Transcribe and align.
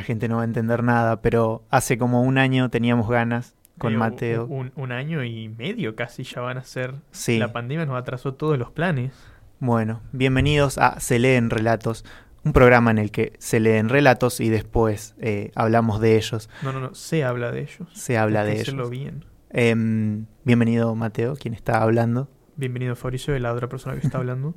la 0.00 0.04
gente 0.04 0.28
no 0.28 0.36
va 0.36 0.42
a 0.42 0.44
entender 0.46 0.82
nada, 0.82 1.20
pero 1.20 1.62
hace 1.68 1.98
como 1.98 2.22
un 2.22 2.38
año 2.38 2.70
teníamos 2.70 3.06
ganas 3.10 3.54
con 3.76 3.94
Mateo. 3.96 4.46
Un, 4.46 4.72
un 4.76 4.92
año 4.92 5.22
y 5.24 5.50
medio 5.50 5.94
casi 5.94 6.22
ya 6.22 6.40
van 6.40 6.56
a 6.56 6.64
ser. 6.64 6.94
Sí. 7.10 7.38
La 7.38 7.52
pandemia 7.52 7.84
nos 7.84 7.98
atrasó 7.98 8.32
todos 8.32 8.58
los 8.58 8.70
planes. 8.70 9.12
Bueno, 9.58 10.00
bienvenidos 10.12 10.78
a 10.78 10.98
Se 11.00 11.18
leen 11.18 11.50
relatos, 11.50 12.06
un 12.44 12.54
programa 12.54 12.90
en 12.90 12.96
el 12.96 13.10
que 13.10 13.34
se 13.38 13.60
leen 13.60 13.90
relatos 13.90 14.40
y 14.40 14.48
después 14.48 15.14
eh, 15.18 15.52
hablamos 15.54 16.00
de 16.00 16.16
ellos, 16.16 16.48
No, 16.62 16.72
no, 16.72 16.80
no, 16.80 16.94
se 16.94 17.24
habla 17.24 17.52
de 17.52 17.60
ellos. 17.60 17.86
se 17.92 18.16
habla 18.16 18.40
Hay 18.40 18.48
que 18.48 18.54
de 18.54 18.60
hacerlo 18.62 18.82
ellos. 18.84 18.90
bien. 18.90 19.24
Em, 19.50 20.24
bienvenido 20.44 20.94
Mateo, 20.94 21.34
quien 21.36 21.52
está 21.52 21.82
hablando, 21.82 22.30
Bienvenido 22.56 22.96
Fabricio, 22.96 23.38
la 23.38 23.52
otra 23.52 23.68
persona 23.68 23.96
que 24.00 24.06
está 24.06 24.16
hablando. 24.16 24.54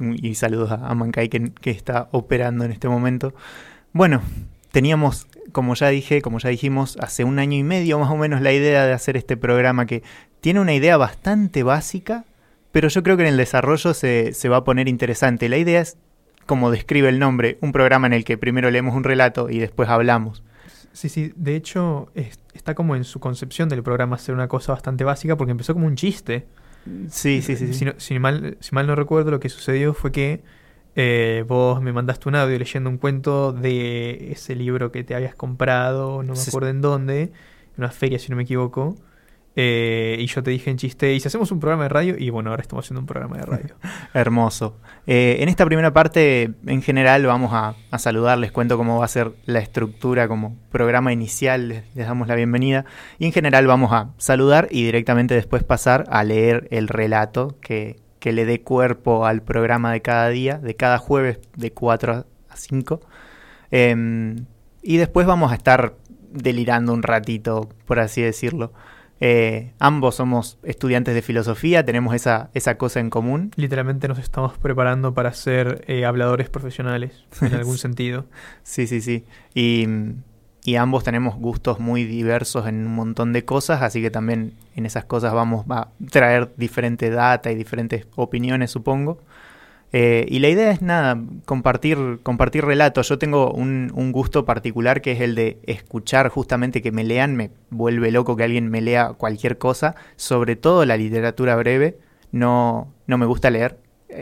y, 0.00 0.26
y 0.30 0.34
saludos 0.36 0.70
a, 0.72 0.88
a 0.88 0.94
Mankai 0.94 1.28
que, 1.28 1.52
que 1.52 1.70
está 1.70 2.08
operando 2.12 2.64
en 2.64 2.72
este 2.72 2.88
momento. 2.88 3.34
Bueno, 3.92 4.22
teníamos, 4.72 5.26
como 5.52 5.74
ya 5.74 5.88
dije, 5.88 6.22
como 6.22 6.38
ya 6.38 6.48
dijimos, 6.50 6.96
hace 7.00 7.24
un 7.24 7.38
año 7.38 7.56
y 7.56 7.62
medio 7.62 7.98
más 7.98 8.10
o 8.10 8.16
menos 8.16 8.40
la 8.40 8.52
idea 8.52 8.86
de 8.86 8.92
hacer 8.92 9.16
este 9.16 9.36
programa 9.36 9.86
que 9.86 10.02
tiene 10.40 10.60
una 10.60 10.74
idea 10.74 10.96
bastante 10.96 11.62
básica, 11.62 12.24
pero 12.72 12.88
yo 12.88 13.02
creo 13.02 13.16
que 13.16 13.24
en 13.24 13.28
el 13.30 13.36
desarrollo 13.36 13.94
se, 13.94 14.32
se 14.32 14.48
va 14.48 14.58
a 14.58 14.64
poner 14.64 14.88
interesante. 14.88 15.48
La 15.48 15.58
idea 15.58 15.80
es, 15.80 15.96
como 16.46 16.70
describe 16.70 17.08
el 17.08 17.18
nombre, 17.18 17.58
un 17.60 17.72
programa 17.72 18.06
en 18.06 18.12
el 18.12 18.24
que 18.24 18.38
primero 18.38 18.70
leemos 18.70 18.94
un 18.94 19.04
relato 19.04 19.50
y 19.50 19.58
después 19.58 19.88
hablamos. 19.88 20.42
Sí, 20.92 21.08
sí, 21.08 21.32
de 21.36 21.54
hecho 21.56 22.10
es- 22.14 22.38
está 22.54 22.74
como 22.74 22.96
en 22.96 23.04
su 23.04 23.20
concepción 23.20 23.68
del 23.68 23.82
programa 23.82 24.18
ser 24.18 24.34
una 24.34 24.48
cosa 24.48 24.72
bastante 24.72 25.04
básica 25.04 25.36
porque 25.36 25.52
empezó 25.52 25.72
como 25.74 25.86
un 25.86 25.94
chiste. 25.96 26.46
Sí, 27.10 27.42
sí, 27.42 27.56
sí. 27.56 27.72
sí. 27.74 27.86
Si 27.98 28.18
mal, 28.18 28.56
si 28.60 28.74
mal 28.74 28.86
no 28.86 28.94
recuerdo, 28.96 29.30
lo 29.30 29.38
que 29.40 29.48
sucedió 29.48 29.94
fue 29.94 30.10
que 30.12 30.40
eh, 30.96 31.44
vos 31.46 31.80
me 31.82 31.92
mandaste 31.92 32.28
un 32.28 32.34
audio 32.36 32.58
leyendo 32.58 32.90
un 32.90 32.98
cuento 32.98 33.52
de 33.52 34.32
ese 34.32 34.54
libro 34.56 34.90
que 34.92 35.04
te 35.04 35.14
habías 35.14 35.34
comprado, 35.34 36.22
no 36.22 36.34
me 36.34 36.40
acuerdo 36.40 36.68
en 36.68 36.80
dónde, 36.80 37.22
en 37.22 37.32
una 37.78 37.90
feria 37.90 38.18
si 38.18 38.30
no 38.30 38.36
me 38.36 38.42
equivoco. 38.44 38.96
eh, 39.56 40.16
y 40.20 40.26
yo 40.26 40.42
te 40.42 40.50
dije 40.52 40.70
en 40.70 40.76
chiste, 40.76 41.12
¿y 41.12 41.20
si 41.20 41.26
hacemos 41.28 41.50
un 41.50 41.58
programa 41.60 41.82
de 41.84 41.88
radio? 41.90 42.14
Y 42.18 42.30
bueno, 42.30 42.50
ahora 42.50 42.62
estamos 42.62 42.84
haciendo 42.86 43.00
un 43.00 43.06
programa 43.06 43.36
de 43.36 43.44
radio. 43.46 43.74
Hermoso. 44.14 44.76
Eh, 45.06 45.38
en 45.40 45.48
esta 45.48 45.66
primera 45.66 45.92
parte, 45.92 46.52
en 46.66 46.82
general, 46.82 47.26
vamos 47.26 47.52
a, 47.52 47.74
a 47.90 47.98
saludar, 47.98 48.38
les 48.38 48.52
cuento 48.52 48.76
cómo 48.76 48.98
va 49.00 49.04
a 49.04 49.08
ser 49.08 49.32
la 49.46 49.58
estructura 49.58 50.28
como 50.28 50.56
programa 50.70 51.12
inicial, 51.12 51.68
les, 51.68 51.84
les 51.96 52.06
damos 52.06 52.28
la 52.28 52.36
bienvenida. 52.36 52.84
Y 53.18 53.26
en 53.26 53.32
general 53.32 53.66
vamos 53.66 53.92
a 53.92 54.10
saludar 54.18 54.68
y 54.70 54.84
directamente 54.84 55.34
después 55.34 55.64
pasar 55.64 56.04
a 56.10 56.22
leer 56.24 56.68
el 56.70 56.86
relato 56.88 57.56
que, 57.60 57.96
que 58.20 58.32
le 58.32 58.44
dé 58.44 58.62
cuerpo 58.62 59.26
al 59.26 59.42
programa 59.42 59.92
de 59.92 60.02
cada 60.02 60.28
día, 60.28 60.58
de 60.58 60.76
cada 60.76 60.98
jueves 60.98 61.40
de 61.56 61.72
4 61.72 62.26
a 62.48 62.56
5. 62.56 63.00
Em, 63.70 64.44
y 64.82 64.98
después 64.98 65.26
vamos 65.26 65.50
a 65.50 65.54
estar 65.56 65.94
delirando 66.30 66.92
un 66.92 67.02
ratito, 67.02 67.68
por 67.86 67.98
así 67.98 68.22
decirlo. 68.22 68.72
Eh, 69.22 69.72
ambos 69.78 70.14
somos 70.14 70.58
estudiantes 70.62 71.14
de 71.14 71.20
filosofía, 71.20 71.84
tenemos 71.84 72.14
esa, 72.14 72.50
esa 72.54 72.78
cosa 72.78 73.00
en 73.00 73.10
común. 73.10 73.50
Literalmente 73.56 74.08
nos 74.08 74.18
estamos 74.18 74.56
preparando 74.56 75.12
para 75.12 75.32
ser 75.32 75.84
eh, 75.88 76.06
habladores 76.06 76.48
profesionales, 76.48 77.24
en 77.42 77.54
algún 77.54 77.78
sentido. 77.78 78.26
Sí, 78.62 78.86
sí, 78.86 79.00
sí. 79.00 79.24
Y, 79.54 79.86
y 80.64 80.76
ambos 80.76 81.04
tenemos 81.04 81.36
gustos 81.36 81.80
muy 81.80 82.04
diversos 82.04 82.66
en 82.66 82.86
un 82.86 82.94
montón 82.94 83.32
de 83.32 83.44
cosas, 83.44 83.82
así 83.82 84.02
que 84.02 84.10
también 84.10 84.52
en 84.76 84.86
esas 84.86 85.04
cosas 85.04 85.32
vamos 85.32 85.64
a 85.70 85.88
traer 86.10 86.52
diferente 86.56 87.10
data 87.10 87.50
y 87.50 87.54
diferentes 87.54 88.06
opiniones, 88.16 88.70
supongo. 88.70 89.18
Eh, 89.92 90.26
y 90.28 90.38
la 90.38 90.48
idea 90.48 90.70
es 90.70 90.82
nada, 90.82 91.20
compartir, 91.46 92.20
compartir 92.22 92.64
relatos. 92.64 93.08
Yo 93.08 93.18
tengo 93.18 93.52
un, 93.52 93.90
un 93.94 94.12
gusto 94.12 94.44
particular 94.44 95.02
que 95.02 95.12
es 95.12 95.20
el 95.20 95.34
de 95.34 95.58
escuchar 95.66 96.28
justamente 96.28 96.82
que 96.82 96.92
me 96.92 97.04
lean, 97.04 97.36
me 97.36 97.50
vuelve 97.70 98.12
loco 98.12 98.36
que 98.36 98.44
alguien 98.44 98.70
me 98.70 98.80
lea 98.80 99.14
cualquier 99.14 99.58
cosa, 99.58 99.96
sobre 100.16 100.56
todo 100.56 100.84
la 100.84 100.96
literatura 100.96 101.56
breve. 101.56 101.98
No, 102.32 102.92
no 103.06 103.18
me 103.18 103.26
gusta 103.26 103.50
leer, 103.50 103.78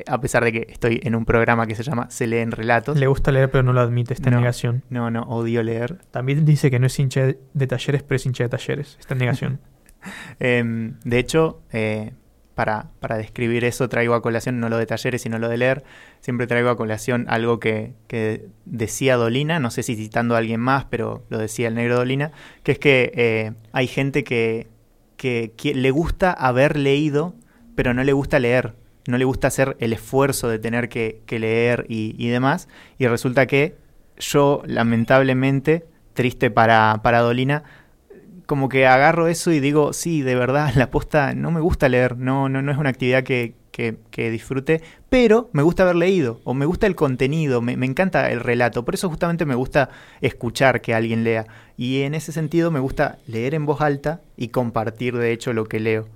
a 0.07 0.21
pesar 0.21 0.45
de 0.45 0.53
que 0.53 0.67
estoy 0.71 1.01
en 1.03 1.15
un 1.15 1.25
programa 1.25 1.67
que 1.67 1.75
se 1.75 1.83
llama 1.83 2.11
Se 2.11 2.27
leen 2.27 2.51
relatos. 2.53 2.99
Le 2.99 3.07
gusta 3.07 3.33
leer, 3.33 3.51
pero 3.51 3.63
no 3.63 3.73
lo 3.73 3.81
admite, 3.81 4.15
está 4.15 4.29
en 4.29 4.35
No. 4.35 4.41
negación. 4.41 4.83
No, 4.91 5.11
no, 5.11 5.23
odio 5.23 5.63
leer. 5.63 5.99
También 6.11 6.45
dice 6.45 6.71
que 6.71 6.79
no 6.79 6.87
es 6.87 6.99
hincha 6.99 7.35
de 7.55 7.67
talleres, 7.67 8.03
pero 8.03 8.17
es 8.17 8.27
hincha 8.27 8.45
de 8.45 8.51
talleres. 8.51 8.97
Está 9.01 9.15
en 9.15 9.19
negación. 9.19 9.61
Em, 10.39 10.95
de 11.05 11.19
hecho, 11.19 11.61
eh, 11.73 12.13
para, 12.55 12.91
para 13.01 13.17
describir 13.17 13.65
eso 13.65 13.89
traigo 13.89 14.15
a 14.15 14.23
colación 14.23 14.59
no 14.61 14.69
lo 14.69 14.79
de 14.79 14.87
talleres, 14.87 15.23
sino 15.23 15.39
lo 15.39 15.49
de 15.49 15.57
leer. 15.59 15.85
Siempre 16.21 16.47
traigo 16.47 16.71
a 16.71 16.77
colación 16.77 17.27
algo 17.29 17.61
que, 17.61 17.95
que 18.07 18.47
decía 18.65 19.17
Dolina, 19.17 19.61
no 19.61 19.71
sé 19.71 19.83
si 19.83 19.97
citando 19.97 20.35
a 20.35 20.39
alguien 20.39 20.61
más, 20.61 20.85
pero 20.87 21.25
lo 21.31 21.39
decía 21.39 21.69
el 21.69 21.75
negro 21.75 21.97
Dolina, 21.97 22.33
que 22.63 22.73
es 22.73 22.79
que 22.79 23.13
eh, 23.15 23.53
hay 23.73 23.87
gente 23.87 24.25
que, 24.25 24.67
que, 25.17 25.53
que 25.57 25.75
le 25.75 25.91
gusta 25.91 26.33
haber 26.33 26.77
leído, 26.77 27.35
pero 27.75 27.95
no 27.95 28.03
le 28.03 28.13
gusta 28.13 28.39
leer. 28.39 28.75
No 29.09 29.19
le 29.19 29.25
gusta 29.25 29.49
hacer 29.49 29.77
el 29.81 29.93
esfuerzo 29.93 30.49
de 30.49 30.59
tener 30.59 30.89
que, 30.89 31.23
leer 31.29 31.87
y, 31.89 32.15
y 32.19 32.29
demás. 32.29 32.69
Y 32.99 33.07
resulta 33.07 33.47
que 33.47 33.77
yo, 34.19 34.63
lamentablemente, 34.67 35.87
triste 36.13 36.51
para, 36.51 37.01
para 37.03 37.21
Dolina, 37.21 37.65
como 38.45 38.69
que 38.69 38.87
agarro 38.87 39.29
eso 39.29 39.51
y 39.53 39.61
digo, 39.61 39.93
sí, 39.93 40.23
de 40.23 40.35
verdad, 40.35 40.73
la 40.77 40.91
posta 40.91 41.35
no 41.35 41.51
me 41.51 41.61
gusta 41.61 41.89
leer, 41.89 42.17
no, 42.19 42.49
no, 42.49 42.61
no 42.61 42.71
es 42.71 42.79
una 42.79 42.91
actividad 42.91 43.23
que, 43.23 43.55
que, 43.71 43.97
que 44.11 44.31
disfrute, 44.31 44.83
pero 45.09 45.51
me 45.53 45.63
gusta 45.63 45.85
haber 45.85 45.97
leído, 45.97 46.41
o 46.45 46.55
me 46.55 46.67
gusta 46.67 46.87
el 46.87 46.95
contenido, 46.95 47.61
me, 47.63 47.77
me 47.77 47.87
encanta 47.87 48.31
el 48.31 48.41
relato, 48.41 48.85
por 48.85 48.95
eso 48.95 49.09
justamente 49.09 49.47
me 49.47 49.55
gusta 49.55 49.91
escuchar 50.21 50.81
que 50.81 50.95
alguien 50.95 51.25
lea, 51.25 51.47
y 51.77 52.03
en 52.03 52.15
ese 52.15 52.33
sentido 52.33 52.71
me 52.71 52.81
gusta 52.81 53.19
leer 53.27 53.55
en 53.55 53.67
voz 53.67 53.81
alta 53.81 54.21
y 54.37 54.49
compartir 54.49 55.17
de 55.17 55.33
hecho 55.33 55.53
lo 55.53 55.65
que 55.65 55.81
leo. 55.81 56.09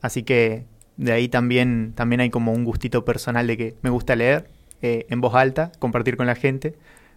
Así 0.00 0.22
que 0.22 0.66
de 0.96 1.12
ahí 1.12 1.28
también, 1.28 1.92
también 1.94 2.20
hay 2.20 2.30
como 2.30 2.52
un 2.52 2.64
gustito 2.64 3.04
personal 3.04 3.46
de 3.46 3.56
que 3.56 3.74
me 3.82 3.90
gusta 3.90 4.14
leer 4.16 4.48
eh, 4.82 5.06
en 5.08 5.20
voz 5.20 5.34
alta, 5.34 5.72
compartir 5.78 6.16
con 6.16 6.26
la 6.26 6.34
gente, 6.34 6.74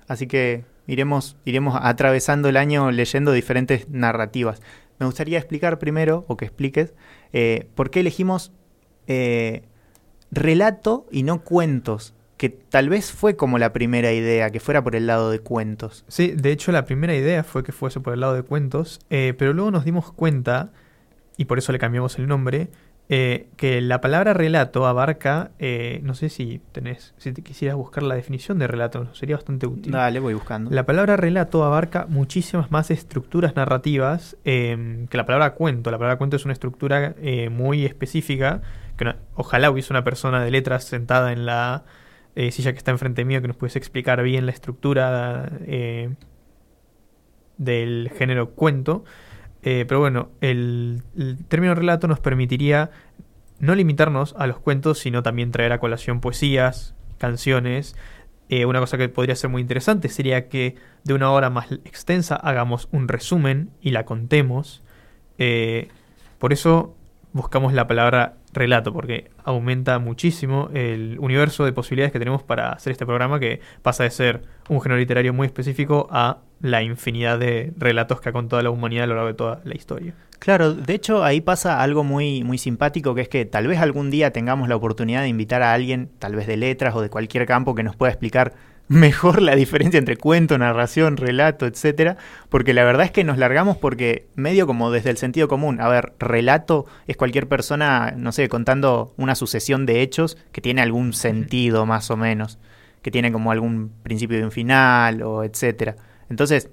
así 0.07 0.27
que 0.27 0.63
iremos, 0.87 1.37
iremos 1.45 1.77
atravesando 1.81 2.49
el 2.49 2.57
año 2.57 2.91
leyendo 2.91 3.31
diferentes 3.31 3.89
narrativas. 3.89 4.61
Me 4.99 5.05
gustaría 5.05 5.37
explicar 5.37 5.77
primero, 5.77 6.25
o 6.27 6.37
que 6.37 6.45
expliques, 6.45 6.93
eh, 7.33 7.67
por 7.75 7.91
qué 7.91 7.99
elegimos 7.99 8.51
eh, 9.05 9.63
relato 10.31 11.05
y 11.11 11.23
no 11.23 11.43
cuentos, 11.43 12.15
que 12.37 12.49
tal 12.49 12.89
vez 12.89 13.11
fue 13.11 13.35
como 13.35 13.59
la 13.59 13.73
primera 13.73 14.11
idea, 14.11 14.49
que 14.49 14.59
fuera 14.59 14.83
por 14.83 14.95
el 14.95 15.05
lado 15.05 15.29
de 15.29 15.39
cuentos. 15.39 16.03
Sí, 16.07 16.33
de 16.35 16.51
hecho 16.51 16.71
la 16.71 16.85
primera 16.85 17.15
idea 17.15 17.43
fue 17.43 17.63
que 17.63 17.71
fuese 17.71 17.99
por 17.99 18.13
el 18.13 18.21
lado 18.21 18.33
de 18.33 18.43
cuentos, 18.43 18.99
pero 19.09 19.53
luego 19.53 19.71
nos 19.71 19.85
dimos 19.85 20.11
cuenta, 20.13 20.71
y 21.35 21.45
por 21.45 21.57
eso 21.57 21.71
le 21.71 21.79
cambiamos 21.79 22.17
el 22.17 22.27
nombre, 22.27 22.69
eh, 23.09 23.47
que 23.55 23.81
la 23.81 24.01
palabra 24.01 24.33
relato 24.33 24.85
abarca, 24.85 25.51
eh, 25.59 26.01
no 26.03 26.13
sé 26.13 26.29
si 26.29 26.61
tenés, 26.71 27.13
si 27.17 27.31
te 27.31 27.41
quisieras 27.41 27.77
buscar 27.77 28.03
la 28.03 28.15
definición 28.15 28.59
de 28.59 28.67
relato, 28.67 29.13
sería 29.15 29.35
bastante 29.35 29.67
útil. 29.67 29.91
Dale, 29.91 30.19
voy 30.19 30.33
buscando. 30.33 30.71
La 30.71 30.85
palabra 30.85 31.15
relato 31.15 31.63
abarca 31.63 32.05
muchísimas 32.09 32.71
más 32.71 32.91
estructuras 32.91 33.55
narrativas 33.55 34.37
eh, 34.45 35.05
que 35.09 35.17
la 35.17 35.25
palabra 35.25 35.53
cuento. 35.53 35.91
La 35.91 35.97
palabra 35.97 36.17
cuento 36.17 36.35
es 36.35 36.45
una 36.45 36.53
estructura 36.53 37.15
eh, 37.21 37.49
muy 37.49 37.85
específica, 37.85 38.61
que 38.97 39.15
ojalá 39.35 39.71
hubiese 39.71 39.93
una 39.93 40.03
persona 40.03 40.43
de 40.43 40.51
letras 40.51 40.83
sentada 40.83 41.31
en 41.31 41.45
la 41.45 41.83
eh, 42.39 42.51
silla 42.51 42.71
que 42.71 42.77
está 42.77 42.91
enfrente 42.91 43.25
mío 43.25 43.41
que 43.41 43.47
nos 43.47 43.57
pudiese 43.57 43.79
explicar 43.79 44.21
bien 44.21 44.45
la 44.45 44.51
estructura 44.51 45.49
eh, 45.65 46.11
del 47.57 48.11
género 48.15 48.51
cuento. 48.51 49.05
Eh, 49.69 49.83
pero 49.85 49.99
bueno, 49.99 50.29
el, 50.39 51.03
el 51.17 51.43
término 51.43 51.75
relato 51.75 52.07
nos 52.07 52.21
permitiría 52.21 52.89
no 53.59 53.75
limitarnos 53.75 54.33
a 54.37 54.47
los 54.47 54.59
cuentos, 54.59 54.97
sino 54.97 55.23
también 55.23 55.51
traer 55.51 55.73
a 55.73 55.79
colación 55.81 56.21
poesías, 56.21 56.95
canciones. 57.17 57.93
Eh, 58.47 58.65
una 58.65 58.79
cosa 58.79 58.97
que 58.97 59.09
podría 59.09 59.35
ser 59.35 59.49
muy 59.49 59.61
interesante 59.61 60.07
sería 60.07 60.47
que 60.47 60.75
de 61.03 61.13
una 61.13 61.31
hora 61.31 61.49
más 61.49 61.69
extensa 61.83 62.37
hagamos 62.37 62.87
un 62.93 63.09
resumen 63.09 63.69
y 63.81 63.91
la 63.91 64.05
contemos. 64.05 64.83
Eh, 65.37 65.89
por 66.37 66.53
eso 66.53 66.95
buscamos 67.37 67.73
la 67.73 67.87
palabra 67.87 68.35
relato, 68.51 68.91
porque 68.91 69.31
aumenta 69.43 69.99
muchísimo 69.99 70.69
el 70.73 71.17
universo 71.19 71.63
de 71.63 71.71
posibilidades 71.71 72.11
que 72.11 72.19
tenemos 72.19 72.43
para 72.43 72.73
hacer 72.73 72.91
este 72.91 73.05
programa, 73.05 73.39
que 73.39 73.61
pasa 73.81 74.03
de 74.03 74.09
ser 74.09 74.41
un 74.67 74.81
género 74.81 74.99
literario 74.99 75.33
muy 75.33 75.47
específico 75.47 76.07
a 76.11 76.39
la 76.59 76.83
infinidad 76.83 77.39
de 77.39 77.71
relatos 77.77 78.19
que 78.19 78.29
ha 78.29 78.31
contado 78.33 78.61
la 78.61 78.69
humanidad 78.69 79.05
a 79.05 79.07
lo 79.07 79.15
largo 79.15 79.27
de 79.27 79.33
toda 79.35 79.61
la 79.63 79.75
historia. 79.75 80.13
Claro, 80.39 80.73
de 80.73 80.93
hecho 80.93 81.23
ahí 81.23 81.41
pasa 81.41 81.81
algo 81.81 82.03
muy, 82.03 82.43
muy 82.43 82.57
simpático, 82.57 83.15
que 83.15 83.21
es 83.21 83.29
que 83.29 83.45
tal 83.45 83.67
vez 83.67 83.79
algún 83.79 84.11
día 84.11 84.31
tengamos 84.31 84.69
la 84.69 84.75
oportunidad 84.75 85.21
de 85.21 85.29
invitar 85.29 85.61
a 85.61 85.73
alguien, 85.73 86.09
tal 86.19 86.35
vez 86.35 86.47
de 86.47 86.57
letras 86.57 86.95
o 86.95 87.01
de 87.01 87.09
cualquier 87.09 87.45
campo, 87.45 87.75
que 87.75 87.83
nos 87.83 87.95
pueda 87.95 88.11
explicar 88.11 88.53
mejor 88.87 89.41
la 89.41 89.55
diferencia 89.55 89.97
entre 89.97 90.17
cuento, 90.17 90.57
narración, 90.57 91.17
relato, 91.17 91.65
etcétera, 91.65 92.17
porque 92.49 92.73
la 92.73 92.83
verdad 92.83 93.05
es 93.05 93.11
que 93.11 93.23
nos 93.23 93.37
largamos 93.37 93.77
porque 93.77 94.27
medio 94.35 94.65
como 94.67 94.91
desde 94.91 95.09
el 95.09 95.17
sentido 95.17 95.47
común, 95.47 95.81
a 95.81 95.87
ver, 95.89 96.13
relato 96.19 96.85
es 97.07 97.17
cualquier 97.17 97.47
persona, 97.47 98.13
no 98.15 98.31
sé, 98.31 98.47
contando 98.49 99.13
una 99.17 99.35
sucesión 99.35 99.85
de 99.85 100.01
hechos 100.01 100.37
que 100.51 100.61
tiene 100.61 100.81
algún 100.81 101.13
sentido 101.13 101.85
más 101.85 102.09
o 102.11 102.17
menos, 102.17 102.59
que 103.01 103.11
tiene 103.11 103.31
como 103.31 103.51
algún 103.51 103.91
principio 104.03 104.39
y 104.39 104.43
un 104.43 104.51
final 104.51 105.21
o 105.21 105.43
etcétera. 105.43 105.95
Entonces, 106.29 106.69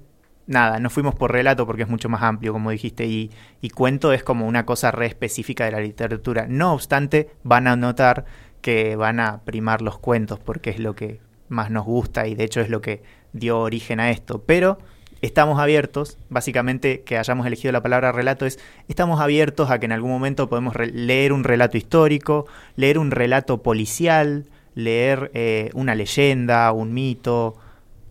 nada, 0.47 0.79
no 0.79 0.89
fuimos 0.89 1.15
por 1.15 1.31
relato 1.31 1.65
porque 1.65 1.83
es 1.83 1.89
mucho 1.89 2.09
más 2.09 2.23
amplio, 2.23 2.53
como 2.53 2.71
dijiste, 2.71 3.05
y, 3.05 3.31
y 3.61 3.69
cuento 3.69 4.13
es 4.13 4.23
como 4.23 4.47
una 4.47 4.65
cosa 4.65 4.91
re 4.91 5.07
específica 5.07 5.65
de 5.65 5.71
la 5.71 5.79
literatura. 5.79 6.45
No 6.47 6.73
obstante, 6.73 7.29
van 7.43 7.67
a 7.67 7.75
notar 7.75 8.25
que 8.61 8.95
van 8.95 9.19
a 9.19 9.41
primar 9.43 9.81
los 9.81 9.99
cuentos 9.99 10.39
porque 10.39 10.71
es 10.71 10.79
lo 10.79 10.95
que 10.95 11.19
más 11.49 11.71
nos 11.71 11.85
gusta 11.85 12.27
y 12.27 12.35
de 12.35 12.43
hecho 12.43 12.61
es 12.61 12.69
lo 12.69 12.81
que 12.81 13.03
dio 13.33 13.59
origen 13.59 13.99
a 13.99 14.11
esto. 14.11 14.43
Pero 14.45 14.77
estamos 15.21 15.59
abiertos, 15.59 16.17
básicamente 16.29 17.01
que 17.01 17.17
hayamos 17.17 17.45
elegido 17.47 17.71
la 17.71 17.81
palabra 17.81 18.11
relato 18.11 18.45
es, 18.45 18.59
estamos 18.87 19.19
abiertos 19.19 19.71
a 19.71 19.79
que 19.79 19.85
en 19.85 19.91
algún 19.91 20.11
momento 20.11 20.49
podemos 20.49 20.75
leer 20.75 21.33
un 21.33 21.43
relato 21.43 21.77
histórico, 21.77 22.45
leer 22.75 22.97
un 22.97 23.11
relato 23.11 23.61
policial, 23.61 24.45
leer 24.75 25.31
eh, 25.33 25.69
una 25.73 25.95
leyenda, 25.95 26.71
un 26.71 26.93
mito, 26.93 27.55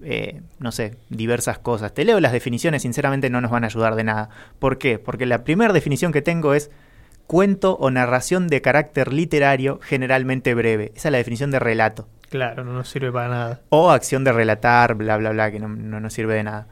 eh, 0.02 0.40
no 0.58 0.72
sé, 0.72 0.96
diversas 1.08 1.58
cosas. 1.58 1.94
Te 1.94 2.04
leo 2.04 2.20
las 2.20 2.32
definiciones, 2.32 2.82
sinceramente 2.82 3.30
no 3.30 3.40
nos 3.40 3.50
van 3.50 3.64
a 3.64 3.68
ayudar 3.68 3.94
de 3.94 4.04
nada. 4.04 4.28
¿Por 4.58 4.78
qué? 4.78 4.98
Porque 4.98 5.26
la 5.26 5.44
primera 5.44 5.72
definición 5.72 6.12
que 6.12 6.22
tengo 6.22 6.54
es 6.54 6.70
cuento 7.26 7.76
o 7.76 7.90
narración 7.90 8.48
de 8.48 8.62
carácter 8.62 9.12
literario 9.12 9.80
generalmente 9.82 10.54
breve. 10.54 10.92
Esa 10.94 11.08
es 11.08 11.12
la 11.12 11.18
definición 11.18 11.50
de 11.50 11.58
relato. 11.58 12.08
Claro, 12.30 12.64
no 12.64 12.72
nos 12.72 12.88
sirve 12.88 13.12
para 13.12 13.28
nada. 13.28 13.60
O 13.68 13.90
acción 13.90 14.24
de 14.24 14.32
relatar, 14.32 14.94
bla, 14.94 15.16
bla, 15.16 15.30
bla, 15.30 15.50
que 15.50 15.60
no, 15.60 15.68
no 15.68 16.00
nos 16.00 16.12
sirve 16.12 16.34
de 16.34 16.42
nada. 16.42 16.66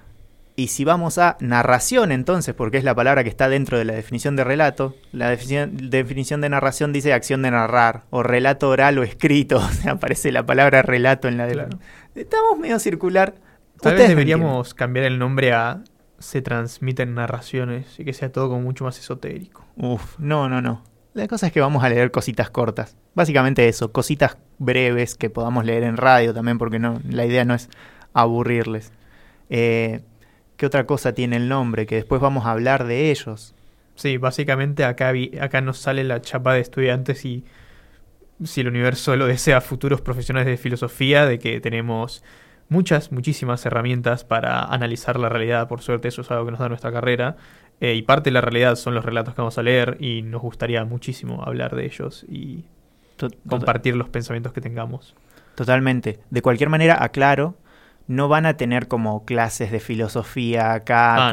Y 0.54 0.69
si 0.69 0.84
vamos 0.84 1.16
a 1.19 1.37
narración 1.40 2.12
entonces, 2.12 2.54
porque 2.54 2.76
es 2.76 2.84
la 2.84 2.94
palabra 2.94 3.25
que 3.25 3.31
está 3.31 3.49
dentro 3.49 3.78
de 3.78 3.87
la 3.87 3.94
definición 3.94 4.37
de 4.37 4.44
relato, 4.44 4.94
la 5.12 5.31
definición, 5.31 5.90
definición 5.90 6.40
de 6.43 6.50
narración 6.50 6.93
dice 6.93 7.12
acción 7.14 7.40
de 7.43 7.50
narrar, 7.50 8.02
o 8.10 8.22
relato 8.22 8.69
oral 8.69 8.98
o 8.98 9.02
escrito, 9.02 9.56
o 9.64 9.69
sea, 9.69 9.93
aparece 9.93 10.31
la 10.31 10.44
palabra 10.44 10.82
relato 10.82 11.28
en 11.28 11.38
la 11.38 11.46
de... 11.46 11.69
Estamos 12.14 12.58
medio 12.58 12.78
circular. 12.78 13.34
Tal 13.81 13.96
vez 13.96 14.08
deberíamos 14.08 14.75
cambiar 14.75 15.06
el 15.06 15.19
nombre 15.19 15.52
a 15.52 15.82
se 16.22 16.42
transmiten 16.42 17.14
narraciones 17.14 17.98
y 17.98 18.04
que 18.04 18.12
sea 18.12 18.32
todo 18.32 18.48
como 18.48 18.62
mucho 18.62 18.84
más 18.84 18.98
esotérico. 18.98 19.64
Uf, 19.76 20.19
no, 20.19 20.48
no, 20.48 20.62
no. 20.62 20.82
La 21.14 21.28
cosa 21.28 21.46
es 21.48 21.52
que 21.52 21.60
vamos 21.60 21.84
a 21.84 21.90
leer 21.90 22.10
cositas 22.10 22.48
cortas. 22.48 22.96
Básicamente 23.14 23.69
eso, 23.69 23.92
cositas 23.92 24.38
breves 24.58 25.14
que 25.14 25.28
podamos 25.28 25.64
leer 25.64 25.82
en 25.82 25.98
radio 25.98 26.32
también, 26.32 26.56
porque 26.56 26.78
no, 26.78 27.00
la 27.08 27.26
idea 27.26 27.44
no 27.44 27.54
es 27.54 27.69
aburrirles. 28.14 28.92
Eh, 29.50 30.00
¿Qué 30.56 30.64
otra 30.64 30.86
cosa 30.86 31.12
tiene 31.12 31.36
el 31.36 31.48
nombre? 31.48 31.86
Que 31.86 31.96
después 31.96 32.20
vamos 32.20 32.46
a 32.46 32.52
hablar 32.52 32.84
de 32.84 33.10
ellos. 33.10 33.54
Sí, 33.94 34.16
básicamente 34.16 34.84
acá, 34.84 35.12
acá 35.40 35.60
nos 35.60 35.78
sale 35.78 36.04
la 36.04 36.22
chapa 36.22 36.54
de 36.54 36.60
estudiantes 36.60 37.24
y 37.26 37.44
si 38.44 38.62
el 38.62 38.69
universo 38.69 39.14
lo 39.16 39.26
desea, 39.26 39.60
futuros 39.60 40.00
profesionales 40.00 40.48
de 40.48 40.56
filosofía, 40.56 41.26
de 41.26 41.38
que 41.38 41.60
tenemos 41.60 42.22
muchas, 42.72 43.12
muchísimas 43.12 43.64
herramientas 43.66 44.24
para 44.24 44.64
analizar 44.64 45.19
la 45.20 45.28
realidad. 45.28 45.69
Por 45.69 45.82
suerte, 45.82 46.08
eso 46.08 46.22
es 46.22 46.30
algo 46.30 46.46
que 46.46 46.50
nos 46.52 46.60
da 46.60 46.69
nuestra 46.69 46.90
carrera. 46.90 47.36
Eh, 47.80 47.94
y 47.94 48.02
parte 48.02 48.30
de 48.30 48.34
la 48.34 48.40
realidad 48.40 48.76
son 48.76 48.94
los 48.94 49.04
relatos 49.04 49.34
que 49.34 49.40
vamos 49.40 49.58
a 49.58 49.62
leer 49.62 49.96
y 50.00 50.22
nos 50.22 50.40
gustaría 50.40 50.84
muchísimo 50.84 51.42
hablar 51.44 51.76
de 51.76 51.84
ellos 51.84 52.24
y 52.28 52.64
compartir 53.48 53.94
los 53.96 54.08
pensamientos 54.08 54.52
que 54.52 54.60
tengamos. 54.60 55.14
Totalmente. 55.54 56.20
De 56.30 56.42
cualquier 56.42 56.70
manera, 56.70 57.02
aclaro 57.02 57.56
no 58.08 58.28
van 58.28 58.46
a 58.46 58.56
tener 58.56 58.88
como 58.88 59.24
clases 59.24 59.70
de 59.70 59.80
filosofía 59.80 60.72
acá, 60.72 61.28
ah, 61.28 61.32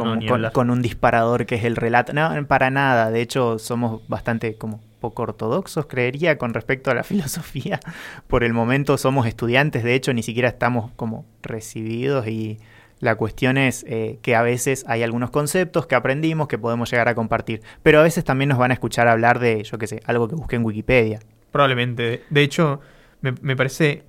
con, 0.53 0.69
un 0.69 0.81
disparador 0.81 1.45
que 1.45 1.56
es 1.56 1.63
el 1.63 1.75
relato. 1.75 2.13
No, 2.13 2.31
para 2.47 2.69
nada. 2.69 3.12
De 3.12 3.21
hecho, 3.21 3.59
somos 3.59 4.07
bastante 4.07 4.56
como 4.56 4.81
poco 5.00 5.24
ortodoxos, 5.24 5.86
creería, 5.86 6.38
con 6.38 6.54
respecto 6.54 6.92
a 6.92 6.94
la 6.94 7.04
filosofía. 7.04 7.80
Por 8.28 8.44
el 8.44 8.54
momento 8.54 8.98
somos 8.98 9.28
estudiantes, 9.28 9.84
de 9.84 9.96
hecho, 9.96 10.13
ni 10.13 10.24
siquiera 10.24 10.50
estamos 10.50 10.92
como 10.96 11.25
recibidos 11.42 12.28
y 12.28 12.60
la 13.00 13.16
cuestión 13.16 13.57
es 13.57 13.86
eh, 13.88 14.19
que 14.22 14.36
a 14.36 14.42
veces 14.42 14.84
hay 14.88 15.04
algunos 15.04 15.30
conceptos 15.30 15.88
que 15.88 15.96
aprendimos 15.96 16.50
que 16.50 16.57
podemos 16.57 16.92
llegar 16.92 17.07
a 17.07 17.16
compartir, 17.16 17.62
pero 17.81 18.00
a 18.00 18.04
veces 18.04 18.24
también 18.25 18.50
nos 18.50 18.57
van 18.57 18.72
a 18.72 18.74
escuchar 18.74 19.07
hablar 19.07 19.40
de, 19.40 19.63
yo 19.63 19.78
qué 19.78 19.88
sé, 19.88 20.01
algo 20.06 20.28
que 20.28 20.36
busqué 20.36 20.57
en 20.57 20.66
Wikipedia. 20.66 21.19
Probablemente. 21.51 22.24
De 22.30 22.42
hecho, 22.42 22.81
me, 23.22 23.34
me 23.42 23.56
parece 23.56 24.04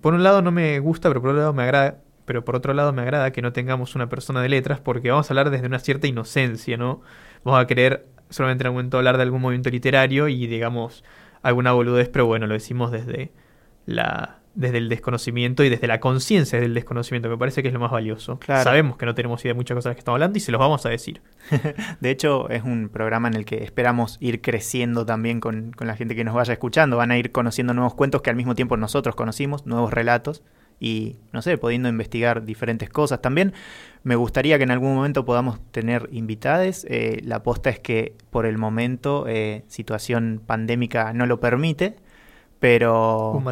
por 0.00 0.12
un, 0.12 0.22
lado 0.22 0.42
no 0.42 0.52
me 0.52 0.78
gusta, 0.80 1.08
pero 1.08 1.22
por 1.22 1.30
otro 1.30 1.40
lado 1.40 1.54
me 1.54 1.62
agrada, 1.62 1.96
pero 2.26 2.44
por 2.44 2.56
otro 2.56 2.74
lado 2.74 2.92
me 2.92 3.00
agrada 3.00 3.32
que 3.32 3.40
no 3.40 3.54
tengamos 3.54 3.94
una 3.94 4.10
persona 4.10 4.42
de 4.42 4.50
letras, 4.50 4.80
porque 4.80 5.10
vamos 5.10 5.30
a 5.30 5.32
hablar 5.32 5.48
desde 5.48 5.66
una 5.66 5.78
cierta 5.78 6.06
inocencia, 6.06 6.76
¿no? 6.76 7.00
Vamos 7.42 7.58
a 7.58 7.66
querer 7.66 8.06
solamente 8.32 8.62
en 8.62 8.66
algún 8.66 8.78
momento 8.78 8.98
hablar 8.98 9.16
de 9.16 9.22
algún 9.22 9.40
movimiento 9.40 9.70
literario 9.70 10.28
y 10.28 10.46
digamos 10.46 11.04
alguna 11.42 11.72
boludez, 11.72 12.08
pero 12.08 12.26
bueno, 12.26 12.46
lo 12.46 12.54
decimos 12.54 12.90
desde 12.90 13.32
la 13.86 14.38
desde 14.54 14.78
el 14.78 14.88
desconocimiento 14.88 15.64
y 15.64 15.70
desde 15.70 15.86
la 15.86 15.98
conciencia 15.98 16.60
del 16.60 16.74
desconocimiento, 16.74 17.28
que 17.28 17.34
me 17.34 17.38
parece 17.38 17.62
que 17.62 17.68
es 17.68 17.74
lo 17.74 17.80
más 17.80 17.90
valioso. 17.90 18.38
Sabemos 18.46 18.98
que 18.98 19.06
no 19.06 19.14
tenemos 19.14 19.42
idea 19.42 19.54
de 19.54 19.56
muchas 19.56 19.74
cosas 19.74 19.84
de 19.84 19.90
las 19.90 19.96
que 19.96 20.00
estamos 20.00 20.16
hablando 20.16 20.36
y 20.36 20.40
se 20.40 20.52
los 20.52 20.58
vamos 20.58 20.84
a 20.84 20.90
decir. 20.90 21.22
de 22.00 22.10
hecho, 22.10 22.50
es 22.50 22.62
un 22.62 22.90
programa 22.90 23.28
en 23.28 23.34
el 23.34 23.44
que 23.44 23.64
esperamos 23.64 24.18
ir 24.20 24.42
creciendo 24.42 25.06
también 25.06 25.40
con, 25.40 25.72
con, 25.72 25.86
la 25.86 25.96
gente 25.96 26.14
que 26.14 26.24
nos 26.24 26.34
vaya 26.34 26.52
escuchando. 26.52 26.98
Van 26.98 27.10
a 27.10 27.18
ir 27.18 27.32
conociendo 27.32 27.72
nuevos 27.72 27.94
cuentos 27.94 28.20
que 28.20 28.30
al 28.30 28.36
mismo 28.36 28.54
tiempo 28.54 28.76
nosotros 28.76 29.14
conocimos, 29.14 29.66
nuevos 29.66 29.92
relatos 29.92 30.42
y, 30.82 31.16
no 31.32 31.42
sé, 31.42 31.56
pudiendo 31.58 31.88
investigar 31.88 32.44
diferentes 32.44 32.90
cosas. 32.90 33.22
También 33.22 33.52
me 34.02 34.16
gustaría 34.16 34.58
que 34.58 34.64
en 34.64 34.72
algún 34.72 34.94
momento 34.94 35.24
podamos 35.24 35.60
tener 35.70 36.08
invitades. 36.10 36.84
Eh, 36.90 37.20
la 37.22 37.36
aposta 37.36 37.70
es 37.70 37.78
que 37.78 38.16
por 38.30 38.46
el 38.46 38.58
momento 38.58 39.26
eh, 39.28 39.62
situación 39.68 40.42
pandémica 40.44 41.12
no 41.12 41.26
lo 41.26 41.38
permite 41.38 41.96
pero, 42.62 43.42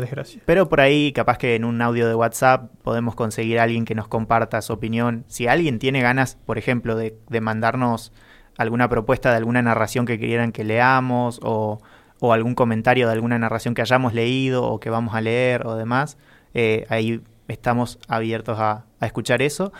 pero 0.44 0.68
por 0.68 0.80
ahí, 0.80 1.10
capaz 1.10 1.36
que 1.36 1.56
en 1.56 1.64
un 1.64 1.82
audio 1.82 2.06
de 2.06 2.14
WhatsApp 2.14 2.70
podemos 2.84 3.16
conseguir 3.16 3.58
a 3.58 3.64
alguien 3.64 3.84
que 3.84 3.96
nos 3.96 4.06
comparta 4.06 4.62
su 4.62 4.72
opinión. 4.72 5.24
Si 5.26 5.48
alguien 5.48 5.80
tiene 5.80 6.00
ganas, 6.00 6.36
por 6.46 6.58
ejemplo, 6.58 6.94
de, 6.94 7.18
de 7.28 7.40
mandarnos 7.40 8.12
alguna 8.56 8.88
propuesta 8.88 9.30
de 9.30 9.38
alguna 9.38 9.62
narración 9.62 10.06
que 10.06 10.20
quieran 10.20 10.52
que 10.52 10.62
leamos 10.62 11.40
o, 11.42 11.80
o, 12.20 12.32
algún 12.32 12.54
comentario 12.54 13.08
de 13.08 13.12
alguna 13.12 13.36
narración 13.36 13.74
que 13.74 13.82
hayamos 13.82 14.14
leído 14.14 14.62
o 14.62 14.78
que 14.78 14.90
vamos 14.90 15.12
a 15.16 15.20
leer 15.20 15.66
o 15.66 15.74
demás, 15.74 16.16
eh, 16.54 16.86
ahí 16.88 17.22
estamos 17.48 17.98
abiertos 18.08 18.58
a, 18.58 18.86
a 19.00 19.06
escuchar 19.06 19.42
eso 19.42 19.72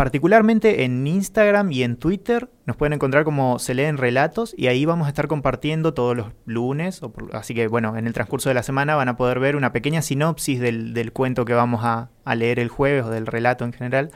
particularmente 0.00 0.84
en 0.84 1.06
Instagram 1.06 1.72
y 1.72 1.82
en 1.82 1.98
Twitter 1.98 2.48
nos 2.64 2.78
pueden 2.78 2.94
encontrar 2.94 3.22
como 3.22 3.58
se 3.58 3.74
leen 3.74 3.98
relatos 3.98 4.54
y 4.56 4.68
ahí 4.68 4.86
vamos 4.86 5.04
a 5.04 5.10
estar 5.10 5.28
compartiendo 5.28 5.92
todos 5.92 6.16
los 6.16 6.28
lunes, 6.46 7.02
así 7.34 7.54
que 7.54 7.68
bueno, 7.68 7.98
en 7.98 8.06
el 8.06 8.14
transcurso 8.14 8.48
de 8.48 8.54
la 8.54 8.62
semana 8.62 8.94
van 8.94 9.10
a 9.10 9.18
poder 9.18 9.40
ver 9.40 9.56
una 9.56 9.72
pequeña 9.72 10.00
sinopsis 10.00 10.58
del, 10.58 11.12
cuento 11.12 11.44
que 11.44 11.52
vamos 11.52 11.82
a, 11.84 12.08
leer 12.34 12.60
el 12.60 12.70
jueves 12.70 13.04
o 13.04 13.10
del 13.10 13.26
relato 13.26 13.66
en 13.66 13.74
general. 13.74 14.10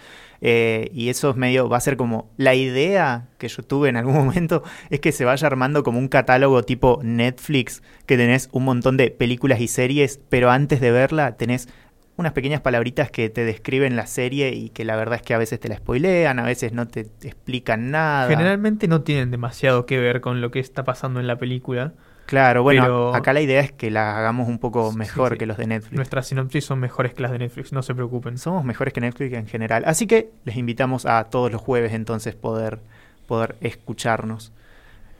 Eh, 0.46 0.90
y 0.92 1.08
eso 1.08 1.30
es 1.30 1.36
medio, 1.36 1.70
va 1.70 1.78
a 1.78 1.80
ser 1.80 1.96
como 1.96 2.30
la 2.36 2.54
idea 2.54 3.28
que 3.38 3.48
yo 3.48 3.62
tuve 3.62 3.88
en 3.88 3.96
algún 3.96 4.12
momento 4.26 4.62
es 4.90 5.00
que 5.00 5.10
se 5.10 5.24
vaya 5.24 5.46
armando 5.46 5.82
como 5.82 5.98
un 5.98 6.08
catálogo 6.08 6.62
tipo 6.62 7.00
Netflix, 7.02 7.82
que 8.04 8.18
tenés 8.18 8.50
un 8.52 8.64
montón 8.64 8.98
de 8.98 9.10
películas 9.10 9.58
y 9.60 9.68
series, 9.68 10.20
pero 10.28 10.50
antes 10.50 10.82
de 10.82 10.90
verla 10.90 11.38
tenés 11.38 11.70
unas 12.16 12.32
pequeñas 12.32 12.60
palabritas 12.60 13.10
que 13.10 13.30
te 13.30 13.42
describen 13.46 13.96
la 13.96 14.06
serie 14.06 14.50
y 14.50 14.68
que 14.68 14.84
la 14.84 14.96
verdad 14.96 15.16
es 15.16 15.22
que 15.22 15.32
a 15.32 15.38
veces 15.38 15.58
te 15.58 15.70
la 15.70 15.76
spoilean, 15.76 16.38
a 16.38 16.44
veces 16.44 16.74
no 16.74 16.86
te, 16.88 17.00
explican 17.22 17.90
nada. 17.90 18.28
Generalmente 18.28 18.86
no 18.86 19.00
tienen 19.00 19.30
demasiado 19.30 19.86
que 19.86 19.98
ver 19.98 20.20
con 20.20 20.42
lo 20.42 20.50
que 20.50 20.60
está 20.60 20.84
pasando 20.84 21.20
en 21.20 21.26
la 21.26 21.36
película. 21.36 21.94
Claro, 22.26 22.62
bueno, 22.62 23.14
acá 23.14 23.32
la 23.32 23.42
idea 23.42 23.60
es 23.60 23.72
que 23.72 23.90
la 23.90 24.18
hagamos 24.18 24.48
un 24.48 24.58
poco 24.58 24.92
mejor 24.92 25.36
que 25.36 25.46
los 25.46 25.58
de 25.58 25.66
Netflix. 25.66 25.92
Nuestras 25.92 26.26
sinopsis 26.26 26.64
son 26.64 26.80
mejores 26.80 27.12
que 27.12 27.22
las 27.22 27.32
de 27.32 27.38
Netflix, 27.38 27.72
no 27.72 27.82
se 27.82 27.94
preocupen. 27.94 28.38
Somos 28.38 28.64
mejores 28.64 28.94
que 28.94 29.00
Netflix 29.00 29.34
en 29.34 29.46
general. 29.46 29.84
Así 29.86 30.06
que 30.06 30.30
les 30.44 30.56
invitamos 30.56 31.04
a 31.06 31.24
todos 31.24 31.52
los 31.52 31.60
jueves 31.60 31.92
entonces 31.92 32.34
poder, 32.34 32.80
poder 33.26 33.56
escucharnos. 33.60 34.52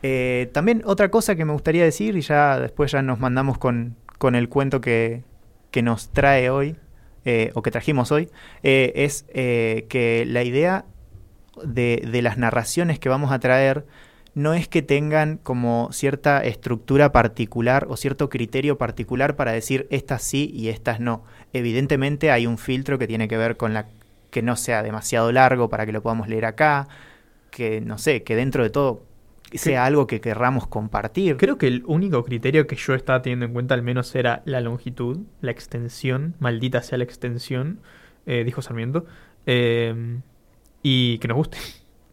Eh, 0.02 0.50
también 0.52 0.82
otra 0.84 1.10
cosa 1.10 1.34
que 1.34 1.44
me 1.44 1.52
gustaría 1.52 1.84
decir, 1.84 2.16
y 2.16 2.20
ya 2.20 2.58
después 2.58 2.92
ya 2.92 3.02
nos 3.02 3.20
mandamos 3.20 3.58
con, 3.58 3.96
con 4.18 4.34
el 4.34 4.48
cuento 4.48 4.80
que, 4.80 5.22
que 5.70 5.82
nos 5.82 6.10
trae 6.10 6.50
hoy, 6.50 6.76
eh, 7.26 7.50
o 7.54 7.62
que 7.62 7.70
trajimos 7.70 8.12
hoy, 8.12 8.28
eh, 8.62 8.92
es 8.96 9.24
que 9.32 10.24
la 10.26 10.42
idea 10.42 10.84
de, 11.62 12.06
de, 12.10 12.22
las 12.22 12.36
narraciones 12.36 12.98
que 12.98 13.08
vamos 13.08 13.32
a 13.32 13.38
traer 13.38 13.86
no 14.34 14.52
es 14.54 14.66
que 14.68 14.82
tengan 14.82 15.38
como 15.38 15.88
cierta 15.92 16.42
estructura 16.42 17.12
particular 17.12 17.86
o 17.88 17.96
cierto 17.96 18.28
criterio 18.28 18.78
particular 18.78 19.36
para 19.36 19.52
decir 19.52 19.86
estas 19.90 20.22
sí 20.22 20.50
y 20.52 20.68
estas 20.68 21.00
no. 21.00 21.24
Evidentemente 21.52 22.30
hay 22.30 22.46
un 22.46 22.58
filtro 22.58 22.98
que 22.98 23.06
tiene 23.06 23.28
que 23.28 23.36
ver 23.36 23.56
con 23.56 23.74
la 23.74 23.86
que 24.30 24.42
no 24.42 24.56
sea 24.56 24.82
demasiado 24.82 25.30
largo 25.30 25.68
para 25.68 25.86
que 25.86 25.92
lo 25.92 26.02
podamos 26.02 26.28
leer 26.28 26.44
acá, 26.44 26.88
que 27.50 27.80
no 27.80 27.98
sé, 27.98 28.24
que 28.24 28.34
dentro 28.34 28.64
de 28.64 28.70
todo 28.70 29.04
sea 29.52 29.86
algo 29.86 30.08
que 30.08 30.20
querramos 30.20 30.66
compartir. 30.66 31.36
Creo 31.36 31.56
que 31.56 31.68
el 31.68 31.84
único 31.86 32.24
criterio 32.24 32.66
que 32.66 32.74
yo 32.74 32.94
estaba 32.94 33.22
teniendo 33.22 33.46
en 33.46 33.52
cuenta 33.52 33.74
al 33.74 33.82
menos 33.82 34.12
era 34.16 34.42
la 34.44 34.60
longitud, 34.60 35.20
la 35.40 35.52
extensión, 35.52 36.34
maldita 36.40 36.82
sea 36.82 36.98
la 36.98 37.04
extensión, 37.04 37.78
eh, 38.26 38.42
dijo 38.44 38.62
Sarmiento, 38.62 39.06
em, 39.46 40.22
y 40.82 41.18
que 41.18 41.28
nos 41.28 41.36
guste. 41.36 41.58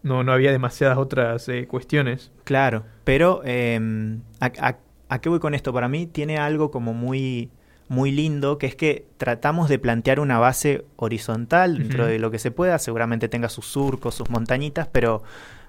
No, 0.03 0.23
no 0.23 0.31
había 0.33 0.51
demasiadas 0.51 0.97
otras 0.97 1.47
eh, 1.49 1.67
cuestiones. 1.67 2.31
Claro, 2.43 2.83
pero 3.03 3.41
em, 3.45 4.21
a, 4.39 5.19
qué 5.19 5.29
voy 5.29 5.39
con 5.39 5.53
esto? 5.53 5.73
Para 5.73 5.87
mí 5.87 6.07
tiene 6.07 6.37
algo 6.37 6.71
como 6.71 6.93
muy 6.93 7.49
muy 7.87 8.11
lindo, 8.11 8.57
que 8.57 8.67
es 8.67 8.75
que 8.75 9.05
tratamos 9.17 9.67
de 9.67 9.77
plantear 9.77 10.21
una 10.21 10.39
base 10.39 10.85
horizontal 10.95 11.77
dentro 11.77 12.05
de 12.05 12.19
lo 12.19 12.31
que 12.31 12.39
se 12.39 12.49
pueda, 12.49 12.79
seguramente 12.79 13.27
tenga 13.27 13.49
sus 13.49 13.65
surcos, 13.65 14.15
sus 14.15 14.29
montañitas, 14.29 14.87
pero 14.87 15.23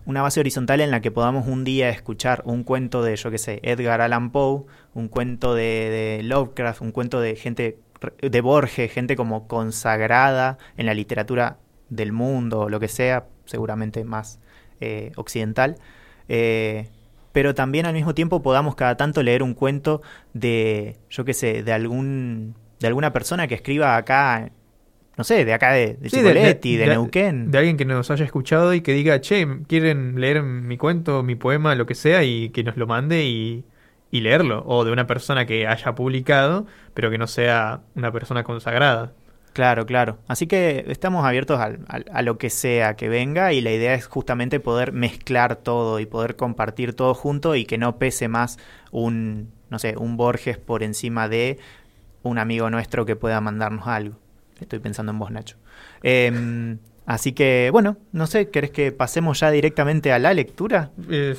una 0.06 0.22
base 0.22 0.38
horizontal 0.38 0.80
en 0.80 0.92
la 0.92 1.00
que 1.00 1.10
podamos 1.10 1.48
un 1.48 1.64
día 1.64 1.88
escuchar 1.88 2.42
un 2.44 2.62
cuento 2.62 3.02
de, 3.02 3.16
yo 3.16 3.32
qué 3.32 3.38
sé, 3.38 3.58
Edgar 3.64 4.00
Allan 4.00 4.30
Poe, 4.30 4.64
un 4.94 5.08
cuento 5.08 5.56
de, 5.56 5.62
de 5.62 6.22
Lovecraft, 6.22 6.80
un 6.80 6.92
cuento 6.92 7.20
de 7.20 7.34
gente, 7.34 7.80
de 8.20 8.40
Borges, 8.40 8.92
gente 8.92 9.16
como 9.16 9.48
consagrada 9.48 10.58
en 10.76 10.86
la 10.86 10.94
literatura 10.94 11.58
del 11.88 12.12
mundo 12.12 12.60
o 12.60 12.68
lo 12.68 12.78
que 12.78 12.86
sea, 12.88 13.26
seguramente 13.44 14.04
más 14.04 14.38
eh, 14.80 15.12
occidental. 15.16 15.76
Eh, 16.28 16.88
pero 17.32 17.54
también 17.54 17.86
al 17.86 17.94
mismo 17.94 18.14
tiempo 18.14 18.42
podamos 18.42 18.74
cada 18.74 18.96
tanto 18.96 19.22
leer 19.22 19.42
un 19.42 19.54
cuento 19.54 20.02
de, 20.34 20.96
yo 21.10 21.24
qué 21.24 21.32
sé, 21.34 21.62
de 21.62 21.72
algún 21.72 22.54
de 22.80 22.88
alguna 22.88 23.12
persona 23.12 23.46
que 23.46 23.54
escriba 23.54 23.96
acá, 23.96 24.50
no 25.16 25.24
sé, 25.24 25.44
de 25.44 25.52
acá 25.54 25.72
de, 25.72 25.94
de 25.94 26.10
Sí, 26.10 26.16
de- 26.16 26.22
de- 26.24 26.34
Chicoletti, 26.34 26.76
de, 26.76 26.84
de- 26.84 26.90
Neuquén. 26.90 27.50
De 27.50 27.58
alguien 27.58 27.76
que 27.76 27.84
nos 27.84 28.10
haya 28.10 28.24
escuchado 28.24 28.74
y 28.74 28.80
que 28.80 28.92
diga, 28.92 29.20
che, 29.20 29.46
¿quieren 29.68 30.20
leer 30.20 30.42
mi 30.42 30.76
cuento, 30.76 31.22
mi 31.22 31.34
poema, 31.36 31.74
lo 31.76 31.86
que 31.86 31.94
sea? 31.94 32.24
Y 32.24 32.48
que 32.50 32.64
nos 32.64 32.76
lo 32.76 32.86
mande 32.88 33.24
y, 33.24 33.64
y 34.10 34.20
leerlo. 34.20 34.64
O 34.66 34.84
de 34.84 34.90
una 34.92 35.06
persona 35.06 35.46
que 35.46 35.66
haya 35.68 35.94
publicado, 35.94 36.66
pero 36.92 37.08
que 37.10 37.18
no 37.18 37.26
sea 37.28 37.82
una 37.94 38.10
persona 38.12 38.42
consagrada. 38.42 39.12
Claro, 39.52 39.84
claro. 39.84 40.18
Así 40.28 40.46
que 40.46 40.84
estamos 40.88 41.24
abiertos 41.26 41.60
al- 41.60 41.80
al- 41.88 42.06
a 42.12 42.22
lo 42.22 42.38
que 42.38 42.48
sea 42.48 42.94
que 42.96 43.08
venga 43.10 43.52
y 43.52 43.60
la 43.60 43.70
idea 43.72 43.92
es 43.94 44.06
justamente 44.06 44.60
poder 44.60 44.92
mezclar 44.92 45.56
todo 45.56 46.00
y 46.00 46.06
poder 46.06 46.36
compartir 46.36 46.94
todo 46.94 47.12
junto 47.14 47.54
y 47.54 47.64
que 47.66 47.76
no 47.76 47.98
pese 47.98 48.28
más 48.28 48.58
un, 48.92 49.50
no 49.68 49.78
sé, 49.78 49.94
un 49.98 50.16
Borges 50.16 50.56
por 50.56 50.82
encima 50.82 51.28
de 51.28 51.58
un 52.22 52.38
amigo 52.38 52.70
nuestro 52.70 53.04
que 53.04 53.14
pueda 53.16 53.40
mandarnos 53.42 53.86
algo. 53.86 54.16
Estoy 54.60 54.78
pensando 54.78 55.12
en 55.12 55.18
vos, 55.18 55.30
Nacho. 55.30 55.56
Em, 56.02 56.78
así 57.04 57.32
que, 57.32 57.68
bueno, 57.72 57.96
no 58.12 58.26
sé, 58.26 58.48
¿querés 58.48 58.70
que 58.70 58.90
pasemos 58.92 59.40
ya 59.40 59.50
directamente 59.50 60.12
a 60.12 60.18
la 60.18 60.32
lectura? 60.32 60.92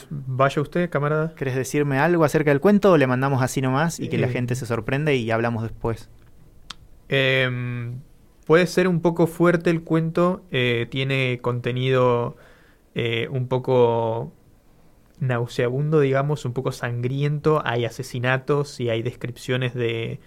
Vaya 0.10 0.62
usted, 0.62 0.89
camarada. 0.89 1.34
¿Querés 1.36 1.55
decirme 1.55 1.98
algo 2.00 2.25
acerca 2.25 2.51
del 2.51 2.60
cuento 2.60 2.91
o 2.91 2.98
le 2.98 3.08
mandamos 3.08 3.41
así 3.41 3.62
nomás 3.62 4.00
y 4.00 4.08
que 4.10 4.17
la 4.20 4.27
Eh. 4.27 4.32
gente 4.32 4.53
se 4.55 4.65
sorprende 4.67 5.15
y 5.15 5.32
hablamos 5.32 5.63
después? 5.63 6.10
Em, 7.10 8.00
puede 8.46 8.68
ser 8.68 8.88
un 8.88 9.02
poco 9.02 9.28
fuerte 9.28 9.70
el 9.70 9.84
cuento, 9.84 10.44
eh, 10.52 10.88
tiene 10.90 11.40
contenido 11.42 12.36
eh, 12.96 13.28
un 13.30 13.48
poco 13.48 14.34
nauseabundo, 15.20 16.00
digamos, 16.00 16.46
un 16.46 16.54
poco 16.54 16.72
sangriento, 16.72 17.62
hay 17.66 17.86
asesinatos 17.86 18.80
y 18.80 18.90
hay 18.90 19.02
descripciones 19.02 19.74
de 19.74 20.20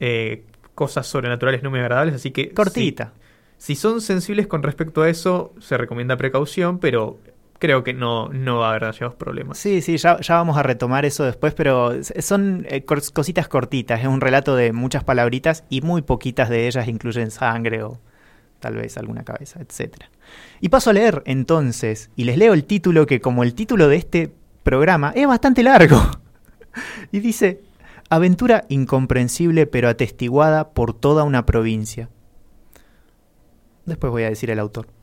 eh, 0.00 0.44
cosas 0.74 1.06
sobrenaturales 1.06 1.62
no 1.62 1.70
muy 1.70 1.80
agradables, 1.80 2.14
así 2.14 2.30
que... 2.30 2.52
Cortita. 2.52 3.12
Si, 3.56 3.74
si 3.74 3.80
son 3.80 4.00
sensibles 4.00 4.46
con 4.46 4.62
respecto 4.62 5.02
a 5.02 5.08
eso, 5.08 5.54
se 5.58 5.76
recomienda 5.76 6.16
precaución, 6.16 6.78
pero 6.78 7.18
creo 7.58 7.84
que 7.84 7.92
no, 7.92 8.28
no 8.28 8.58
va 8.58 8.66
a 8.66 8.70
haber 8.70 8.82
demasiados 8.82 9.14
problemas. 9.14 9.58
Sí, 9.58 9.82
sí, 9.82 9.96
ya, 9.96 10.20
ya 10.20 10.34
vamos 10.34 10.56
a 10.56 10.62
retomar 10.62 11.04
eso 11.04 11.24
después, 11.24 11.54
pero 11.54 12.02
son 12.02 12.66
eh, 12.68 12.84
cositas 12.84 13.48
cortitas, 13.48 14.00
es 14.00 14.06
un 14.06 14.20
relato 14.20 14.56
de 14.56 14.72
muchas 14.72 15.04
palabritas 15.04 15.64
y 15.68 15.80
muy 15.80 16.02
poquitas 16.02 16.48
de 16.48 16.66
ellas 16.66 16.88
incluyen 16.88 17.30
sangre 17.30 17.82
o 17.82 18.00
tal 18.60 18.76
vez 18.76 18.96
alguna 18.96 19.24
cabeza, 19.24 19.60
etcétera. 19.60 20.10
Y 20.60 20.68
paso 20.68 20.90
a 20.90 20.92
leer 20.92 21.22
entonces, 21.26 22.10
y 22.16 22.24
les 22.24 22.38
leo 22.38 22.54
el 22.54 22.64
título 22.64 23.06
que 23.06 23.20
como 23.20 23.42
el 23.42 23.54
título 23.54 23.88
de 23.88 23.96
este 23.96 24.32
programa 24.62 25.12
es 25.14 25.26
bastante 25.26 25.62
largo. 25.62 26.00
y 27.12 27.20
dice, 27.20 27.60
Aventura 28.10 28.64
incomprensible 28.68 29.66
pero 29.66 29.88
atestiguada 29.88 30.70
por 30.70 30.94
toda 30.94 31.24
una 31.24 31.44
provincia. 31.44 32.08
Después 33.84 34.10
voy 34.10 34.24
a 34.24 34.28
decir 34.28 34.50
el 34.50 34.58
autor. 34.58 34.97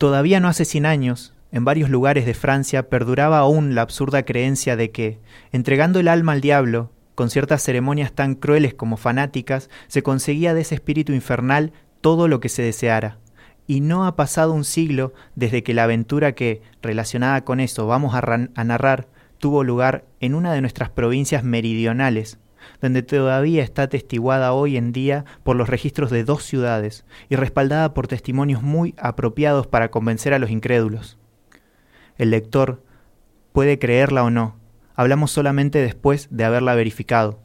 Todavía 0.00 0.40
no 0.40 0.48
hace 0.48 0.64
100 0.64 0.86
años, 0.86 1.34
en 1.52 1.66
varios 1.66 1.90
lugares 1.90 2.24
de 2.24 2.32
Francia 2.32 2.88
perduraba 2.88 3.36
aún 3.36 3.74
la 3.74 3.82
absurda 3.82 4.22
creencia 4.22 4.74
de 4.74 4.90
que, 4.92 5.18
entregando 5.52 6.00
el 6.00 6.08
alma 6.08 6.32
al 6.32 6.40
diablo, 6.40 6.90
con 7.14 7.28
ciertas 7.28 7.62
ceremonias 7.62 8.10
tan 8.10 8.34
crueles 8.34 8.72
como 8.72 8.96
fanáticas, 8.96 9.68
se 9.88 10.02
conseguía 10.02 10.54
de 10.54 10.62
ese 10.62 10.76
espíritu 10.76 11.12
infernal 11.12 11.74
todo 12.00 12.28
lo 12.28 12.40
que 12.40 12.48
se 12.48 12.62
deseara. 12.62 13.18
Y 13.66 13.80
no 13.80 14.06
ha 14.06 14.16
pasado 14.16 14.54
un 14.54 14.64
siglo 14.64 15.12
desde 15.34 15.62
que 15.62 15.74
la 15.74 15.84
aventura 15.84 16.32
que, 16.32 16.62
relacionada 16.80 17.44
con 17.44 17.60
eso, 17.60 17.86
vamos 17.86 18.14
a, 18.14 18.22
a 18.54 18.64
narrar, 18.64 19.06
tuvo 19.36 19.64
lugar 19.64 20.06
en 20.20 20.34
una 20.34 20.54
de 20.54 20.62
nuestras 20.62 20.88
provincias 20.88 21.44
meridionales, 21.44 22.38
donde 22.80 23.02
todavía 23.02 23.62
está 23.62 23.82
atestiguada 23.82 24.52
hoy 24.52 24.76
en 24.76 24.92
día 24.92 25.24
por 25.42 25.56
los 25.56 25.68
registros 25.68 26.10
de 26.10 26.24
dos 26.24 26.44
ciudades 26.44 27.04
y 27.28 27.36
respaldada 27.36 27.94
por 27.94 28.08
testimonios 28.08 28.62
muy 28.62 28.94
apropiados 28.98 29.66
para 29.66 29.90
convencer 29.90 30.34
a 30.34 30.38
los 30.38 30.50
incrédulos. 30.50 31.18
El 32.18 32.30
lector 32.30 32.82
puede 33.52 33.78
creerla 33.78 34.24
o 34.24 34.30
no, 34.30 34.56
hablamos 34.94 35.30
solamente 35.30 35.80
después 35.80 36.28
de 36.30 36.44
haberla 36.44 36.74
verificado. 36.74 37.40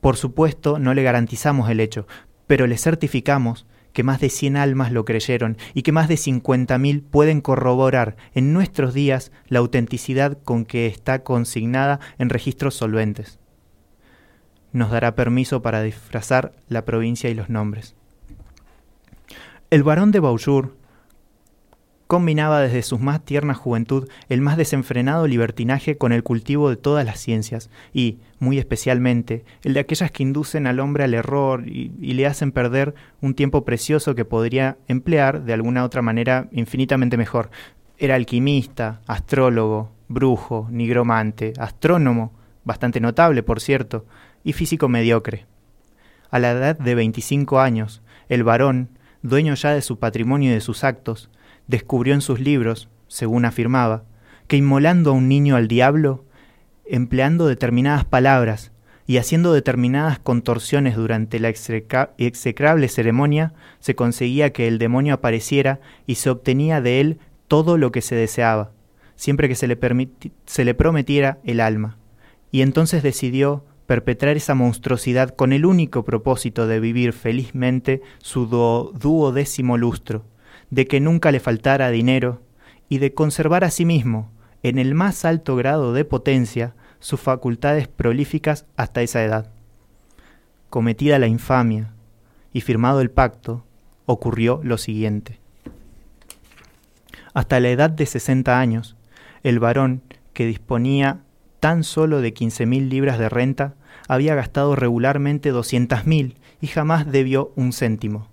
Por 0.00 0.16
supuesto, 0.16 0.78
no 0.78 0.94
le 0.94 1.02
garantizamos 1.02 1.68
el 1.68 1.80
hecho, 1.80 2.06
pero 2.46 2.66
le 2.66 2.78
certificamos 2.78 3.66
que 3.92 4.04
más 4.04 4.20
de 4.20 4.30
100 4.30 4.56
almas 4.56 4.92
lo 4.92 5.04
creyeron 5.04 5.56
y 5.74 5.82
que 5.82 5.92
más 5.92 6.08
de 6.08 6.14
50.000 6.14 7.02
pueden 7.02 7.40
corroborar 7.40 8.16
en 8.34 8.52
nuestros 8.52 8.94
días 8.94 9.32
la 9.48 9.58
autenticidad 9.58 10.38
con 10.44 10.64
que 10.64 10.86
está 10.86 11.22
consignada 11.24 11.98
en 12.18 12.30
registros 12.30 12.74
solventes 12.74 13.39
nos 14.72 14.90
dará 14.90 15.14
permiso 15.14 15.62
para 15.62 15.82
disfrazar 15.82 16.52
la 16.68 16.84
provincia 16.84 17.30
y 17.30 17.34
los 17.34 17.48
nombres. 17.48 17.94
El 19.70 19.82
barón 19.82 20.10
de 20.10 20.20
Beaujour 20.20 20.74
combinaba 22.10 22.60
desde 22.60 22.82
su 22.82 22.98
más 22.98 23.24
tierna 23.24 23.54
juventud 23.54 24.08
el 24.28 24.40
más 24.40 24.56
desenfrenado 24.56 25.28
libertinaje 25.28 25.96
con 25.96 26.10
el 26.10 26.24
cultivo 26.24 26.68
de 26.68 26.74
todas 26.76 27.06
las 27.06 27.20
ciencias 27.20 27.70
y, 27.94 28.18
muy 28.40 28.58
especialmente, 28.58 29.44
el 29.62 29.74
de 29.74 29.80
aquellas 29.80 30.10
que 30.10 30.24
inducen 30.24 30.66
al 30.66 30.80
hombre 30.80 31.04
al 31.04 31.14
error 31.14 31.68
y, 31.68 31.92
y 32.00 32.14
le 32.14 32.26
hacen 32.26 32.50
perder 32.50 32.96
un 33.20 33.34
tiempo 33.34 33.64
precioso 33.64 34.16
que 34.16 34.24
podría 34.24 34.76
emplear 34.88 35.44
de 35.44 35.52
alguna 35.52 35.84
otra 35.84 36.02
manera 36.02 36.48
infinitamente 36.50 37.16
mejor. 37.16 37.50
Era 37.96 38.16
alquimista, 38.16 39.02
astrólogo, 39.06 39.92
brujo, 40.08 40.66
nigromante, 40.72 41.52
astrónomo, 41.60 42.32
bastante 42.64 43.00
notable, 43.00 43.44
por 43.44 43.60
cierto, 43.60 44.04
y 44.44 44.52
físico 44.52 44.88
mediocre. 44.88 45.46
A 46.30 46.38
la 46.38 46.52
edad 46.52 46.78
de 46.78 46.94
25 46.94 47.60
años, 47.60 48.02
el 48.28 48.44
varón, 48.44 48.88
dueño 49.22 49.54
ya 49.54 49.74
de 49.74 49.82
su 49.82 49.98
patrimonio 49.98 50.50
y 50.50 50.54
de 50.54 50.60
sus 50.60 50.84
actos, 50.84 51.30
descubrió 51.66 52.14
en 52.14 52.20
sus 52.20 52.40
libros, 52.40 52.88
según 53.08 53.44
afirmaba, 53.44 54.04
que 54.46 54.56
inmolando 54.56 55.10
a 55.10 55.14
un 55.14 55.28
niño 55.28 55.56
al 55.56 55.68
diablo, 55.68 56.24
empleando 56.84 57.46
determinadas 57.46 58.04
palabras 58.04 58.72
y 59.06 59.18
haciendo 59.18 59.52
determinadas 59.52 60.18
contorsiones 60.18 60.96
durante 60.96 61.40
la 61.40 61.48
execra 61.48 62.14
execrable 62.18 62.88
ceremonia, 62.88 63.52
se 63.80 63.94
conseguía 63.94 64.52
que 64.52 64.68
el 64.68 64.78
demonio 64.78 65.14
apareciera 65.14 65.80
y 66.06 66.16
se 66.16 66.30
obtenía 66.30 66.80
de 66.80 67.00
él 67.00 67.18
todo 67.48 67.76
lo 67.76 67.90
que 67.90 68.02
se 68.02 68.14
deseaba, 68.14 68.70
siempre 69.16 69.48
que 69.48 69.56
se 69.56 69.66
le, 69.66 69.78
se 70.46 70.64
le 70.64 70.74
prometiera 70.74 71.38
el 71.44 71.60
alma. 71.60 71.98
Y 72.52 72.62
entonces 72.62 73.02
decidió 73.02 73.64
perpetrar 73.90 74.36
esa 74.36 74.54
monstruosidad 74.54 75.30
con 75.30 75.52
el 75.52 75.66
único 75.66 76.04
propósito 76.04 76.68
de 76.68 76.78
vivir 76.78 77.12
felizmente 77.12 78.02
su 78.18 78.46
duodécimo 78.46 79.76
lustro, 79.78 80.24
de 80.70 80.86
que 80.86 81.00
nunca 81.00 81.32
le 81.32 81.40
faltara 81.40 81.90
dinero 81.90 82.40
y 82.88 82.98
de 82.98 83.14
conservar 83.14 83.64
a 83.64 83.70
sí 83.72 83.84
mismo, 83.84 84.30
en 84.62 84.78
el 84.78 84.94
más 84.94 85.24
alto 85.24 85.56
grado 85.56 85.92
de 85.92 86.04
potencia, 86.04 86.76
sus 87.00 87.18
facultades 87.18 87.88
prolíficas 87.88 88.64
hasta 88.76 89.02
esa 89.02 89.24
edad. 89.24 89.50
Cometida 90.68 91.18
la 91.18 91.26
infamia 91.26 91.92
y 92.52 92.60
firmado 92.60 93.00
el 93.00 93.10
pacto, 93.10 93.64
ocurrió 94.06 94.60
lo 94.62 94.78
siguiente. 94.78 95.40
Hasta 97.34 97.58
la 97.58 97.70
edad 97.70 97.90
de 97.90 98.06
sesenta 98.06 98.60
años, 98.60 98.94
el 99.42 99.58
varón, 99.58 100.02
que 100.32 100.46
disponía 100.46 101.22
tan 101.58 101.82
solo 101.82 102.20
de 102.20 102.32
quince 102.32 102.66
mil 102.66 102.88
libras 102.88 103.18
de 103.18 103.28
renta, 103.28 103.74
había 104.12 104.34
gastado 104.34 104.74
regularmente 104.74 105.50
doscientas 105.50 106.04
mil 106.04 106.36
y 106.60 106.66
jamás 106.66 107.10
debió 107.10 107.52
un 107.54 107.72
céntimo. 107.72 108.28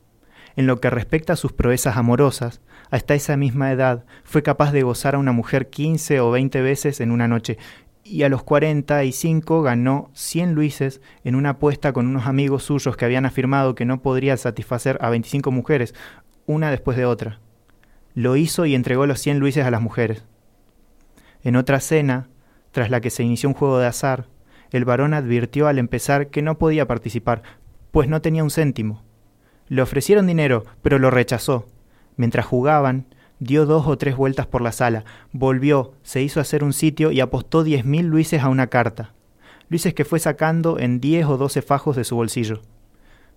En 0.55 0.65
lo 0.65 0.81
que 0.81 0.89
respecta 0.89 1.33
a 1.33 1.35
sus 1.35 1.53
proezas 1.53 1.97
amorosas, 1.97 2.61
hasta 2.89 3.13
esa 3.13 3.37
misma 3.37 3.71
edad 3.71 4.03
fue 4.23 4.41
capaz 4.41 4.71
de 4.71 4.81
gozar 4.81 5.13
a 5.13 5.19
una 5.19 5.33
mujer 5.33 5.69
quince 5.69 6.19
o 6.19 6.31
veinte 6.31 6.61
veces 6.61 6.99
en 6.99 7.11
una 7.11 7.27
noche, 7.27 7.59
y 8.03 8.23
a 8.23 8.29
los 8.29 8.41
cuarenta 8.41 9.03
y 9.03 9.11
cinco 9.11 9.61
ganó 9.61 10.09
cien 10.13 10.55
luises 10.55 10.99
en 11.23 11.35
una 11.35 11.51
apuesta 11.51 11.93
con 11.93 12.07
unos 12.07 12.25
amigos 12.25 12.63
suyos 12.63 12.97
que 12.97 13.05
habían 13.05 13.27
afirmado 13.27 13.75
que 13.75 13.85
no 13.85 14.01
podría 14.01 14.35
satisfacer 14.35 14.97
a 14.99 15.11
veinticinco 15.11 15.51
mujeres, 15.51 15.93
una 16.47 16.71
después 16.71 16.97
de 16.97 17.05
otra. 17.05 17.39
Lo 18.15 18.35
hizo 18.35 18.65
y 18.65 18.73
entregó 18.73 19.05
los 19.05 19.19
cien 19.19 19.37
luises 19.37 19.63
a 19.63 19.69
las 19.69 19.81
mujeres. 19.81 20.23
En 21.43 21.55
otra 21.55 21.79
cena, 21.81 22.29
tras 22.71 22.89
la 22.89 22.99
que 22.99 23.11
se 23.11 23.21
inició 23.21 23.49
un 23.49 23.55
juego 23.55 23.77
de 23.77 23.85
azar, 23.85 24.25
el 24.71 24.85
varón 24.85 25.13
advirtió 25.13 25.67
al 25.67 25.79
empezar 25.79 26.27
que 26.27 26.41
no 26.41 26.57
podía 26.57 26.87
participar, 26.87 27.43
pues 27.91 28.07
no 28.07 28.21
tenía 28.21 28.43
un 28.43 28.51
céntimo. 28.51 29.03
Le 29.67 29.81
ofrecieron 29.81 30.27
dinero, 30.27 30.63
pero 30.81 30.99
lo 30.99 31.11
rechazó. 31.11 31.67
Mientras 32.15 32.45
jugaban, 32.45 33.05
dio 33.39 33.65
dos 33.65 33.87
o 33.87 33.97
tres 33.97 34.15
vueltas 34.15 34.47
por 34.47 34.61
la 34.61 34.71
sala, 34.71 35.03
volvió, 35.31 35.93
se 36.03 36.21
hizo 36.21 36.39
hacer 36.39 36.63
un 36.63 36.73
sitio 36.73 37.11
y 37.11 37.19
apostó 37.19 37.63
diez 37.63 37.85
mil 37.85 38.07
luises 38.07 38.41
a 38.41 38.49
una 38.49 38.67
carta. 38.67 39.13
Luises 39.69 39.93
que 39.93 40.05
fue 40.05 40.19
sacando 40.19 40.79
en 40.79 40.99
diez 40.99 41.25
o 41.25 41.37
doce 41.37 41.61
fajos 41.61 41.95
de 41.95 42.03
su 42.03 42.15
bolsillo. 42.15 42.61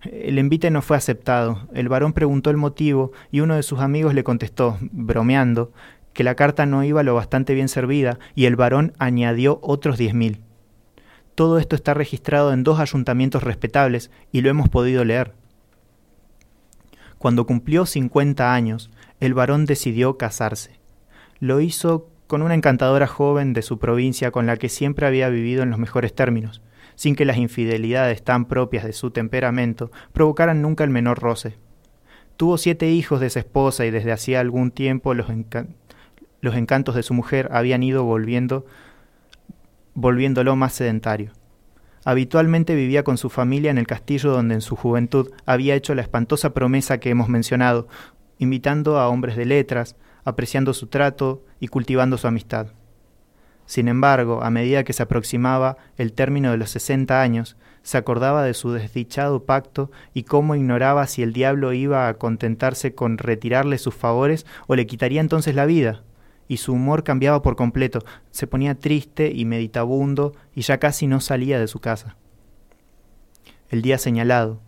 El 0.03 0.39
envite 0.39 0.71
no 0.71 0.81
fue 0.81 0.97
aceptado. 0.97 1.67
El 1.73 1.89
varón 1.89 2.13
preguntó 2.13 2.49
el 2.49 2.57
motivo 2.57 3.11
y 3.29 3.41
uno 3.41 3.55
de 3.55 3.63
sus 3.63 3.79
amigos 3.79 4.15
le 4.15 4.23
contestó, 4.23 4.77
bromeando, 4.91 5.71
que 6.13 6.23
la 6.23 6.35
carta 6.35 6.65
no 6.65 6.83
iba 6.83 7.03
lo 7.03 7.13
bastante 7.13 7.53
bien 7.53 7.67
servida 7.67 8.17
y 8.33 8.45
el 8.45 8.55
varón 8.55 8.93
añadió 8.97 9.59
otros 9.61 9.97
diez 9.97 10.13
mil. 10.13 10.41
Todo 11.35 11.57
esto 11.57 11.75
está 11.75 11.93
registrado 11.93 12.53
en 12.53 12.63
dos 12.63 12.79
ayuntamientos 12.79 13.43
respetables 13.43 14.11
y 14.31 14.41
lo 14.41 14.49
hemos 14.49 14.69
podido 14.69 15.05
leer. 15.05 15.33
Cuando 17.17 17.45
cumplió 17.45 17.85
cincuenta 17.85 18.53
años, 18.53 18.89
el 19.19 19.33
varón 19.33 19.65
decidió 19.65 20.17
casarse. 20.17 20.79
Lo 21.39 21.61
hizo 21.61 22.09
con 22.27 22.41
una 22.41 22.55
encantadora 22.55 23.07
joven 23.07 23.53
de 23.53 23.61
su 23.61 23.77
provincia 23.77 24.31
con 24.31 24.45
la 24.45 24.57
que 24.57 24.69
siempre 24.69 25.05
había 25.05 25.29
vivido 25.29 25.63
en 25.63 25.69
los 25.69 25.79
mejores 25.79 26.15
términos, 26.15 26.61
sin 26.95 27.15
que 27.15 27.25
las 27.25 27.37
infidelidades 27.37 28.23
tan 28.23 28.45
propias 28.45 28.85
de 28.85 28.93
su 28.93 29.11
temperamento 29.11 29.91
provocaran 30.13 30.61
nunca 30.61 30.83
el 30.83 30.89
menor 30.89 31.19
roce. 31.19 31.57
Tuvo 32.37 32.57
siete 32.57 32.89
hijos 32.89 33.19
de 33.19 33.27
esa 33.27 33.39
esposa 33.39 33.85
y 33.85 33.91
desde 33.91 34.11
hacía 34.11 34.39
algún 34.39 34.71
tiempo 34.71 35.13
los, 35.13 35.27
los 36.41 36.55
encantos 36.55 36.95
de 36.95 37.03
su 37.03 37.13
mujer 37.13 37.49
habían 37.51 37.83
ido 37.83 38.03
volviendo 38.03 38.65
volviéndolo 39.93 40.55
más 40.55 40.73
sedentario. 40.73 41.31
Habitualmente 42.03 42.73
vivía 42.73 43.03
con 43.03 43.17
su 43.17 43.29
familia 43.29 43.69
en 43.69 43.77
el 43.77 43.85
castillo 43.85 44.31
donde 44.31 44.55
en 44.55 44.61
su 44.61 44.75
juventud 44.75 45.31
había 45.45 45.75
hecho 45.75 45.93
la 45.93 46.01
espantosa 46.01 46.53
promesa 46.53 46.99
que 46.99 47.11
hemos 47.11 47.29
mencionado, 47.29 47.87
invitando 48.39 48.99
a 48.99 49.07
hombres 49.07 49.35
de 49.35 49.45
letras, 49.45 49.95
apreciando 50.23 50.73
su 50.73 50.87
trato 50.87 51.43
y 51.59 51.67
cultivando 51.67 52.17
su 52.17 52.27
amistad. 52.27 52.67
Sin 53.67 53.87
embargo, 53.87 54.43
a 54.43 54.49
medida 54.49 54.83
que 54.83 54.93
se 54.93 55.03
aproximaba 55.03 55.77
el 55.95 56.13
término 56.13 56.51
de 56.51 56.57
los 56.57 56.71
sesenta 56.71 57.21
años, 57.21 57.55
se 57.83 57.97
acordaba 57.97 58.43
de 58.43 58.53
su 58.53 58.71
desdichado 58.71 59.45
pacto 59.45 59.91
y 60.13 60.23
cómo 60.23 60.55
ignoraba 60.55 61.05
si 61.07 61.21
el 61.21 61.33
diablo 61.33 61.71
iba 61.71 62.07
a 62.07 62.15
contentarse 62.15 62.95
con 62.95 63.17
retirarle 63.17 63.77
sus 63.77 63.93
favores 63.93 64.45
o 64.67 64.75
le 64.75 64.87
quitaría 64.87 65.21
entonces 65.21 65.55
la 65.55 65.65
vida 65.65 66.03
y 66.51 66.57
su 66.57 66.73
humor 66.73 67.05
cambiaba 67.05 67.41
por 67.41 67.55
completo, 67.55 67.99
se 68.31 68.45
ponía 68.45 68.75
triste 68.75 69.31
y 69.33 69.45
meditabundo 69.45 70.33
y 70.53 70.63
ya 70.63 70.79
casi 70.79 71.07
no 71.07 71.21
salía 71.21 71.57
de 71.57 71.67
su 71.69 71.79
casa. 71.79 72.17
El 73.69 73.81
día 73.81 73.97
señalado, 73.97 74.59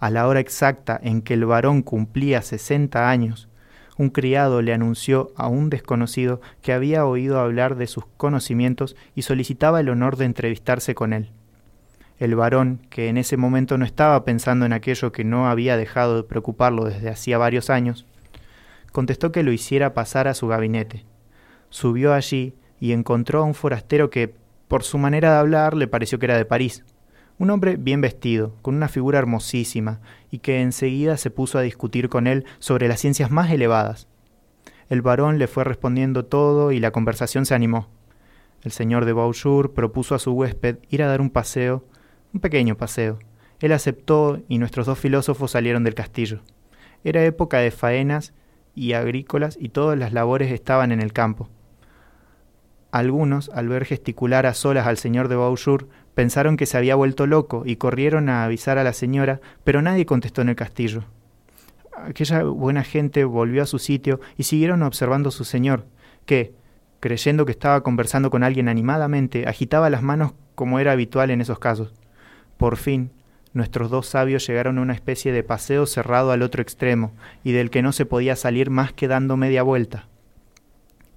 a 0.00 0.10
la 0.10 0.28
hora 0.28 0.40
exacta 0.40 1.00
en 1.02 1.22
que 1.22 1.32
el 1.32 1.46
varón 1.46 1.80
cumplía 1.80 2.42
sesenta 2.42 3.08
años, 3.08 3.48
un 3.96 4.10
criado 4.10 4.60
le 4.60 4.74
anunció 4.74 5.32
a 5.34 5.48
un 5.48 5.70
desconocido 5.70 6.42
que 6.60 6.74
había 6.74 7.06
oído 7.06 7.40
hablar 7.40 7.76
de 7.76 7.86
sus 7.86 8.04
conocimientos 8.18 8.94
y 9.14 9.22
solicitaba 9.22 9.80
el 9.80 9.88
honor 9.88 10.18
de 10.18 10.26
entrevistarse 10.26 10.94
con 10.94 11.14
él. 11.14 11.30
El 12.18 12.34
varón, 12.34 12.82
que 12.90 13.08
en 13.08 13.16
ese 13.16 13.38
momento 13.38 13.78
no 13.78 13.86
estaba 13.86 14.26
pensando 14.26 14.66
en 14.66 14.74
aquello 14.74 15.10
que 15.10 15.24
no 15.24 15.48
había 15.48 15.78
dejado 15.78 16.16
de 16.16 16.24
preocuparlo 16.24 16.84
desde 16.84 17.08
hacía 17.08 17.38
varios 17.38 17.70
años, 17.70 18.04
contestó 18.92 19.32
que 19.32 19.42
lo 19.42 19.52
hiciera 19.52 19.94
pasar 19.94 20.28
a 20.28 20.34
su 20.34 20.46
gabinete 20.46 21.06
subió 21.70 22.12
allí 22.12 22.54
y 22.78 22.92
encontró 22.92 23.40
a 23.40 23.44
un 23.44 23.54
forastero 23.54 24.10
que, 24.10 24.34
por 24.68 24.82
su 24.82 24.98
manera 24.98 25.32
de 25.32 25.38
hablar, 25.38 25.74
le 25.74 25.88
pareció 25.88 26.18
que 26.18 26.26
era 26.26 26.36
de 26.36 26.44
París. 26.44 26.84
Un 27.38 27.50
hombre 27.50 27.76
bien 27.76 28.00
vestido, 28.00 28.54
con 28.60 28.74
una 28.74 28.88
figura 28.88 29.18
hermosísima, 29.18 30.00
y 30.30 30.40
que 30.40 30.60
enseguida 30.60 31.16
se 31.16 31.30
puso 31.30 31.58
a 31.58 31.62
discutir 31.62 32.08
con 32.08 32.26
él 32.26 32.44
sobre 32.58 32.86
las 32.86 33.00
ciencias 33.00 33.30
más 33.30 33.50
elevadas. 33.50 34.08
El 34.90 35.02
varón 35.02 35.38
le 35.38 35.46
fue 35.46 35.64
respondiendo 35.64 36.26
todo 36.26 36.72
y 36.72 36.80
la 36.80 36.90
conversación 36.90 37.46
se 37.46 37.54
animó. 37.54 37.88
El 38.62 38.72
señor 38.72 39.06
de 39.06 39.12
Beaujour 39.12 39.72
propuso 39.72 40.14
a 40.14 40.18
su 40.18 40.32
huésped 40.32 40.78
ir 40.90 41.02
a 41.02 41.06
dar 41.06 41.20
un 41.20 41.30
paseo, 41.30 41.84
un 42.34 42.40
pequeño 42.40 42.76
paseo. 42.76 43.18
Él 43.60 43.72
aceptó 43.72 44.40
y 44.48 44.58
nuestros 44.58 44.86
dos 44.86 44.98
filósofos 44.98 45.52
salieron 45.52 45.84
del 45.84 45.94
castillo. 45.94 46.40
Era 47.04 47.24
época 47.24 47.58
de 47.58 47.70
faenas 47.70 48.34
y 48.74 48.92
agrícolas 48.92 49.56
y 49.60 49.70
todas 49.70 49.98
las 49.98 50.12
labores 50.12 50.52
estaban 50.52 50.92
en 50.92 51.00
el 51.00 51.12
campo. 51.12 51.48
Algunos, 52.92 53.50
al 53.54 53.68
ver 53.68 53.84
gesticular 53.84 54.46
a 54.46 54.54
solas 54.54 54.86
al 54.86 54.98
señor 54.98 55.28
de 55.28 55.36
Beaujour, 55.36 55.88
pensaron 56.14 56.56
que 56.56 56.66
se 56.66 56.76
había 56.76 56.96
vuelto 56.96 57.26
loco 57.26 57.62
y 57.64 57.76
corrieron 57.76 58.28
a 58.28 58.44
avisar 58.44 58.78
a 58.78 58.84
la 58.84 58.92
señora, 58.92 59.40
pero 59.62 59.80
nadie 59.80 60.06
contestó 60.06 60.42
en 60.42 60.48
el 60.48 60.56
castillo. 60.56 61.04
Aquella 61.96 62.42
buena 62.44 62.82
gente 62.82 63.24
volvió 63.24 63.62
a 63.62 63.66
su 63.66 63.78
sitio 63.78 64.20
y 64.36 64.44
siguieron 64.44 64.82
observando 64.82 65.28
a 65.28 65.32
su 65.32 65.44
señor, 65.44 65.86
que, 66.26 66.52
creyendo 66.98 67.46
que 67.46 67.52
estaba 67.52 67.82
conversando 67.82 68.30
con 68.30 68.42
alguien 68.42 68.68
animadamente, 68.68 69.46
agitaba 69.46 69.90
las 69.90 70.02
manos 70.02 70.32
como 70.54 70.78
era 70.78 70.92
habitual 70.92 71.30
en 71.30 71.40
esos 71.40 71.58
casos. 71.58 71.94
Por 72.56 72.76
fin, 72.76 73.10
nuestros 73.52 73.90
dos 73.90 74.06
sabios 74.06 74.46
llegaron 74.46 74.78
a 74.78 74.82
una 74.82 74.94
especie 74.94 75.32
de 75.32 75.42
paseo 75.42 75.86
cerrado 75.86 76.32
al 76.32 76.42
otro 76.42 76.60
extremo, 76.60 77.12
y 77.44 77.52
del 77.52 77.70
que 77.70 77.82
no 77.82 77.92
se 77.92 78.04
podía 78.04 78.36
salir 78.36 78.68
más 78.70 78.92
que 78.92 79.08
dando 79.08 79.36
media 79.36 79.62
vuelta. 79.62 80.09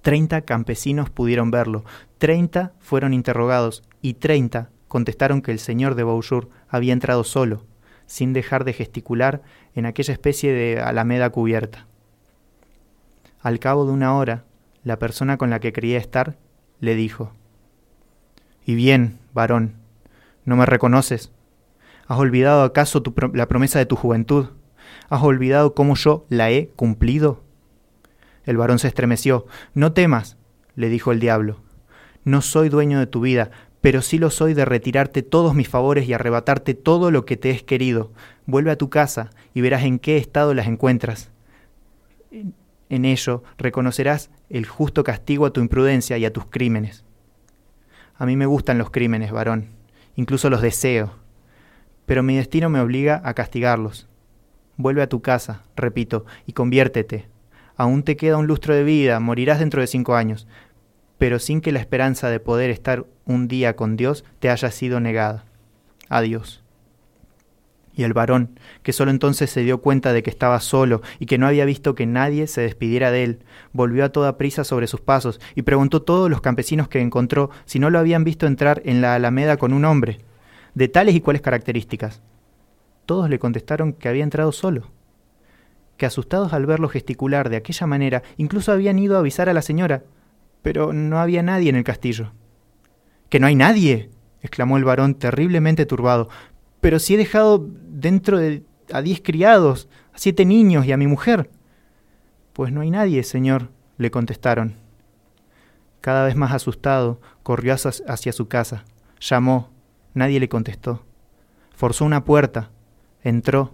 Treinta 0.04 0.42
campesinos 0.42 1.08
pudieron 1.08 1.50
verlo, 1.50 1.82
treinta 2.18 2.72
fueron 2.78 3.14
interrogados 3.14 3.82
y 4.02 4.12
treinta 4.12 4.68
contestaron 4.86 5.40
que 5.40 5.50
el 5.50 5.58
señor 5.58 5.94
de 5.94 6.04
Beaujour 6.04 6.50
había 6.68 6.92
entrado 6.92 7.24
solo, 7.24 7.64
sin 8.04 8.34
dejar 8.34 8.64
de 8.64 8.74
gesticular 8.74 9.40
en 9.74 9.86
aquella 9.86 10.12
especie 10.12 10.52
de 10.52 10.78
alameda 10.78 11.30
cubierta. 11.30 11.86
Al 13.40 13.58
cabo 13.58 13.86
de 13.86 13.92
una 13.92 14.14
hora, 14.14 14.44
la 14.82 14.98
persona 14.98 15.38
con 15.38 15.48
la 15.48 15.58
que 15.58 15.72
creía 15.72 15.96
estar 15.96 16.36
le 16.80 16.96
dijo 16.96 17.32
Y 18.66 18.74
bien, 18.74 19.20
varón, 19.32 19.76
¿no 20.44 20.54
me 20.54 20.66
reconoces? 20.66 21.32
¿Has 22.08 22.18
olvidado 22.18 22.62
acaso 22.62 23.02
la 23.32 23.48
promesa 23.48 23.78
de 23.78 23.86
tu 23.86 23.96
juventud? 23.96 24.48
¿Has 25.08 25.22
olvidado 25.22 25.72
cómo 25.72 25.94
yo 25.94 26.26
la 26.28 26.50
he 26.50 26.68
cumplido? 26.76 27.43
El 28.44 28.56
varón 28.56 28.78
se 28.78 28.88
estremeció. 28.88 29.46
No 29.74 29.92
temas, 29.92 30.36
le 30.76 30.88
dijo 30.88 31.12
el 31.12 31.20
diablo. 31.20 31.60
No 32.24 32.42
soy 32.42 32.68
dueño 32.68 32.98
de 32.98 33.06
tu 33.06 33.20
vida, 33.20 33.50
pero 33.80 34.00
sí 34.00 34.18
lo 34.18 34.30
soy 34.30 34.54
de 34.54 34.64
retirarte 34.64 35.22
todos 35.22 35.54
mis 35.54 35.68
favores 35.68 36.08
y 36.08 36.14
arrebatarte 36.14 36.74
todo 36.74 37.10
lo 37.10 37.24
que 37.24 37.36
te 37.36 37.50
es 37.50 37.62
querido. 37.62 38.12
Vuelve 38.46 38.70
a 38.70 38.78
tu 38.78 38.88
casa 38.88 39.30
y 39.52 39.60
verás 39.60 39.84
en 39.84 39.98
qué 39.98 40.16
estado 40.16 40.54
las 40.54 40.66
encuentras. 40.66 41.30
En 42.88 43.04
ello 43.04 43.42
reconocerás 43.58 44.30
el 44.48 44.66
justo 44.66 45.04
castigo 45.04 45.46
a 45.46 45.52
tu 45.52 45.60
imprudencia 45.60 46.16
y 46.16 46.24
a 46.24 46.32
tus 46.32 46.46
crímenes. 46.46 47.04
A 48.16 48.26
mí 48.26 48.36
me 48.36 48.46
gustan 48.46 48.78
los 48.78 48.90
crímenes, 48.90 49.32
varón, 49.32 49.70
incluso 50.16 50.48
los 50.48 50.62
deseo, 50.62 51.12
pero 52.06 52.22
mi 52.22 52.36
destino 52.36 52.68
me 52.68 52.80
obliga 52.80 53.20
a 53.24 53.34
castigarlos. 53.34 54.08
Vuelve 54.76 55.02
a 55.02 55.08
tu 55.08 55.20
casa, 55.22 55.62
repito, 55.76 56.24
y 56.46 56.52
conviértete, 56.52 57.28
aún 57.76 58.02
te 58.02 58.16
queda 58.16 58.36
un 58.36 58.46
lustro 58.46 58.74
de 58.74 58.84
vida, 58.84 59.20
morirás 59.20 59.58
dentro 59.58 59.80
de 59.80 59.86
cinco 59.86 60.14
años, 60.14 60.46
pero 61.18 61.38
sin 61.38 61.60
que 61.60 61.72
la 61.72 61.80
esperanza 61.80 62.28
de 62.28 62.40
poder 62.40 62.70
estar 62.70 63.06
un 63.24 63.48
día 63.48 63.76
con 63.76 63.96
Dios 63.96 64.24
te 64.40 64.50
haya 64.50 64.70
sido 64.70 65.00
negada. 65.00 65.44
Adiós. 66.08 66.62
Y 67.96 68.02
el 68.02 68.12
varón, 68.12 68.58
que 68.82 68.92
solo 68.92 69.12
entonces 69.12 69.50
se 69.50 69.60
dio 69.60 69.80
cuenta 69.80 70.12
de 70.12 70.24
que 70.24 70.30
estaba 70.30 70.58
solo 70.58 71.00
y 71.20 71.26
que 71.26 71.38
no 71.38 71.46
había 71.46 71.64
visto 71.64 71.94
que 71.94 72.06
nadie 72.06 72.48
se 72.48 72.60
despidiera 72.60 73.12
de 73.12 73.22
él, 73.22 73.38
volvió 73.72 74.04
a 74.04 74.08
toda 74.08 74.36
prisa 74.36 74.64
sobre 74.64 74.88
sus 74.88 75.00
pasos 75.00 75.40
y 75.54 75.62
preguntó 75.62 75.98
a 75.98 76.04
todos 76.04 76.28
los 76.28 76.40
campesinos 76.40 76.88
que 76.88 77.00
encontró 77.00 77.50
si 77.66 77.78
no 77.78 77.90
lo 77.90 78.00
habían 78.00 78.24
visto 78.24 78.46
entrar 78.46 78.82
en 78.84 79.00
la 79.00 79.14
alameda 79.14 79.58
con 79.58 79.72
un 79.72 79.84
hombre, 79.84 80.18
de 80.74 80.88
tales 80.88 81.14
y 81.14 81.20
cuales 81.20 81.40
características. 81.40 82.20
Todos 83.06 83.30
le 83.30 83.38
contestaron 83.38 83.92
que 83.92 84.08
había 84.08 84.24
entrado 84.24 84.50
solo 84.50 84.90
que 85.96 86.06
asustados 86.06 86.52
al 86.52 86.66
verlo 86.66 86.88
gesticular 86.88 87.48
de 87.48 87.56
aquella 87.56 87.86
manera, 87.86 88.22
incluso 88.36 88.72
habían 88.72 88.98
ido 88.98 89.16
a 89.16 89.20
avisar 89.20 89.48
a 89.48 89.54
la 89.54 89.62
señora, 89.62 90.04
pero 90.62 90.92
no 90.92 91.18
había 91.18 91.42
nadie 91.42 91.70
en 91.70 91.76
el 91.76 91.84
castillo. 91.84 92.32
¿Que 93.28 93.40
no 93.40 93.46
hay 93.46 93.54
nadie? 93.54 94.10
exclamó 94.40 94.76
el 94.76 94.84
varón 94.84 95.14
terriblemente 95.14 95.86
turbado. 95.86 96.28
Pero 96.80 96.98
si 96.98 97.14
he 97.14 97.18
dejado 97.18 97.66
dentro 97.88 98.38
de 98.38 98.62
a 98.92 99.02
diez 99.02 99.20
criados, 99.22 99.88
a 100.12 100.18
siete 100.18 100.44
niños 100.44 100.86
y 100.86 100.92
a 100.92 100.96
mi 100.96 101.06
mujer. 101.06 101.50
Pues 102.52 102.72
no 102.72 102.82
hay 102.82 102.90
nadie, 102.90 103.22
señor, 103.22 103.70
le 103.96 104.10
contestaron. 104.10 104.76
Cada 106.00 106.24
vez 106.26 106.36
más 106.36 106.52
asustado, 106.52 107.20
corrió 107.42 107.74
hacia 107.74 108.32
su 108.32 108.48
casa. 108.48 108.84
Llamó. 109.20 109.70
Nadie 110.12 110.38
le 110.38 110.48
contestó. 110.48 111.04
Forzó 111.74 112.04
una 112.04 112.24
puerta. 112.24 112.70
Entró 113.22 113.72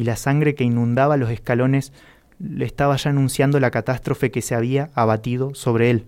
y 0.00 0.04
la 0.04 0.16
sangre 0.16 0.54
que 0.54 0.64
inundaba 0.64 1.18
los 1.18 1.28
escalones 1.28 1.92
le 2.38 2.64
estaba 2.64 2.96
ya 2.96 3.10
anunciando 3.10 3.60
la 3.60 3.70
catástrofe 3.70 4.30
que 4.30 4.40
se 4.40 4.54
había 4.54 4.88
abatido 4.94 5.54
sobre 5.54 5.90
él. 5.90 6.06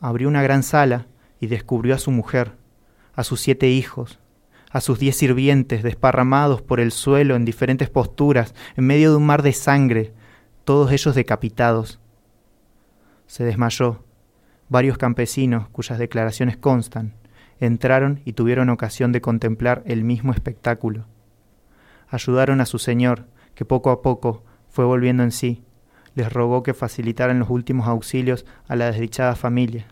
Abrió 0.00 0.28
una 0.28 0.42
gran 0.42 0.62
sala 0.62 1.04
y 1.38 1.48
descubrió 1.48 1.94
a 1.94 1.98
su 1.98 2.10
mujer, 2.10 2.52
a 3.14 3.24
sus 3.24 3.42
siete 3.42 3.68
hijos, 3.68 4.18
a 4.70 4.80
sus 4.80 4.98
diez 4.98 5.16
sirvientes 5.16 5.82
desparramados 5.82 6.62
por 6.62 6.80
el 6.80 6.92
suelo 6.92 7.36
en 7.36 7.44
diferentes 7.44 7.90
posturas, 7.90 8.54
en 8.74 8.86
medio 8.86 9.10
de 9.10 9.16
un 9.18 9.26
mar 9.26 9.42
de 9.42 9.52
sangre, 9.52 10.14
todos 10.64 10.90
ellos 10.90 11.14
decapitados. 11.14 12.00
Se 13.26 13.44
desmayó. 13.44 14.02
Varios 14.70 14.96
campesinos, 14.96 15.68
cuyas 15.68 15.98
declaraciones 15.98 16.56
constan, 16.56 17.12
entraron 17.60 18.22
y 18.24 18.32
tuvieron 18.32 18.70
ocasión 18.70 19.12
de 19.12 19.20
contemplar 19.20 19.82
el 19.84 20.04
mismo 20.04 20.32
espectáculo. 20.32 21.04
Ayudaron 22.16 22.62
a 22.62 22.66
su 22.66 22.78
señor, 22.78 23.26
que 23.54 23.66
poco 23.66 23.90
a 23.90 24.00
poco 24.00 24.42
fue 24.70 24.86
volviendo 24.86 25.22
en 25.22 25.32
sí, 25.32 25.62
les 26.14 26.32
rogó 26.32 26.62
que 26.62 26.72
facilitaran 26.72 27.38
los 27.38 27.50
últimos 27.50 27.86
auxilios 27.86 28.46
a 28.68 28.76
la 28.76 28.90
desdichada 28.90 29.34
familia, 29.34 29.88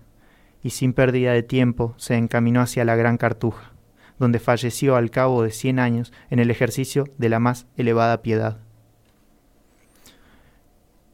y 0.63 0.71
sin 0.71 0.95
pérdida 0.95 1.33
de 1.33 1.43
tiempo 1.43 1.95
se 1.99 2.17
encaminó 2.17 2.63
hacia 2.63 2.87
la 2.87 2.97
Gran 2.97 3.19
Cartuja 3.19 3.75
donde 4.19 4.39
falleció 4.39 4.97
al 4.97 5.11
cabo 5.11 5.43
de 5.43 5.51
cien 5.51 5.79
años 5.79 6.13
en 6.31 6.39
el 6.39 6.51
ejercicio 6.51 7.05
de 7.19 7.29
la 7.29 7.41
más 7.41 7.67
elevada 7.77 8.23
piedad. 8.23 8.59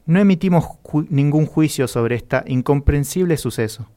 No 0.05 0.19
emitimos 0.19 0.65
ningún 1.09 1.45
juicio 1.45 1.87
sobre 1.87 2.15
este 2.15 2.41
incomprensible 2.47 3.37
suceso. 3.37 3.89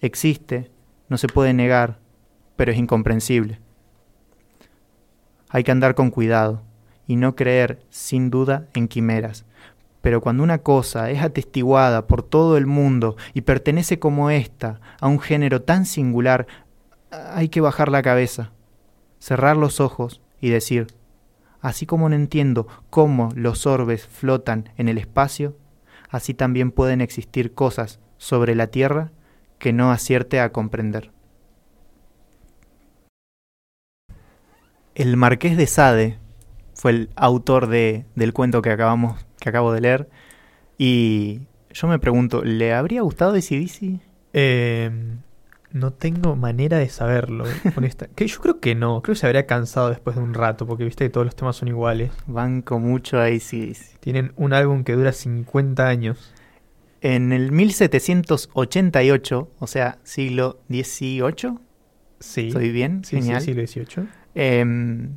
Existe, 0.00 0.70
no 1.08 1.18
se 1.18 1.28
puede 1.28 1.52
negar, 1.52 1.98
pero 2.56 2.72
es 2.72 2.78
incomprensible. 2.78 3.60
Hay 5.50 5.64
que 5.64 5.72
andar 5.72 5.94
con 5.94 6.10
cuidado 6.10 6.62
y 7.06 7.16
no 7.16 7.34
creer, 7.34 7.82
sin 7.90 8.30
duda, 8.30 8.68
en 8.72 8.88
quimeras. 8.88 9.44
Pero 10.00 10.20
cuando 10.20 10.42
una 10.42 10.58
cosa 10.58 11.10
es 11.10 11.22
atestiguada 11.22 12.06
por 12.06 12.22
todo 12.22 12.56
el 12.56 12.66
mundo 12.66 13.16
y 13.34 13.42
pertenece 13.42 13.98
como 13.98 14.30
ésta 14.30 14.80
a 15.00 15.08
un 15.08 15.18
género 15.18 15.62
tan 15.62 15.84
singular, 15.84 16.46
hay 17.10 17.48
que 17.48 17.60
bajar 17.60 17.90
la 17.90 18.02
cabeza, 18.02 18.52
cerrar 19.18 19.56
los 19.56 19.80
ojos 19.80 20.20
y 20.40 20.50
decir, 20.50 20.86
así 21.60 21.84
como 21.84 22.08
no 22.08 22.14
entiendo 22.14 22.66
cómo 22.88 23.30
los 23.34 23.66
orbes 23.66 24.06
flotan 24.06 24.70
en 24.78 24.88
el 24.88 24.96
espacio, 24.96 25.56
así 26.08 26.32
también 26.32 26.70
pueden 26.70 27.00
existir 27.00 27.52
cosas 27.54 27.98
sobre 28.16 28.54
la 28.54 28.68
Tierra 28.68 29.10
que 29.58 29.72
no 29.72 29.90
acierte 29.90 30.40
a 30.40 30.52
comprender. 30.52 31.10
El 34.94 35.16
Marqués 35.16 35.56
de 35.56 35.66
Sade 35.66 36.18
fue 36.74 36.90
el 36.92 37.10
autor 37.16 37.68
de, 37.68 38.06
del 38.14 38.32
cuento 38.32 38.62
que 38.62 38.70
acabamos, 38.70 39.24
que 39.40 39.48
acabo 39.48 39.72
de 39.72 39.80
leer, 39.80 40.08
y 40.78 41.42
yo 41.70 41.88
me 41.88 41.98
pregunto, 41.98 42.42
¿le 42.42 42.72
habría 42.72 43.02
gustado 43.02 43.34
ACDC? 43.34 44.00
Eh, 44.32 44.90
no 45.72 45.92
tengo 45.92 46.34
manera 46.36 46.78
de 46.78 46.88
saberlo. 46.88 47.44
que 48.16 48.26
yo 48.26 48.40
creo 48.40 48.60
que 48.60 48.74
no. 48.74 49.02
Creo 49.02 49.14
que 49.14 49.20
se 49.20 49.26
habría 49.26 49.46
cansado 49.46 49.90
después 49.90 50.16
de 50.16 50.22
un 50.22 50.34
rato, 50.34 50.66
porque 50.66 50.84
viste 50.84 51.04
que 51.04 51.10
todos 51.10 51.26
los 51.26 51.36
temas 51.36 51.56
son 51.56 51.68
iguales. 51.68 52.10
Banco 52.26 52.78
mucho 52.80 53.20
ahí, 53.20 53.40
sí. 53.40 53.76
Tienen 54.00 54.32
un 54.36 54.52
álbum 54.52 54.82
que 54.84 54.94
dura 54.94 55.12
50 55.12 55.86
años. 55.86 56.32
En 57.02 57.32
el 57.32 57.52
1788, 57.52 59.50
o 59.58 59.66
sea, 59.66 59.98
siglo 60.02 60.60
XVIII. 60.68 61.58
Sí. 62.18 62.48
¿Estoy 62.48 62.72
bien? 62.72 63.04
Sí, 63.04 63.16
Genial. 63.16 63.40
siglo 63.40 63.66
XVIII. 63.66 64.19
Em, 64.34 65.16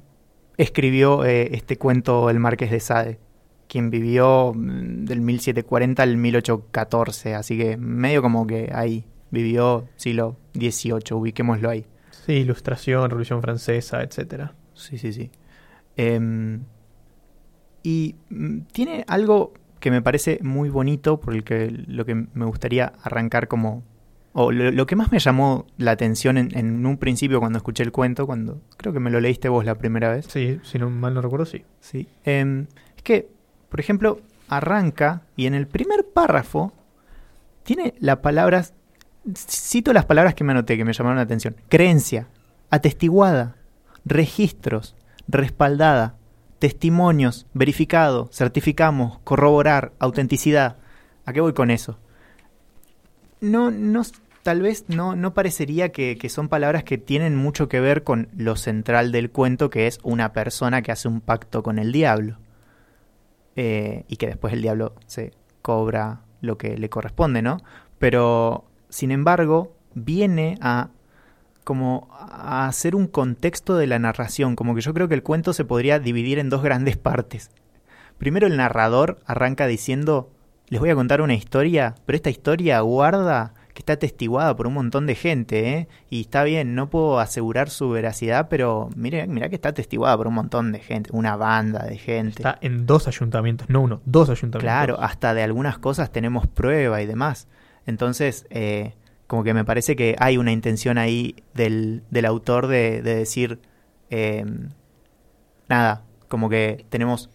escribió 0.57 1.25
eh, 1.25 1.49
este 1.55 1.77
cuento 1.77 2.29
El 2.29 2.39
Marqués 2.39 2.71
de 2.71 2.79
Sade, 2.79 3.19
quien 3.67 3.89
vivió 3.89 4.53
mm, 4.53 5.05
del 5.05 5.21
1740 5.21 6.03
al 6.03 6.17
1814, 6.17 7.35
así 7.35 7.57
que 7.57 7.77
medio 7.77 8.21
como 8.21 8.45
que 8.45 8.71
ahí 8.73 9.05
vivió 9.31 9.87
siglo 9.95 10.37
XVIII, 10.53 11.13
ubiquémoslo 11.13 11.69
ahí. 11.69 11.85
Sí, 12.11 12.33
ilustración, 12.33 13.09
Revolución 13.09 13.41
Francesa, 13.41 14.03
etcétera. 14.03 14.53
Sí, 14.75 14.97
sí, 14.97 15.11
sí. 15.11 15.31
Em, 15.97 16.63
y 17.81 18.15
mm, 18.29 18.59
tiene 18.71 19.03
algo 19.07 19.53
que 19.79 19.91
me 19.91 20.01
parece 20.01 20.39
muy 20.41 20.69
bonito, 20.69 21.19
por 21.19 21.33
el 21.33 21.43
que 21.43 21.69
lo 21.69 22.05
que 22.05 22.15
me 22.15 22.45
gustaría 22.45 22.93
arrancar 23.03 23.47
como... 23.47 23.83
O 24.33 24.51
lo, 24.51 24.85
que 24.87 24.95
más 24.95 25.11
me 25.11 25.19
llamó 25.19 25.67
la 25.77 25.91
atención 25.91 26.37
en, 26.37 26.85
un 26.85 26.97
principio 26.97 27.39
cuando 27.39 27.57
escuché 27.57 27.83
el 27.83 27.91
cuento, 27.91 28.25
cuando 28.25 28.61
creo 28.77 28.91
que 28.91 28.99
me 28.99 29.11
lo 29.11 29.19
leíste 29.19 29.47
vos 29.47 29.63
la 29.63 29.75
primera 29.75 30.09
vez. 30.09 30.25
Sí, 30.27 30.59
si 30.63 30.79
no 30.79 30.89
mal 30.89 31.13
no 31.13 31.21
recuerdo, 31.21 31.45
sí. 31.45 31.63
Sí. 31.79 32.07
Em, 32.23 32.65
es 32.97 33.03
que, 33.03 33.29
por 33.69 33.79
ejemplo, 33.79 34.21
arranca 34.49 35.21
y 35.35 35.45
en 35.45 35.53
el 35.53 35.67
primer 35.67 36.05
párrafo 36.05 36.73
tiene 37.63 37.93
las 37.99 38.17
palabras 38.17 38.73
Cito 39.35 39.93
las 39.93 40.05
palabras 40.05 40.33
que 40.33 40.43
me 40.43 40.51
anoté, 40.51 40.75
que 40.75 40.83
me 40.83 40.91
llamaron 40.91 41.17
la 41.17 41.23
atención. 41.23 41.55
Creencia, 41.69 42.27
atestiguada, 42.69 43.55
registros, 44.03 44.95
respaldada, 45.27 46.17
testimonios, 46.59 47.47
verificado, 47.53 48.29
certificamos, 48.33 49.19
corroborar, 49.23 49.93
autenticidad. 49.99 50.77
¿A 51.25 51.31
qué 51.31 51.39
voy 51.39 51.53
con 51.53 51.71
eso? 51.71 51.99
No, 53.43 53.71
no, 53.71 54.03
tal 54.41 54.61
vez 54.61 54.85
no, 54.87 55.17
no 55.17 55.33
parecería 55.33 55.89
que, 55.89 56.17
son 56.29 56.47
palabras 56.47 56.85
que 56.85 56.97
tienen 56.97 57.35
mucho 57.35 57.67
que 57.67 57.81
ver 57.81 58.05
con 58.05 58.29
lo 58.37 58.55
central 58.55 59.11
del 59.11 59.31
cuento, 59.31 59.69
que 59.69 59.85
es 59.85 59.99
una 60.01 60.31
persona 60.31 60.81
que 60.81 60.93
hace 60.93 61.09
un 61.09 61.19
pacto 61.19 61.61
con 61.61 61.77
el 61.77 61.91
diablo. 61.91 62.37
Eh, 63.57 64.05
y 64.07 64.15
que 64.15 64.27
después 64.27 64.53
el 64.53 64.61
diablo 64.61 64.95
se 65.07 65.33
cobra 65.61 66.21
lo 66.39 66.57
que 66.57 66.77
le 66.77 66.89
corresponde, 66.89 67.41
¿no? 67.41 67.57
Pero 67.99 68.63
sin 68.87 69.11
embargo, 69.11 69.75
viene 69.93 70.57
a 70.61 70.91
como 71.65 72.07
a 72.11 72.67
hacer 72.69 72.95
un 72.95 73.07
contexto 73.07 73.75
de 73.75 73.87
la 73.87 73.99
narración, 73.99 74.55
como 74.55 74.73
que 74.73 74.81
yo 74.81 74.93
creo 74.93 75.09
que 75.09 75.15
el 75.15 75.23
cuento 75.23 75.51
se 75.51 75.65
podría 75.65 75.99
dividir 75.99 76.39
en 76.39 76.49
dos 76.49 76.63
grandes 76.63 76.95
partes. 76.95 77.51
Primero 78.17 78.47
el 78.47 78.55
narrador 78.55 79.19
arranca 79.25 79.67
diciendo, 79.67 80.29
les 80.73 80.79
voy 80.79 80.89
a 80.89 80.95
contar 80.95 81.21
una 81.21 81.35
historia, 81.35 81.93
pero 82.03 82.15
esta 82.15 82.31
historia 82.31 82.79
guarda 82.79 83.53
que 83.75 83.81
está 83.81 83.93
atestiguada 83.93 84.55
por 84.55 84.65
un 84.65 84.73
montón 84.73 85.05
de 85.05 85.13
gente, 85.13 85.69
¿eh? 85.69 85.87
Y 86.09 86.21
está 86.21 86.43
bien, 86.43 86.73
no 86.73 86.89
puedo 86.89 87.19
asegurar 87.19 87.69
su 87.69 87.91
veracidad, 87.91 88.47
pero 88.49 88.89
mire, 88.95 89.27
mira 89.27 89.49
que 89.49 89.55
está 89.55 89.69
atestiguada 89.69 90.17
por 90.17 90.25
un 90.25 90.33
montón 90.33 90.71
de 90.71 90.79
gente, 90.79 91.11
una 91.13 91.35
banda 91.35 91.85
de 91.85 91.99
gente. 91.99 92.37
Está 92.37 92.57
en 92.59 92.87
dos 92.87 93.07
ayuntamientos, 93.07 93.69
no 93.69 93.81
uno, 93.81 94.01
dos 94.05 94.31
ayuntamientos. 94.31 94.63
Claro, 94.63 94.99
hasta 94.99 95.35
de 95.35 95.43
algunas 95.43 95.77
cosas 95.77 96.11
tenemos 96.11 96.47
prueba 96.47 97.03
y 97.03 97.05
demás. 97.05 97.47
Entonces, 97.85 98.47
eh, 98.49 98.95
como 99.27 99.43
que 99.43 99.53
me 99.53 99.65
parece 99.65 99.95
que 99.95 100.15
hay 100.17 100.37
una 100.37 100.51
intención 100.51 100.97
ahí 100.97 101.35
del, 101.53 102.01
del 102.09 102.25
autor 102.25 102.65
de, 102.65 103.03
decir, 103.03 103.59
em, 104.09 104.69
nada, 105.69 106.01
como 106.29 106.49
que 106.49 106.83
tenemos... 106.89 107.29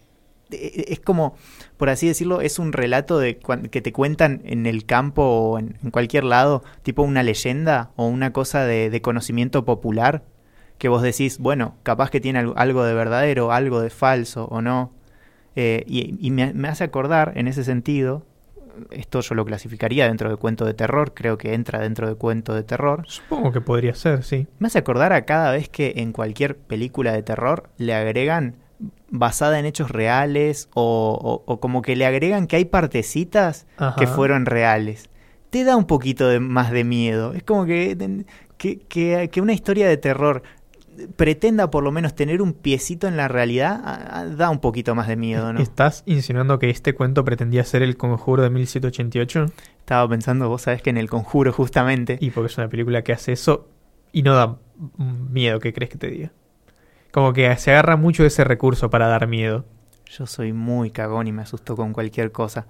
E, 0.51 0.85
e, 0.89 0.93
es 0.93 0.99
como, 0.99 1.35
por 1.77 1.89
así 1.89 2.07
decirlo, 2.07 2.41
es 2.41 2.59
un 2.59 2.73
relato 2.73 3.19
de 3.19 3.39
que 3.71 3.81
te 3.81 3.93
cuentan 3.93 4.41
en 4.45 4.65
el 4.65 4.85
campo 4.85 5.23
o 5.23 5.59
en, 5.59 5.75
cualquier 5.91 6.23
lado, 6.23 6.63
tipo 6.83 7.03
una 7.03 7.23
leyenda 7.23 7.91
o 7.95 8.07
una 8.07 8.33
cosa 8.33 8.65
de, 8.65 9.01
conocimiento 9.01 9.65
popular, 9.65 10.23
que 10.77 10.89
vos 10.89 11.01
decís, 11.01 11.39
bueno, 11.39 11.75
capaz 11.83 12.09
que 12.09 12.21
tiene 12.21 12.39
algo 12.55 12.83
de 12.83 12.93
verdadero, 12.93 13.51
algo 13.51 13.81
de 13.81 13.89
falso 13.89 14.45
o 14.45 14.61
no. 14.61 14.93
Eh, 15.55 15.83
y, 15.87 16.31
me, 16.31 16.67
hace 16.67 16.83
acordar 16.83 17.33
en 17.35 17.47
ese 17.47 17.63
sentido 17.63 18.25
esto 18.91 19.19
yo 19.21 19.35
lo 19.35 19.45
clasificaría 19.45 20.07
dentro 20.07 20.29
de 20.29 20.37
cuento 20.37 20.65
de 20.65 20.73
terror, 20.73 21.13
creo 21.13 21.37
que 21.37 21.53
entra 21.53 21.79
dentro 21.79 22.07
de 22.07 22.15
cuento 22.15 22.53
de 22.53 22.63
terror. 22.63 23.03
Supongo 23.07 23.51
que 23.51 23.61
podría 23.61 23.93
ser, 23.93 24.23
sí. 24.23 24.47
Me 24.59 24.67
hace 24.67 24.79
acordar 24.79 25.11
a 25.11 25.25
cada 25.25 25.51
vez 25.51 25.69
que 25.69 25.95
en 25.97 26.13
cualquier 26.13 26.57
película 26.57 27.11
de 27.11 27.23
terror 27.23 27.69
le 27.77 27.93
agregan 27.93 28.55
basada 29.11 29.59
en 29.59 29.65
hechos 29.65 29.91
reales 29.91 30.69
o, 30.73 31.57
como 31.61 31.81
que 31.81 31.95
le 31.95 32.05
agregan 32.05 32.47
que 32.47 32.55
hay 32.55 32.65
partecitas 32.65 33.67
que 33.97 34.07
fueron 34.07 34.45
reales. 34.45 35.09
Te 35.49 35.63
da 35.63 35.75
un 35.75 35.85
poquito 35.85 36.27
de, 36.27 36.39
más 36.39 36.71
de 36.71 36.83
miedo. 36.83 37.33
Es 37.33 37.43
como 37.43 37.65
que, 37.65 38.25
que, 38.57 39.29
que 39.31 39.41
una 39.41 39.53
historia 39.53 39.87
de 39.87 39.97
terror 39.97 40.43
pretenda 41.15 41.69
por 41.69 41.83
lo 41.83 41.91
menos 41.91 42.15
tener 42.15 42.41
un 42.41 42.53
piecito 42.53 43.07
en 43.07 43.17
la 43.17 43.27
realidad, 43.27 44.27
da 44.35 44.49
un 44.49 44.59
poquito 44.59 44.95
más 44.95 45.07
de 45.07 45.15
miedo, 45.15 45.53
¿no? 45.53 45.59
¿Estás 45.59 46.03
insinuando 46.05 46.59
que 46.59 46.69
este 46.69 46.93
cuento 46.93 47.23
pretendía 47.23 47.63
ser 47.63 47.83
el 47.83 47.97
conjuro 47.97 48.43
de 48.43 48.49
1788? 48.49 49.45
Estaba 49.79 50.09
pensando, 50.09 50.49
vos 50.49 50.63
sabés 50.63 50.81
que 50.81 50.89
en 50.89 50.97
el 50.97 51.09
conjuro 51.09 51.53
justamente. 51.53 52.17
Y 52.19 52.31
porque 52.31 52.47
es 52.47 52.57
una 52.57 52.69
película 52.69 53.03
que 53.03 53.13
hace 53.13 53.33
eso 53.33 53.69
y 54.11 54.23
no 54.23 54.33
da 54.35 54.57
miedo, 54.97 55.59
¿qué 55.59 55.73
crees 55.73 55.91
que 55.91 55.97
te 55.97 56.07
diga? 56.07 56.31
Como 57.11 57.33
que 57.33 57.55
se 57.57 57.71
agarra 57.71 57.95
mucho 57.95 58.25
ese 58.25 58.43
recurso 58.43 58.89
para 58.89 59.07
dar 59.07 59.27
miedo. 59.27 59.65
Yo 60.05 60.25
soy 60.25 60.53
muy 60.53 60.91
cagón 60.91 61.27
y 61.27 61.31
me 61.31 61.41
asusto 61.41 61.75
con 61.75 61.93
cualquier 61.93 62.31
cosa. 62.31 62.67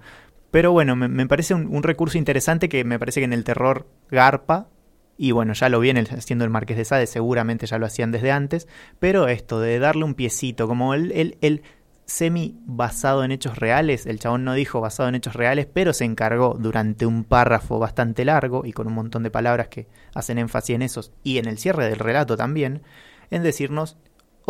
Pero 0.50 0.72
bueno, 0.72 0.96
me, 0.96 1.26
parece 1.26 1.54
un, 1.54 1.82
recurso 1.82 2.18
interesante 2.18 2.68
que 2.68 2.84
me 2.84 2.98
parece 2.98 3.20
que 3.20 3.24
en 3.24 3.32
el 3.32 3.44
terror 3.44 3.86
garpa, 4.10 4.68
y 5.16 5.30
bueno, 5.30 5.52
ya 5.52 5.68
lo 5.68 5.78
viene 5.78 6.00
haciendo 6.00 6.44
el 6.44 6.50
Marqués 6.50 6.76
de 6.76 6.84
Sade, 6.84 7.06
seguramente 7.06 7.66
ya 7.66 7.78
lo 7.78 7.86
hacían 7.86 8.10
desde 8.10 8.32
antes, 8.32 8.66
pero 8.98 9.28
esto 9.28 9.60
de 9.60 9.78
darle 9.78 10.04
un 10.04 10.14
piecito, 10.14 10.66
como 10.66 10.94
el, 10.94 11.36
el, 11.40 11.62
semi 12.06 12.58
basado 12.64 13.22
en 13.22 13.30
hechos 13.30 13.58
reales. 13.58 14.04
El 14.06 14.18
chabón 14.18 14.42
no 14.42 14.54
dijo 14.54 14.80
basado 14.80 15.08
en 15.08 15.14
hechos 15.14 15.34
reales, 15.34 15.68
pero 15.72 15.92
se 15.92 16.04
encargó 16.04 16.56
durante 16.58 17.06
un 17.06 17.22
párrafo 17.22 17.78
bastante 17.78 18.24
largo 18.24 18.66
y 18.66 18.72
con 18.72 18.88
un 18.88 18.94
montón 18.94 19.22
de 19.22 19.30
palabras 19.30 19.68
que 19.68 19.86
hacen 20.12 20.38
énfasis 20.38 20.74
en 20.74 20.82
esos 20.82 21.12
y 21.22 21.38
en 21.38 21.46
el 21.46 21.58
cierre 21.58 21.88
del 21.88 22.00
relato 22.00 22.36
también, 22.36 22.82
en 23.30 23.44
decirnos, 23.44 23.96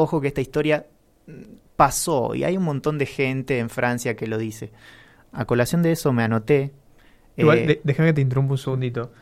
ojo 0.01 0.21
que 0.21 0.29
esta 0.29 0.41
historia 0.41 0.87
mm, 1.27 1.33
pasó 1.77 2.35
y 2.35 2.45
hay 2.45 2.57
un 2.57 2.65
montón 2.65 2.99
de 2.99 3.07
gente 3.07 3.59
en 3.59 3.71
Francia 3.71 4.17
que 4.17 4.27
lo 4.27 4.39
dice. 4.39 4.71
A 5.33 5.45
colación 5.45 5.83
de 5.83 5.93
eso 5.93 6.13
me 6.13 6.23
anoté. 6.23 6.73
Igual, 7.37 7.59
eh, 7.59 7.81
déjame 7.85 8.11
que 8.11 8.15
te 8.15 8.21
interrumpa 8.21 8.53
un 8.53 8.59
segundito. 8.59 9.13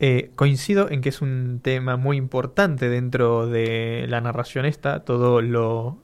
Eh, 0.00 0.30
coincido 0.36 0.90
en 0.90 1.00
que 1.00 1.08
es 1.08 1.20
un 1.20 1.60
tema 1.62 1.96
muy 1.96 2.16
importante 2.16 2.88
dentro 2.88 3.48
de 3.48 4.06
la 4.08 4.20
narración 4.20 4.64
esta, 4.64 5.04
todo 5.04 5.42
lo... 5.42 5.98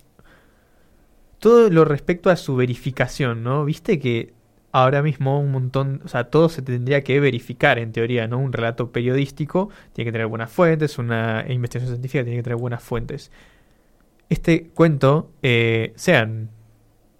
Todo 1.39 1.69
lo 1.69 1.85
respecto 1.85 2.31
a 2.31 2.37
su 2.37 2.57
verificación, 2.57 3.43
¿no? 3.43 3.65
Viste 3.67 3.99
que 3.99 4.33
ahora 4.73 5.03
mismo 5.03 5.39
un 5.39 5.53
montón, 5.53 6.01
o 6.05 6.09
sea, 6.09 6.25
todo 6.25 6.49
se 6.49 6.61
tendría 6.61 7.05
que 7.05 7.21
verificar 7.21 7.79
en 7.79 7.93
teoría, 7.93 8.27
¿no? 8.27 8.39
Un 8.39 8.53
relato 8.53 8.91
periodístico 8.91 9.71
tiene 9.93 10.09
que 10.09 10.13
tener 10.13 10.27
buenas 10.27 10.51
fuentes, 10.51 10.99
una 10.99 11.45
investigación 11.49 11.97
científica 11.97 12.25
tiene 12.25 12.39
que 12.39 12.43
tener 12.43 12.59
buenas 12.59 12.83
fuentes. 12.83 13.31
Este 14.29 14.69
cuento, 14.75 15.31
eh, 15.43 15.93
sean 15.97 16.51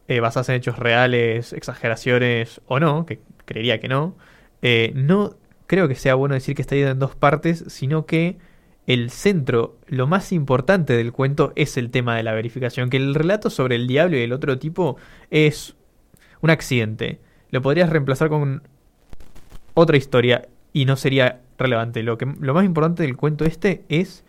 eh, 0.09 0.21
basadas 0.21 0.49
en 0.49 0.57
hechos 0.57 0.79
reales, 0.79 1.53
exageraciones 1.53 2.61
o 2.67 2.81
no, 2.81 3.07
que 3.07 3.21
creería 3.45 3.81
que 3.81 3.89
no, 3.89 4.17
eh, 4.63 4.93
no 4.95 5.37
creo 5.67 5.89
que 5.89 5.95
sea 5.95 6.15
bueno 6.15 6.35
decir 6.35 6.55
que 6.55 6.63
está 6.63 6.75
dividido 6.75 6.93
en 6.93 6.99
dos 6.99 7.15
partes, 7.15 7.65
sino 7.69 8.07
que 8.07 8.39
el 8.87 9.11
centro, 9.11 9.79
lo 9.87 10.07
más 10.07 10.33
importante 10.33 10.95
del 10.95 11.13
cuento 11.13 11.53
es 11.57 11.77
el 11.77 11.91
tema 11.91 12.17
de 12.17 12.23
la 12.23 12.35
verificación, 12.35 12.91
que 12.91 12.99
el 12.99 13.15
relato 13.15 13.49
sobre 13.49 13.77
el 13.77 13.87
diablo 13.87 14.17
y 14.17 14.23
el 14.23 14.33
otro 14.33 14.59
tipo 14.59 14.97
es 15.31 15.75
un 16.43 16.51
accidente. 16.51 17.21
Lo 17.51 17.63
podrías 17.63 17.89
reemplazar 17.89 18.29
con 18.29 18.63
otra 19.73 19.97
historia 19.97 20.49
y 20.73 20.85
no 20.85 20.97
sería 20.97 21.41
relevante. 21.57 22.03
Lo, 22.03 22.19
que, 22.19 22.27
lo 22.41 22.53
más 22.53 22.65
importante 22.65 23.03
del 23.05 23.17
cuento 23.17 23.45
este 23.45 23.85
es 23.89 24.24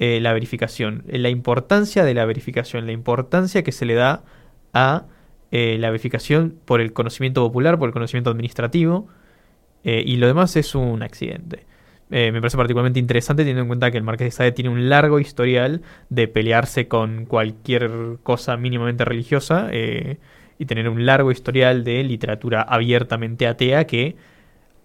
eh, 0.00 0.18
la 0.20 0.32
verificación, 0.32 1.04
la 1.06 1.28
importancia 1.28 2.04
de 2.04 2.14
la 2.14 2.24
verificación, 2.24 2.86
la 2.86 2.92
importancia 2.92 3.62
que 3.62 3.70
se 3.70 3.84
le 3.84 3.94
da 3.94 4.24
a 4.72 5.04
eh, 5.52 5.76
la 5.78 5.90
verificación 5.90 6.56
por 6.64 6.80
el 6.80 6.92
conocimiento 6.92 7.42
popular, 7.44 7.78
por 7.78 7.88
el 7.88 7.92
conocimiento 7.92 8.30
administrativo, 8.30 9.06
eh, 9.84 10.02
y 10.04 10.16
lo 10.16 10.26
demás 10.26 10.56
es 10.56 10.74
un 10.74 11.02
accidente. 11.02 11.66
Eh, 12.10 12.32
me 12.32 12.40
parece 12.40 12.56
particularmente 12.56 12.98
interesante 12.98 13.42
teniendo 13.42 13.62
en 13.62 13.68
cuenta 13.68 13.90
que 13.90 13.96
el 13.96 14.02
Marqués 14.02 14.26
de 14.26 14.30
Sade 14.32 14.52
tiene 14.52 14.68
un 14.70 14.88
largo 14.88 15.20
historial 15.20 15.82
de 16.08 16.26
pelearse 16.26 16.88
con 16.88 17.24
cualquier 17.24 18.18
cosa 18.24 18.56
mínimamente 18.56 19.04
religiosa 19.04 19.68
eh, 19.70 20.18
y 20.58 20.66
tener 20.66 20.88
un 20.88 21.06
largo 21.06 21.30
historial 21.30 21.84
de 21.84 22.02
literatura 22.02 22.62
abiertamente 22.62 23.46
atea 23.46 23.86
que 23.86 24.16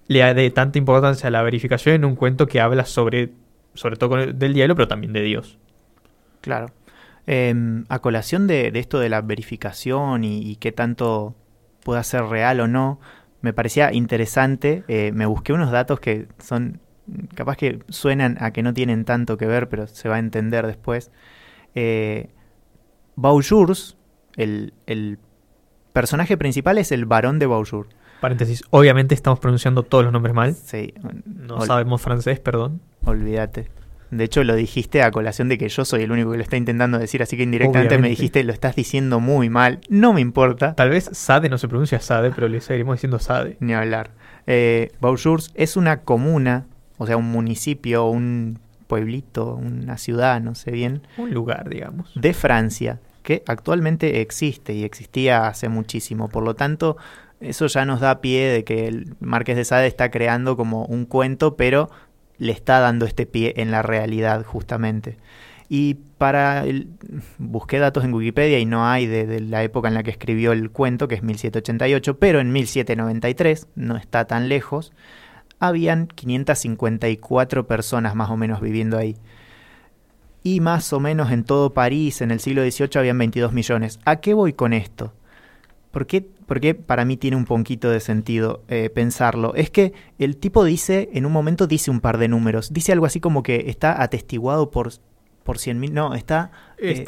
le 0.08 0.20
da 0.20 0.36
tanta 0.54 0.78
importancia 0.78 1.28
a 1.28 1.32
la 1.32 1.42
verificación 1.42 1.96
en 1.96 2.06
un 2.06 2.16
cuento 2.16 2.46
que 2.46 2.62
habla 2.62 2.86
sobre, 2.86 3.32
sobre 3.76 3.96
todo 3.98 4.18
del 4.18 4.54
diablo, 4.54 4.76
pero 4.76 4.88
también 4.88 5.14
de 5.14 5.22
Dios. 5.22 5.58
Claro. 6.42 6.68
Em, 7.28 7.86
a 7.90 8.00
colación 8.00 8.48
de, 8.48 8.72
esto 8.76 9.00
de 9.00 9.10
la 9.10 9.22
verificación 9.22 10.24
y, 10.24 10.56
qué 10.58 10.72
tanto 10.72 11.36
pueda 11.84 12.04
ser 12.04 12.24
real 12.24 12.60
o 12.60 12.68
no, 12.68 13.00
me 13.42 13.54
parecía 13.54 13.94
interesante. 13.94 14.84
eh, 14.88 15.12
me 15.14 15.26
busqué 15.26 15.54
unos 15.54 15.72
datos 15.72 16.00
que 16.00 16.28
son, 16.40 16.80
capaz 17.36 17.58
que 17.58 17.80
suenan 17.90 18.38
a 18.40 18.52
que 18.52 18.64
no 18.64 18.74
tienen 18.74 19.06
tanto 19.06 19.38
que 19.38 19.46
ver, 19.46 19.70
pero 19.70 19.88
se 19.88 20.10
va 20.10 20.16
a 20.16 20.20
entender 20.20 20.66
después. 20.68 21.12
Eh, 21.76 22.30
el, 24.38 24.74
el 24.86 25.20
personaje 25.94 26.38
principal 26.38 26.78
es 26.78 26.92
el 26.92 27.06
varón 27.06 27.40
de 27.40 27.48
Beaujours. 27.48 27.90
Paréntesis, 28.22 28.64
obviamente 28.72 29.14
estamos 29.16 29.40
pronunciando 29.40 29.84
todos 29.84 30.04
los 30.04 30.14
nombres 30.14 30.34
mal. 30.36 30.54
Sí, 30.56 30.94
No 31.26 31.58
ol- 31.58 31.68
sabemos 31.68 32.02
francés, 32.02 32.40
perdón. 32.40 32.82
olvídate. 33.06 33.70
De 34.12 34.24
hecho, 34.24 34.44
lo 34.44 34.56
dijiste 34.56 35.02
a 35.04 35.12
colación 35.12 35.50
de 35.50 35.58
que 35.58 35.68
yo 35.68 35.84
soy 35.84 36.04
el 36.04 36.12
único 36.12 36.32
que 36.32 36.38
lo 36.38 36.44
está 36.44 36.56
intentando 36.58 36.98
decir, 37.00 37.22
así 37.24 37.36
que 37.36 37.44
indirectamente 37.44 37.98
me 37.98 38.08
dijiste, 38.08 38.44
lo 38.44 38.54
estás 38.54 38.76
diciendo 38.76 39.20
muy 39.20 39.50
mal. 39.50 39.80
No 39.90 40.14
me 40.14 40.22
importa. 40.22 40.76
Tal 40.76 40.90
vez 40.90 41.10
Sade 41.12 41.50
no 41.50 41.58
se 41.58 41.68
pronuncia 41.68 42.00
Sade, 42.00 42.32
pero 42.32 42.48
le 42.48 42.62
seguiremos 42.62 42.96
diciendo 42.96 43.20
Sade. 43.20 43.58
Ni 43.60 43.74
hablar. 43.74 44.12
Eh, 44.48 44.92
Beaujours 45.02 45.52
es 45.56 45.76
una 45.76 46.02
comuna, 46.02 46.66
o 46.98 47.08
sea, 47.08 47.18
un 47.18 47.30
municipio, 47.32 48.06
un 48.06 48.60
pueblito, 48.88 49.56
una 49.56 49.98
ciudad, 49.98 50.40
no 50.40 50.54
sé 50.56 50.72
bien, 50.72 51.02
Un 51.18 51.34
lugar, 51.34 51.68
digamos. 51.68 52.12
de 52.16 52.34
Francia, 52.34 53.00
que 53.24 53.44
actualmente 53.48 54.22
existe 54.22 54.74
y 54.76 54.84
existía 54.84 55.48
hace 55.48 55.68
muchísimo. 55.68 56.30
Por 56.30 56.44
lo 56.44 56.54
tanto, 56.54 56.96
eso 57.46 57.68
ya 57.68 57.86
nos 57.86 58.00
da 58.00 58.22
pie 58.22 58.48
de 58.48 58.64
que 58.64 58.88
el 58.88 59.16
Marqués 59.20 59.56
de 59.56 59.66
Sade 59.66 59.88
está 59.88 60.12
creando 60.12 60.58
como 60.58 60.86
un 60.86 61.06
cuento, 61.06 61.56
pero 61.56 61.90
le 62.38 62.52
está 62.52 62.80
dando 62.80 63.06
este 63.06 63.26
pie 63.26 63.54
en 63.58 63.72
la 63.72 63.82
realidad 63.82 64.44
justamente. 64.44 65.18
Y 65.68 65.96
para 66.18 66.64
el, 66.66 66.90
busqué 67.38 67.80
datos 67.80 68.04
en 68.04 68.14
Wikipedia 68.14 68.60
y 68.60 68.66
no 68.66 68.88
hay 68.88 69.08
de, 69.08 69.26
de 69.26 69.40
la 69.40 69.64
época 69.64 69.88
en 69.88 69.96
la 69.96 70.04
que 70.04 70.12
escribió 70.12 70.52
el 70.52 70.70
cuento, 70.70 71.08
que 71.08 71.16
es 71.16 71.24
1788, 71.24 72.20
pero 72.20 72.40
en 72.40 72.52
1793, 72.52 73.68
no 73.76 73.98
está 73.98 74.26
tan 74.26 74.48
lejos, 74.48 74.94
habían 75.60 76.08
554 76.08 77.68
personas 77.68 78.16
más 78.16 78.30
o 78.30 78.38
menos 78.38 78.62
viviendo 78.62 78.98
ahí. 78.98 79.18
Y 80.44 80.60
más 80.60 80.94
o 80.94 81.00
menos 81.00 81.32
en 81.32 81.44
todo 81.44 81.74
París 81.74 82.22
en 82.22 82.30
el 82.30 82.40
siglo 82.40 82.62
XVIII 82.62 83.00
habían 83.00 83.18
22 83.18 83.52
millones. 83.52 84.00
¿A 84.06 84.18
qué 84.18 84.36
voy 84.36 84.54
con 84.54 84.74
esto? 84.74 85.14
¿Por 85.96 86.08
qué, 86.08 86.20
por 86.20 86.60
qué 86.60 86.76
para 86.76 87.06
mí 87.06 87.16
tiene 87.16 87.38
un 87.38 87.46
poquito 87.46 87.90
de 87.90 88.02
sentido 88.02 88.66
eh, 88.68 88.90
pensarlo? 88.90 89.56
Es 89.56 89.70
que 89.70 89.94
el 90.20 90.36
tipo 90.36 90.66
dice, 90.66 91.08
en 91.14 91.26
un 91.26 91.32
momento 91.32 91.68
dice 91.68 91.90
un 91.90 92.02
par 92.02 92.18
de 92.18 92.28
números. 92.28 92.74
Dice 92.74 92.92
algo 92.92 93.06
así 93.06 93.22
como 93.22 93.44
que 93.44 93.70
está 93.70 94.04
atestiguado 94.04 94.72
por, 94.72 94.90
por 95.46 95.56
100.000. 95.56 95.92
No, 95.92 96.14
está... 96.14 96.52
eh, 96.80 97.06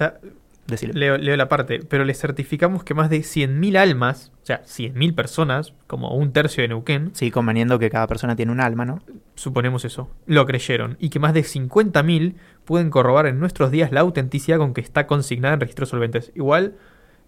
decilo. 0.68 0.94
leo, 0.94 1.18
leo 1.18 1.36
la 1.36 1.50
parte, 1.50 1.80
pero 1.80 2.06
le 2.06 2.14
certificamos 2.14 2.86
que 2.86 2.94
más 2.94 3.10
de 3.10 3.18
100.000 3.20 3.78
almas, 3.78 4.32
o 4.42 4.46
sea, 4.46 4.64
100.000 4.64 5.16
personas, 5.16 5.74
como 5.88 6.16
un 6.16 6.32
tercio 6.32 6.62
de 6.62 6.70
Neuquén, 6.70 7.10
Sí, 7.12 7.30
conveniendo 7.30 7.80
que 7.80 7.90
cada 7.90 8.08
persona 8.08 8.38
tiene 8.38 8.54
un 8.54 8.62
alma, 8.62 8.86
¿no? 8.86 9.02
suponemos 9.36 9.84
eso, 9.84 10.10
lo 10.28 10.46
creyeron, 10.46 10.96
y 10.98 11.10
que 11.10 11.20
más 11.20 11.34
de 11.34 11.42
50.000 11.42 12.36
pueden 12.64 12.90
corroborar 12.90 13.28
en 13.28 13.42
nuestros 13.42 13.70
días 13.70 13.92
la 13.92 14.00
autenticidad 14.00 14.60
con 14.60 14.74
que 14.74 14.80
está 14.80 15.08
consignada 15.08 15.56
en 15.56 15.60
registros 15.60 15.90
solventes. 15.90 16.32
Igual, 16.36 16.76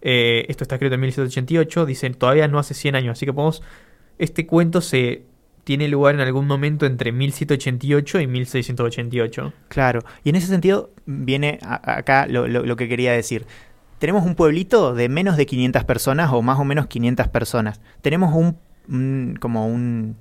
eh, 0.01 0.45
esto 0.49 0.63
está 0.63 0.75
escrito 0.75 0.95
en 0.95 1.01
1788, 1.01 1.85
dicen 1.85 2.13
todavía 2.13 2.47
no 2.47 2.59
hace 2.59 2.73
100 2.73 2.95
años, 2.95 3.13
así 3.17 3.25
que 3.25 3.33
podemos, 3.33 3.62
este 4.17 4.45
cuento 4.47 4.81
se 4.81 5.23
tiene 5.63 5.88
lugar 5.88 6.15
en 6.15 6.21
algún 6.21 6.47
momento 6.47 6.85
entre 6.85 7.12
1788 7.12 8.21
y 8.21 8.27
1688. 8.27 9.53
Claro, 9.67 10.01
y 10.23 10.29
en 10.29 10.35
ese 10.35 10.47
sentido 10.47 10.91
viene 11.05 11.59
acá 11.62 12.25
lo, 12.27 12.47
lo- 12.47 12.75
que 12.75 12.88
quería 12.88 13.12
decir. 13.13 13.45
Tenemos 13.99 14.25
un 14.25 14.35
pueblito 14.35 14.93
de 14.95 15.09
menos 15.09 15.35
de 15.38 15.45
500 15.45 15.83
personas 15.83 16.31
o 16.31 16.41
más 16.41 16.57
o 16.59 16.63
menos 16.63 16.88
500 16.88 17.27
personas. 17.27 17.81
Tenemos 18.01 18.33
un- 18.33 19.35
como 19.39 19.67
un 19.67 20.15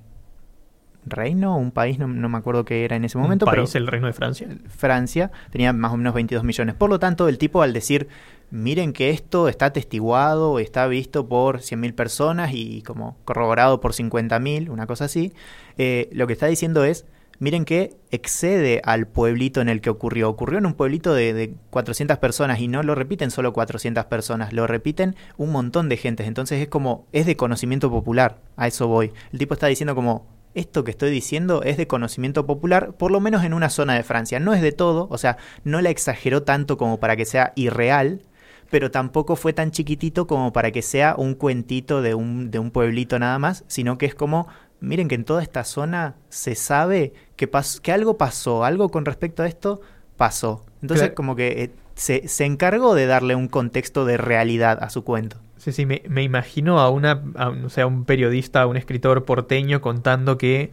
reino, 1.09 1.57
un 1.57 1.71
país, 1.71 1.99
no, 1.99 2.07
no 2.07 2.29
me 2.29 2.37
acuerdo 2.37 2.65
qué 2.65 2.85
era 2.85 2.95
en 2.95 3.05
ese 3.05 3.17
momento, 3.17 3.45
un 3.45 3.51
pero 3.51 3.63
país, 3.63 3.75
el 3.75 3.87
Reino 3.87 4.07
de 4.07 4.13
Francia. 4.13 4.47
Francia 4.67 5.31
tenía 5.51 5.73
más 5.73 5.93
o 5.93 5.97
menos 5.97 6.13
22 6.13 6.43
millones. 6.43 6.75
Por 6.75 6.89
lo 6.89 6.99
tanto, 6.99 7.27
el 7.27 7.37
tipo 7.37 7.61
al 7.61 7.73
decir, 7.73 8.07
miren 8.51 8.93
que 8.93 9.09
esto 9.11 9.47
está 9.47 9.67
atestiguado, 9.67 10.59
está 10.59 10.87
visto 10.87 11.27
por 11.27 11.59
100.000 11.59 11.93
personas 11.93 12.51
y 12.53 12.81
como 12.81 13.17
corroborado 13.25 13.79
por 13.79 13.93
50.000, 13.93 14.69
una 14.69 14.87
cosa 14.87 15.05
así, 15.05 15.33
eh, 15.77 16.09
lo 16.11 16.27
que 16.27 16.33
está 16.33 16.47
diciendo 16.47 16.83
es, 16.83 17.05
miren 17.39 17.65
que 17.65 17.95
excede 18.11 18.81
al 18.83 19.07
pueblito 19.07 19.61
en 19.61 19.69
el 19.69 19.81
que 19.81 19.89
ocurrió. 19.89 20.29
Ocurrió 20.29 20.59
en 20.59 20.65
un 20.65 20.73
pueblito 20.73 21.13
de, 21.13 21.33
de 21.33 21.53
400 21.69 22.17
personas 22.17 22.59
y 22.59 22.67
no 22.67 22.83
lo 22.83 22.95
repiten 22.95 23.31
solo 23.31 23.53
400 23.53 24.05
personas, 24.05 24.53
lo 24.53 24.67
repiten 24.67 25.15
un 25.37 25.51
montón 25.51 25.89
de 25.89 25.97
gentes. 25.97 26.27
Entonces 26.27 26.61
es 26.61 26.67
como, 26.67 27.07
es 27.11 27.25
de 27.25 27.37
conocimiento 27.37 27.89
popular, 27.89 28.39
a 28.57 28.67
eso 28.67 28.87
voy. 28.87 29.11
El 29.31 29.39
tipo 29.39 29.53
está 29.53 29.67
diciendo 29.67 29.95
como, 29.95 30.27
esto 30.55 30.83
que 30.83 30.91
estoy 30.91 31.11
diciendo 31.11 31.61
es 31.63 31.77
de 31.77 31.87
conocimiento 31.87 32.45
popular, 32.45 32.93
por 32.93 33.11
lo 33.11 33.19
menos 33.19 33.43
en 33.43 33.53
una 33.53 33.69
zona 33.69 33.93
de 33.95 34.03
Francia. 34.03 34.39
No 34.39 34.53
es 34.53 34.61
de 34.61 34.71
todo, 34.71 35.07
o 35.11 35.17
sea, 35.17 35.37
no 35.63 35.81
la 35.81 35.89
exageró 35.89 36.43
tanto 36.43 36.77
como 36.77 36.99
para 36.99 37.15
que 37.15 37.25
sea 37.25 37.53
irreal, 37.55 38.21
pero 38.69 38.91
tampoco 38.91 39.35
fue 39.35 39.53
tan 39.53 39.71
chiquitito 39.71 40.27
como 40.27 40.53
para 40.53 40.71
que 40.71 40.81
sea 40.81 41.15
un 41.17 41.33
cuentito 41.35 42.01
de 42.01 42.13
un, 42.15 42.51
de 42.51 42.59
un 42.59 42.71
pueblito 42.71 43.17
nada 43.19 43.39
más, 43.39 43.63
sino 43.67 43.97
que 43.97 44.05
es 44.05 44.15
como, 44.15 44.47
miren 44.79 45.07
que 45.07 45.15
en 45.15 45.23
toda 45.25 45.41
esta 45.41 45.63
zona 45.63 46.15
se 46.29 46.55
sabe 46.55 47.13
que, 47.35 47.49
pas- 47.49 47.79
que 47.79 47.91
algo 47.91 48.17
pasó, 48.17 48.63
algo 48.63 48.89
con 48.89 49.05
respecto 49.05 49.43
a 49.43 49.47
esto 49.47 49.81
pasó. 50.17 50.65
Entonces 50.81 51.07
Claro. 51.07 51.15
como 51.15 51.35
que 51.35 51.63
eh, 51.63 51.71
se, 51.99 52.27
se 52.27 52.45
encargó 52.45 52.95
de 52.95 53.05
darle 53.05 53.35
un 53.35 53.47
contexto 53.47 54.05
de 54.05 54.17
realidad 54.17 54.79
a 54.81 54.89
su 54.89 55.03
cuento. 55.03 55.37
Sí, 55.57 55.71
sí, 55.73 55.85
me, 55.85 56.01
me 56.07 56.23
imagino 56.23 56.79
a 56.79 56.89
una, 56.89 57.21
a, 57.35 57.49
o 57.49 57.69
sea, 57.69 57.85
un 57.87 58.05
periodista, 58.05 58.61
a 58.61 58.67
un 58.67 58.77
escritor 58.77 59.25
porteño 59.25 59.81
contando 59.81 60.37
que 60.37 60.71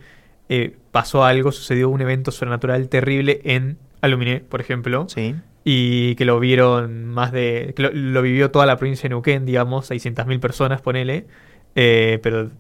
eh, 0.48 0.76
pasó 0.92 1.24
algo, 1.24 1.50
sucedió 1.50 1.88
un 1.90 2.00
evento 2.00 2.30
sobrenatural 2.30 2.88
terrible 2.88 3.40
en 3.44 3.78
Aluminé, 4.00 4.40
por 4.40 4.60
ejemplo, 4.60 5.06
Sí. 5.08 5.34
y 5.64 6.14
que 6.14 6.24
lo 6.24 6.38
vieron 6.38 7.06
más 7.06 7.32
de... 7.32 7.72
que 7.74 7.82
lo, 7.82 7.90
lo 7.92 8.22
vivió 8.22 8.52
toda 8.52 8.64
la 8.66 8.76
provincia 8.76 9.02
de 9.04 9.08
Neuquén, 9.10 9.44
digamos, 9.44 9.90
600.000 9.90 10.38
personas, 10.38 10.80
ponele, 10.80 11.26
eh, 11.74 12.20
pero 12.22 12.50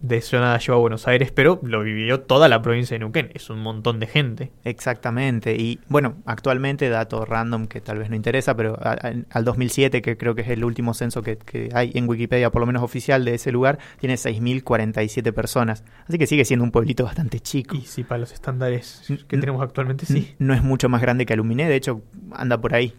de 0.00 0.18
eso 0.18 0.38
nada 0.38 0.58
llegó 0.58 0.74
a 0.74 0.78
Buenos 0.80 1.08
Aires, 1.08 1.32
pero 1.32 1.58
lo 1.62 1.82
vivió 1.82 2.20
toda 2.20 2.48
la 2.48 2.62
provincia 2.62 2.94
de 2.94 3.00
Neuquén. 3.00 3.30
Es 3.34 3.50
un 3.50 3.58
montón 3.60 3.98
de 3.98 4.06
gente. 4.06 4.52
Exactamente. 4.64 5.56
Y 5.56 5.80
bueno, 5.88 6.16
actualmente, 6.24 6.88
dato 6.88 7.24
random 7.24 7.66
que 7.66 7.80
tal 7.80 7.98
vez 7.98 8.08
no 8.08 8.14
interesa, 8.14 8.54
pero 8.56 8.78
a- 8.80 8.92
a- 8.92 9.12
al 9.30 9.44
2007, 9.44 10.00
que 10.00 10.16
creo 10.16 10.34
que 10.36 10.42
es 10.42 10.48
el 10.48 10.64
último 10.64 10.94
censo 10.94 11.22
que, 11.22 11.36
que 11.36 11.70
hay 11.74 11.90
en 11.94 12.08
Wikipedia, 12.08 12.50
por 12.50 12.60
lo 12.60 12.66
menos 12.66 12.82
oficial, 12.82 13.24
de 13.24 13.34
ese 13.34 13.50
lugar, 13.50 13.78
tiene 13.98 14.16
6.047 14.16 15.32
personas. 15.32 15.82
Así 16.08 16.16
que 16.16 16.26
sigue 16.28 16.44
siendo 16.44 16.64
un 16.64 16.70
pueblito 16.70 17.04
bastante 17.04 17.40
chico. 17.40 17.74
Y 17.76 17.80
sí, 17.82 18.04
para 18.04 18.20
los 18.20 18.32
estándares 18.32 19.02
que 19.06 19.14
N- 19.36 19.40
tenemos 19.40 19.62
actualmente, 19.62 20.06
sí. 20.06 20.34
No 20.38 20.54
es 20.54 20.62
mucho 20.62 20.88
más 20.88 21.00
grande 21.02 21.26
que 21.26 21.32
Aluminé, 21.32 21.68
de 21.68 21.74
hecho, 21.76 22.02
anda 22.32 22.60
por 22.60 22.74
ahí. 22.74 22.94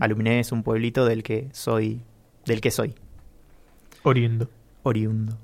Aluminé 0.00 0.38
es 0.38 0.52
un 0.52 0.62
pueblito 0.62 1.04
del 1.04 1.24
que 1.24 1.48
soy, 1.52 2.00
del 2.46 2.60
que 2.60 2.70
soy. 2.70 2.94
Oriundo. 4.04 4.48
oriundo. 4.82 5.36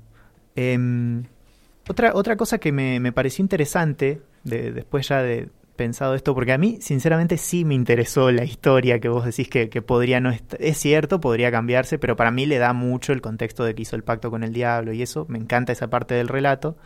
Em, 0.55 1.23
otra, 1.89 2.11
otra 2.15 2.37
cosa 2.37 2.59
que 2.59 2.71
me, 2.71 2.99
me 2.99 3.11
pareció 3.11 3.43
interesante, 3.43 4.21
de, 4.43 4.71
después 4.71 5.07
ya 5.09 5.21
de 5.21 5.49
pensado 5.75 6.15
esto, 6.15 6.35
porque 6.35 6.53
a 6.53 6.57
mí 6.59 6.77
sinceramente 6.81 7.37
sí 7.37 7.65
me 7.65 7.73
interesó 7.75 8.31
la 8.31 8.43
historia 8.43 8.99
que 8.99 9.09
vos 9.09 9.25
decís 9.25 9.49
que, 9.49 9.69
que 9.69 9.81
podría 9.81 10.19
no 10.19 10.29
est- 10.31 10.55
es 10.59 10.77
cierto, 10.77 11.19
podría 11.21 11.51
cambiarse, 11.51 11.97
pero 11.99 12.15
para 12.15 12.31
mí 12.31 12.45
le 12.45 12.59
da 12.59 12.73
mucho 12.73 13.13
el 13.13 13.21
contexto 13.21 13.63
de 13.63 13.73
que 13.75 13.81
hizo 13.83 13.95
el 13.95 14.03
pacto 14.03 14.29
con 14.29 14.43
el 14.43 14.53
diablo 14.53 14.93
y 14.93 15.01
eso, 15.01 15.25
me 15.29 15.39
encanta 15.39 15.73
esa 15.73 15.89
parte 15.89 16.13
del 16.15 16.27
relato. 16.27 16.77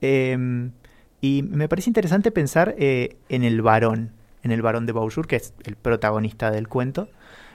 Em, 0.00 0.72
y 1.20 1.42
me 1.42 1.68
parece 1.68 1.90
interesante 1.90 2.30
pensar 2.30 2.74
eh, 2.78 3.16
en 3.28 3.44
el 3.44 3.62
varón, 3.62 4.12
en 4.42 4.52
el 4.52 4.62
varón 4.62 4.86
de 4.86 4.92
Beaujour, 4.92 5.26
que 5.26 5.36
es 5.36 5.54
el 5.64 5.76
protagonista 5.76 6.50
del 6.50 6.68
cuento. 6.68 7.08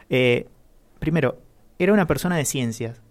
Eh, 0.09 0.47
primero, 0.99 1.39
era 1.79 1.93
una 1.93 2.07
persona 2.07 2.37
de 2.37 2.45
ciencias, 2.45 3.01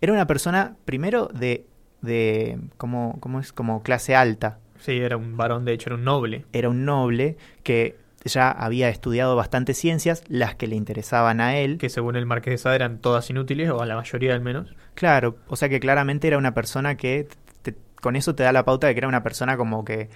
era 0.00 0.12
una 0.12 0.26
persona, 0.26 0.76
primero, 0.84 1.28
de, 1.28 1.66
de 2.02 2.58
como, 2.76 3.18
como 3.20 3.40
es, 3.40 3.52
como 3.52 3.82
clase 3.82 4.14
alta. 4.16 4.58
Sí, 4.78 4.92
era 4.98 5.16
un 5.16 5.36
varón, 5.36 5.64
de 5.64 5.72
hecho, 5.72 5.90
era 5.90 5.96
un 5.96 6.04
noble. 6.04 6.46
Era 6.52 6.68
un 6.70 6.84
noble 6.84 7.36
que 7.62 7.96
ya 8.24 8.50
había 8.50 8.88
estudiado 8.88 9.36
bastantes 9.36 9.76
ciencias, 9.78 10.24
las 10.28 10.54
que 10.54 10.66
le 10.66 10.76
interesaban 10.76 11.40
a 11.40 11.58
él. 11.58 11.78
Que 11.78 11.88
según 11.88 12.16
el 12.16 12.26
Marqués 12.26 12.52
de 12.52 12.58
Sade 12.58 12.76
eran 12.76 12.98
todas 12.98 13.28
inútiles, 13.30 13.70
o 13.70 13.80
a 13.82 13.86
la 13.86 13.96
mayoría 13.96 14.34
al 14.34 14.40
menos. 14.40 14.74
Claro, 14.94 15.36
o 15.48 15.56
sea 15.56 15.68
que 15.68 15.80
claramente 15.80 16.28
era 16.28 16.38
una 16.38 16.54
persona 16.54 16.96
que, 16.96 17.28
te- 17.62 17.74
con 18.00 18.16
eso 18.16 18.34
te 18.34 18.42
da 18.42 18.52
la 18.52 18.64
pauta 18.64 18.86
de 18.86 18.94
que 18.94 18.98
era 19.00 19.08
una 19.08 19.22
persona 19.22 19.56
como 19.56 19.84
que 19.84 20.08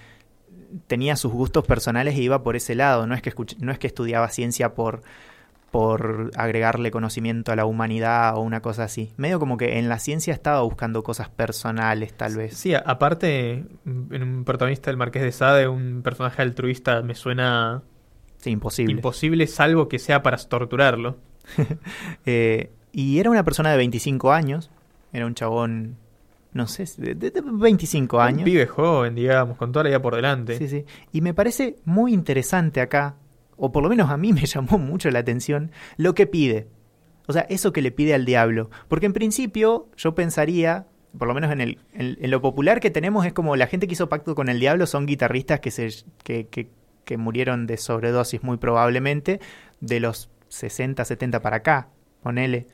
tenía 0.87 1.15
sus 1.15 1.31
gustos 1.31 1.65
personales 1.65 2.15
y 2.15 2.23
iba 2.23 2.43
por 2.43 2.55
ese 2.55 2.75
lado. 2.75 3.07
No 3.07 3.15
es 3.15 3.21
que, 3.21 3.33
escuch- 3.33 3.57
no 3.59 3.71
es 3.71 3.79
que 3.79 3.87
estudiaba 3.87 4.29
ciencia 4.29 4.73
por, 4.73 5.01
por 5.75 6.31
agregarle 6.37 6.89
conocimiento 6.89 7.51
a 7.51 7.57
la 7.57 7.65
humanidad 7.65 8.37
o 8.37 8.39
una 8.39 8.61
cosa 8.61 8.85
así. 8.85 9.11
Medio 9.17 9.39
como 9.41 9.57
que 9.57 9.77
en 9.77 9.89
la 9.89 9.99
ciencia 9.99 10.33
estaba 10.33 10.61
buscando 10.61 11.03
cosas 11.03 11.27
personales, 11.27 12.13
tal 12.15 12.37
vez. 12.37 12.55
Sí, 12.55 12.73
aparte, 12.73 13.65
en 13.85 14.23
un 14.23 14.45
protagonista 14.45 14.89
del 14.89 14.95
Marqués 14.95 15.21
de 15.23 15.33
Sade, 15.33 15.67
un 15.67 16.01
personaje 16.01 16.41
altruista, 16.41 17.01
me 17.01 17.13
suena 17.13 17.83
Sí, 18.37 18.51
imposible. 18.51 18.93
imposible, 18.93 19.47
salvo 19.47 19.89
que 19.89 19.99
sea 19.99 20.23
para 20.23 20.37
torturarlo. 20.37 21.17
Eh, 22.25 22.71
y 22.93 23.19
era 23.19 23.29
una 23.29 23.43
persona 23.43 23.69
de 23.71 23.77
25 23.77 24.31
años. 24.31 24.71
Era 25.11 25.25
un 25.25 25.35
chabón, 25.35 25.97
no 26.53 26.67
sé, 26.67 26.85
de, 26.97 27.15
de- 27.15 27.31
de 27.31 27.41
25 27.41 28.15
Un 28.15 28.23
años. 28.23 28.43
pibe 28.43 28.65
joven, 28.65 29.13
digamos, 29.15 29.57
con 29.57 29.73
toda 29.73 29.83
la 29.83 29.89
vida 29.89 30.01
por 30.01 30.15
delante. 30.15 30.57
Sí, 30.57 30.69
sí. 30.69 30.85
Y 31.11 31.19
me 31.19 31.33
parece 31.33 31.75
muy 31.83 32.13
interesante 32.13 32.79
acá, 32.79 33.15
o 33.57 33.71
por 33.71 33.83
lo 33.83 33.89
menos 33.89 34.09
a 34.09 34.17
mí 34.17 34.33
me 34.33 34.45
llamó 34.45 34.77
mucho 34.77 35.09
la 35.11 35.19
atención, 35.19 35.71
lo 35.97 36.13
que 36.15 36.27
pide. 36.27 36.67
O 37.27 37.33
sea, 37.33 37.41
eso 37.49 37.73
que 37.73 37.81
le 37.81 37.91
pide 37.91 38.13
al 38.13 38.25
diablo. 38.25 38.69
Porque 38.87 39.07
en 39.07 39.13
principio 39.13 39.87
yo 39.97 40.13
pensaría, 40.13 40.85
por 41.17 41.27
lo 41.27 41.33
menos 41.33 41.51
en, 41.51 41.59
el, 41.61 41.79
en, 41.93 42.17
en 42.21 42.31
lo 42.31 42.41
popular 42.41 42.79
que 42.79 42.91
tenemos, 42.91 43.25
es 43.25 43.33
como 43.33 43.55
la 43.55 43.67
gente 43.67 43.87
que 43.87 43.93
hizo 43.93 44.09
pacto 44.09 44.35
con 44.35 44.47
el 44.49 44.59
diablo 44.59 44.85
son 44.85 45.05
guitarristas 45.07 45.59
que, 45.59 45.71
se, 45.71 45.89
que, 46.23 46.47
que, 46.47 46.69
que 47.03 47.17
murieron 47.17 47.65
de 47.65 47.77
sobredosis 47.77 48.43
muy 48.43 48.57
probablemente 48.57 49.39
de 49.79 49.99
los 49.99 50.29
60, 50.49 51.03
70 51.03 51.41
para 51.41 51.57
acá, 51.57 51.87
ponele. 52.21 52.67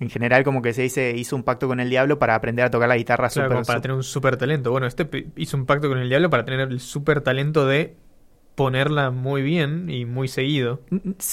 En 0.00 0.10
general 0.10 0.42
como 0.42 0.62
que 0.62 0.72
se 0.72 0.82
dice, 0.82 1.14
hizo 1.16 1.36
un 1.36 1.44
pacto 1.44 1.68
con 1.68 1.78
el 1.78 1.88
diablo 1.88 2.18
para 2.18 2.34
aprender 2.34 2.64
a 2.64 2.70
tocar 2.70 2.88
la 2.88 2.96
guitarra 2.96 3.28
Claro, 3.28 3.50
súper- 3.50 3.54
como 3.58 3.66
para 3.66 3.80
tener 3.80 3.96
un 3.96 4.02
super 4.02 4.36
talento. 4.36 4.72
Bueno, 4.72 4.88
este 4.88 5.08
hizo 5.36 5.56
un 5.56 5.64
pacto 5.64 5.88
con 5.88 5.98
el 5.98 6.08
diablo 6.08 6.28
para 6.28 6.44
tener 6.44 6.60
el 6.60 6.80
super 6.80 7.20
talento 7.20 7.68
de 7.68 7.94
ponerla 8.54 9.10
muy 9.10 9.40
bien 9.42 9.88
y 9.88 10.04
muy 10.04 10.28
seguido. 10.28 10.80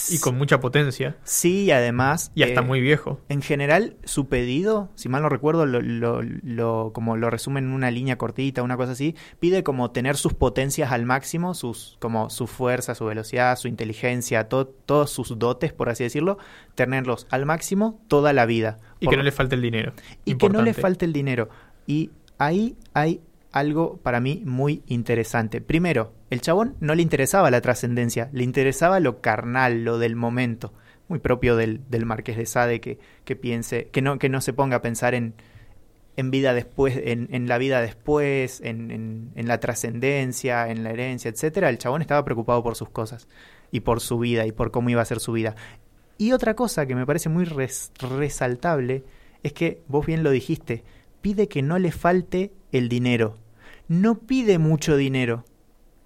Y 0.09 0.19
con 0.19 0.37
mucha 0.37 0.59
potencia. 0.61 1.17
Sí, 1.23 1.63
y 1.65 1.71
además... 1.71 2.31
Y 2.33 2.43
hasta 2.43 2.61
eh, 2.61 2.63
muy 2.63 2.79
viejo. 2.81 3.19
En 3.27 3.41
general, 3.41 3.97
su 4.05 4.27
pedido, 4.29 4.89
si 4.95 5.09
mal 5.09 5.21
no 5.21 5.29
recuerdo, 5.29 5.65
lo, 5.65 5.81
lo, 5.81 6.21
lo- 6.21 6.91
como 6.93 7.17
lo 7.17 7.29
resumen 7.29 7.65
en 7.65 7.71
una 7.73 7.91
línea 7.91 8.17
cortita, 8.17 8.63
una 8.63 8.77
cosa 8.77 8.93
así, 8.93 9.15
pide 9.39 9.63
como 9.63 9.91
tener 9.91 10.15
sus 10.15 10.33
potencias 10.33 10.91
al 10.93 11.05
máximo, 11.05 11.53
sus, 11.53 11.97
como 11.99 12.29
su 12.29 12.47
fuerza, 12.47 12.95
su 12.95 13.05
velocidad, 13.05 13.57
su 13.57 13.67
inteligencia, 13.67 14.47
to- 14.47 14.67
todos 14.67 15.11
sus 15.11 15.37
dotes, 15.37 15.73
por 15.73 15.89
así 15.89 16.03
decirlo, 16.05 16.37
tenerlos 16.75 17.27
al 17.31 17.45
máximo 17.45 17.99
toda 18.07 18.31
la 18.31 18.45
vida. 18.45 18.79
Y 19.01 19.05
Por- 19.05 19.13
que 19.13 19.17
no 19.17 19.23
le 19.23 19.31
falte 19.31 19.55
el 19.55 19.61
dinero. 19.61 19.93
y 20.25 20.35
que 20.35 20.49
no 20.49 20.61
le 20.61 20.73
falte 20.73 21.05
el 21.05 21.13
dinero. 21.13 21.49
Y 21.85 22.11
ahí 22.37 22.75
hay 22.93 23.19
algo 23.51 23.97
para 23.97 24.19
mí 24.21 24.41
muy 24.45 24.83
interesante. 24.87 25.59
Primero, 25.59 26.13
el 26.29 26.41
chabón 26.41 26.75
no 26.79 26.95
le 26.95 27.01
interesaba 27.01 27.51
la 27.51 27.61
trascendencia, 27.61 28.29
le 28.33 28.43
interesaba 28.43 28.99
lo 28.99 29.21
carnal, 29.21 29.83
lo 29.83 29.97
del 29.97 30.15
momento. 30.15 30.73
Muy 31.07 31.19
propio 31.19 31.55
del, 31.55 31.81
del 31.89 32.05
Marqués 32.05 32.37
de 32.37 32.45
Sade 32.45 32.79
que, 32.81 32.99
que 33.25 33.35
piense, 33.35 33.87
que 33.87 34.01
no, 34.01 34.19
que 34.19 34.29
no 34.29 34.41
se 34.41 34.53
ponga 34.53 34.77
a 34.77 34.81
pensar 34.83 35.15
en, 35.15 35.33
en 36.17 36.29
vida 36.29 36.53
después, 36.53 36.99
en, 37.03 37.29
en 37.31 37.47
la 37.47 37.57
vida 37.57 37.81
después, 37.81 38.61
en, 38.61 39.31
en, 39.35 39.47
la 39.47 39.59
trascendencia, 39.59 40.69
en 40.69 40.83
la 40.83 40.91
herencia, 40.91 41.29
etcétera. 41.29 41.69
El 41.69 41.79
chabón 41.79 42.01
estaba 42.01 42.23
preocupado 42.23 42.61
por 42.61 42.75
sus 42.75 42.89
cosas 42.89 43.27
y 43.71 43.79
por 43.79 44.01
su 44.01 44.19
vida 44.19 44.45
y 44.45 44.51
por 44.51 44.69
cómo 44.69 44.91
iba 44.91 45.01
a 45.01 45.05
ser 45.05 45.19
su 45.19 45.31
vida. 45.31 45.55
Y 46.19 46.33
otra 46.33 46.55
cosa 46.55 46.85
que 46.85 46.93
me 46.93 47.07
parece 47.07 47.29
muy 47.29 47.45
res- 47.45 47.91
resaltable 47.99 49.03
es 49.41 49.53
que 49.53 49.81
vos 49.87 50.05
bien 50.05 50.21
lo 50.21 50.29
dijiste, 50.29 50.83
pide 51.21 51.47
que 51.47 51.63
no 51.63 51.79
le 51.79 51.91
falte 51.91 52.51
el 52.71 52.87
dinero. 52.87 53.37
No 53.87 54.19
pide 54.19 54.59
mucho 54.59 54.95
dinero. 54.95 55.45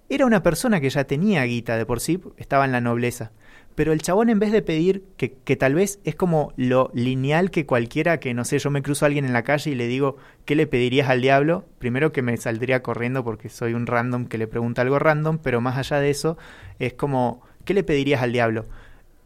Era 0.08 0.26
una 0.26 0.42
persona 0.42 0.80
que 0.80 0.90
ya 0.90 1.04
tenía 1.04 1.44
guita 1.44 1.76
de 1.78 1.86
por 1.86 2.00
sí, 2.00 2.20
estaba 2.36 2.64
en 2.66 2.72
la 2.72 2.80
nobleza. 2.80 3.32
Pero 3.74 3.92
el 3.92 4.02
chabón 4.02 4.28
en 4.28 4.38
vez 4.38 4.52
de 4.52 4.62
pedir, 4.62 5.02
que, 5.16 5.32
que 5.32 5.56
tal 5.56 5.74
vez 5.74 5.98
es 6.04 6.14
como 6.14 6.52
lo 6.56 6.90
lineal 6.94 7.50
que 7.50 7.66
cualquiera 7.66 8.20
que, 8.20 8.34
no 8.34 8.44
sé, 8.44 8.58
yo 8.58 8.70
me 8.70 8.82
cruzo 8.82 9.04
a 9.04 9.08
alguien 9.08 9.24
en 9.24 9.32
la 9.32 9.42
calle 9.42 9.70
y 9.70 9.74
le 9.74 9.88
digo, 9.88 10.16
¿qué 10.44 10.54
le 10.54 10.66
pedirías 10.66 11.08
al 11.08 11.22
diablo? 11.22 11.64
Primero 11.78 12.12
que 12.12 12.22
me 12.22 12.36
saldría 12.36 12.82
corriendo 12.82 13.24
porque 13.24 13.48
soy 13.48 13.74
un 13.74 13.86
random 13.86 14.26
que 14.26 14.38
le 14.38 14.46
pregunta 14.46 14.82
algo 14.82 14.98
random, 14.98 15.38
pero 15.38 15.60
más 15.60 15.76
allá 15.76 15.98
de 15.98 16.10
eso, 16.10 16.36
es 16.78 16.92
como, 16.92 17.42
¿qué 17.64 17.74
le 17.74 17.82
pedirías 17.82 18.22
al 18.22 18.32
diablo? 18.32 18.66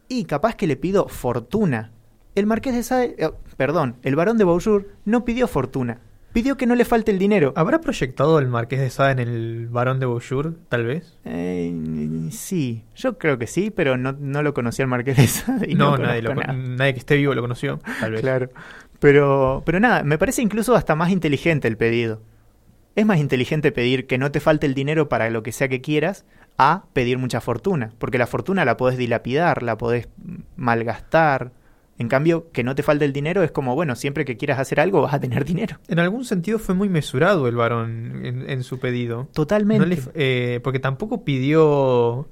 Y 0.08 0.24
capaz 0.24 0.54
que 0.54 0.66
le 0.66 0.76
pido 0.76 1.08
fortuna. 1.08 1.90
El 2.34 2.46
marqués 2.46 2.74
de 2.74 2.82
Sade, 2.84 3.16
eh, 3.18 3.30
perdón, 3.56 3.96
el 4.02 4.16
varón 4.16 4.38
de 4.38 4.44
Beaujour 4.44 4.88
no 5.04 5.24
pidió 5.24 5.48
fortuna, 5.48 6.00
pidió 6.32 6.56
que 6.56 6.66
no 6.66 6.74
le 6.74 6.84
falte 6.84 7.10
el 7.10 7.18
dinero. 7.18 7.52
¿Habrá 7.56 7.80
proyectado 7.80 8.38
el 8.38 8.48
Marqués 8.48 8.80
de 8.80 8.90
Sade 8.90 9.12
en 9.12 9.18
el 9.18 9.68
Barón 9.68 10.00
de 10.00 10.06
Beaujour, 10.06 10.54
tal 10.68 10.86
vez? 10.86 11.18
Eh, 11.24 11.72
sí, 12.30 12.84
yo 12.94 13.18
creo 13.18 13.38
que 13.38 13.46
sí, 13.46 13.70
pero 13.70 13.96
no, 13.96 14.12
no 14.12 14.42
lo 14.42 14.54
conocía 14.54 14.84
el 14.84 14.88
marqués 14.88 15.16
de 15.16 15.26
Sade 15.26 15.70
y 15.70 15.74
no, 15.74 15.96
no, 15.96 16.04
nadie, 16.04 16.22
lo 16.22 16.34
nadie 16.34 16.94
que 16.94 17.00
esté 17.00 17.16
vivo 17.16 17.34
lo 17.34 17.42
conoció, 17.42 17.80
tal 18.00 18.12
vez. 18.12 18.20
Claro. 18.20 18.50
Pero, 19.00 19.62
pero 19.64 19.80
nada, 19.80 20.02
me 20.02 20.18
parece 20.18 20.42
incluso 20.42 20.74
hasta 20.74 20.94
más 20.94 21.10
inteligente 21.10 21.68
el 21.68 21.76
pedido. 21.76 22.20
Es 22.96 23.06
más 23.06 23.18
inteligente 23.18 23.70
pedir 23.70 24.06
que 24.06 24.18
no 24.18 24.32
te 24.32 24.40
falte 24.40 24.66
el 24.66 24.74
dinero 24.74 25.08
para 25.08 25.30
lo 25.30 25.44
que 25.44 25.52
sea 25.52 25.68
que 25.68 25.80
quieras 25.80 26.24
a 26.56 26.86
pedir 26.92 27.16
mucha 27.16 27.40
fortuna. 27.40 27.92
Porque 27.98 28.18
la 28.18 28.26
fortuna 28.26 28.64
la 28.64 28.76
podés 28.76 28.98
dilapidar, 28.98 29.62
la 29.62 29.78
podés 29.78 30.08
malgastar. 30.56 31.52
En 31.98 32.08
cambio, 32.08 32.50
que 32.52 32.62
no 32.62 32.74
te 32.74 32.82
falte 32.82 33.04
el 33.04 33.12
dinero 33.12 33.42
es 33.42 33.50
como, 33.50 33.74
bueno, 33.74 33.96
siempre 33.96 34.24
que 34.24 34.36
quieras 34.36 34.58
hacer 34.60 34.78
algo 34.80 35.02
vas 35.02 35.14
a 35.14 35.20
tener 35.20 35.44
dinero. 35.44 35.78
En 35.88 35.98
algún 35.98 36.24
sentido 36.24 36.58
fue 36.58 36.74
muy 36.74 36.88
mesurado 36.88 37.48
el 37.48 37.56
varón 37.56 38.24
en, 38.24 38.48
en 38.48 38.62
su 38.62 38.78
pedido. 38.78 39.28
Totalmente. 39.32 39.80
No 39.80 39.86
le 39.86 39.94
f- 39.96 40.10
eh, 40.14 40.60
porque 40.62 40.78
tampoco 40.78 41.24
pidió, 41.24 42.28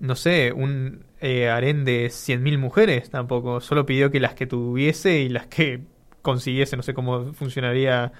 no 0.00 0.14
sé, 0.16 0.52
un 0.52 1.04
eh, 1.20 1.48
harén 1.48 1.84
de 1.84 2.06
100.000 2.10 2.58
mujeres, 2.58 3.08
tampoco. 3.10 3.60
Solo 3.60 3.86
pidió 3.86 4.10
que 4.10 4.18
las 4.20 4.34
que 4.34 4.46
tuviese 4.46 5.20
y 5.20 5.28
las 5.28 5.46
que 5.46 5.80
consiguiese, 6.22 6.76
no 6.76 6.82
sé 6.82 6.92
cómo 6.92 7.32
funcionaría 7.32 8.12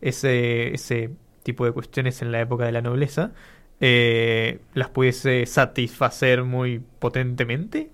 ese, 0.00 0.72
ese 0.74 1.10
tipo 1.42 1.64
de 1.64 1.72
cuestiones 1.72 2.22
en 2.22 2.30
la 2.32 2.40
época 2.40 2.64
de 2.64 2.72
la 2.72 2.80
nobleza, 2.82 3.32
eh, 3.80 4.60
las 4.74 4.88
pudiese 4.90 5.44
satisfacer 5.46 6.44
muy 6.44 6.80
potentemente. 7.00 7.90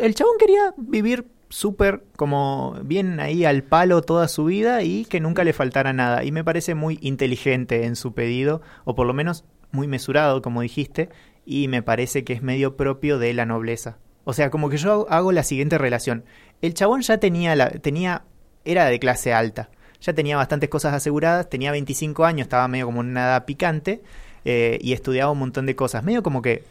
El 0.00 0.14
chabón 0.14 0.34
quería 0.38 0.72
vivir 0.78 1.26
súper 1.48 2.04
como 2.16 2.78
bien 2.82 3.20
ahí 3.20 3.44
al 3.44 3.62
palo 3.62 4.02
toda 4.02 4.28
su 4.28 4.44
vida 4.44 4.82
y 4.82 5.04
que 5.04 5.20
nunca 5.20 5.44
le 5.44 5.52
faltara 5.52 5.92
nada. 5.92 6.24
Y 6.24 6.32
me 6.32 6.44
parece 6.44 6.74
muy 6.74 6.98
inteligente 7.00 7.84
en 7.84 7.96
su 7.96 8.12
pedido, 8.12 8.60
o 8.84 8.94
por 8.94 9.06
lo 9.06 9.14
menos 9.14 9.44
muy 9.70 9.86
mesurado, 9.86 10.42
como 10.42 10.62
dijiste, 10.62 11.08
y 11.44 11.68
me 11.68 11.82
parece 11.82 12.24
que 12.24 12.32
es 12.34 12.42
medio 12.42 12.76
propio 12.76 13.18
de 13.18 13.32
la 13.34 13.46
nobleza. 13.46 13.98
O 14.24 14.34
sea, 14.34 14.50
como 14.50 14.68
que 14.68 14.76
yo 14.76 15.06
hago 15.08 15.32
la 15.32 15.42
siguiente 15.42 15.78
relación. 15.78 16.24
El 16.60 16.74
chabón 16.74 17.00
ya 17.00 17.18
tenía, 17.18 17.56
la, 17.56 17.70
tenía 17.70 18.24
era 18.64 18.84
de 18.84 18.98
clase 18.98 19.32
alta. 19.32 19.70
Ya 20.00 20.12
tenía 20.12 20.36
bastantes 20.36 20.68
cosas 20.68 20.94
aseguradas, 20.94 21.48
tenía 21.48 21.72
25 21.72 22.24
años, 22.24 22.44
estaba 22.44 22.68
medio 22.68 22.86
como 22.86 23.00
en 23.00 23.08
una 23.08 23.24
edad 23.24 23.44
picante 23.46 24.02
eh, 24.44 24.78
y 24.80 24.92
estudiaba 24.92 25.32
un 25.32 25.38
montón 25.38 25.66
de 25.66 25.74
cosas. 25.74 26.04
Medio 26.04 26.22
como 26.22 26.42
que 26.42 26.64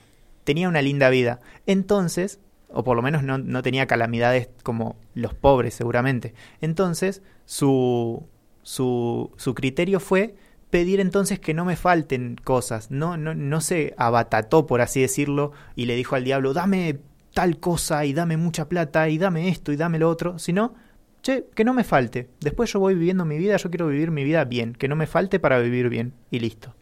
tenía 0.43 0.69
una 0.69 0.82
linda 0.82 1.09
vida. 1.09 1.39
Entonces, 1.65 2.39
o 2.70 2.84
por 2.84 2.95
lo 2.95 3.01
menos 3.01 3.24
no, 3.24 3.38
no 3.38 3.61
tenía 3.61 3.88
calamidades 3.88 4.49
como 4.63 4.97
los 5.13 5.34
pobres 5.34 5.74
seguramente. 5.74 6.34
Entonces, 6.61 7.22
su, 7.45 8.28
su, 8.61 9.32
su 9.38 9.55
criterio 9.55 9.99
fue 9.99 10.36
pedir 10.70 10.99
entonces 10.99 11.39
que 11.39 11.53
no 11.53 11.65
me 11.65 11.76
falten 11.76 12.36
cosas. 12.43 12.91
No, 12.91 13.18
no, 13.18 13.34
no 13.34 13.61
se 13.61 13.93
abatató, 13.97 14.68
por 14.68 14.82
así 14.82 15.01
decirlo, 15.01 15.53
y 15.76 15.86
le 15.86 15.95
dijo 15.95 16.15
al 16.15 16.24
diablo, 16.24 16.53
dame 16.53 16.99
tal 17.34 17.59
cosa 17.59 18.05
y 18.05 18.13
dame 18.13 18.38
mucha 18.38 18.68
plata 18.68 19.09
y 19.09 19.18
dame 19.18 19.49
esto 19.49 19.72
y 19.72 19.78
dame 19.78 19.99
lo 19.99 20.09
otro, 20.09 20.39
sino, 20.39 20.74
che, 21.22 21.45
que 21.55 21.63
no 21.63 21.74
me 21.74 21.84
falte. 21.84 22.30
Después 22.41 22.72
yo 22.74 22.80
voy 22.80 22.95
viviendo 22.95 23.26
mi 23.26 23.38
vida, 23.38 23.57
yo 23.57 23.70
quiero 23.70 23.88
vivir 23.88 24.11
mi 24.11 24.24
vida 24.24 24.43
bien, 24.43 24.74
que 24.74 24.88
no 24.88 24.95
me 24.95 25.07
falte 25.07 25.39
para 25.39 25.59
vivir 25.59 25.89
bien 25.89 26.13
y 26.32 26.39
listo. 26.39 26.76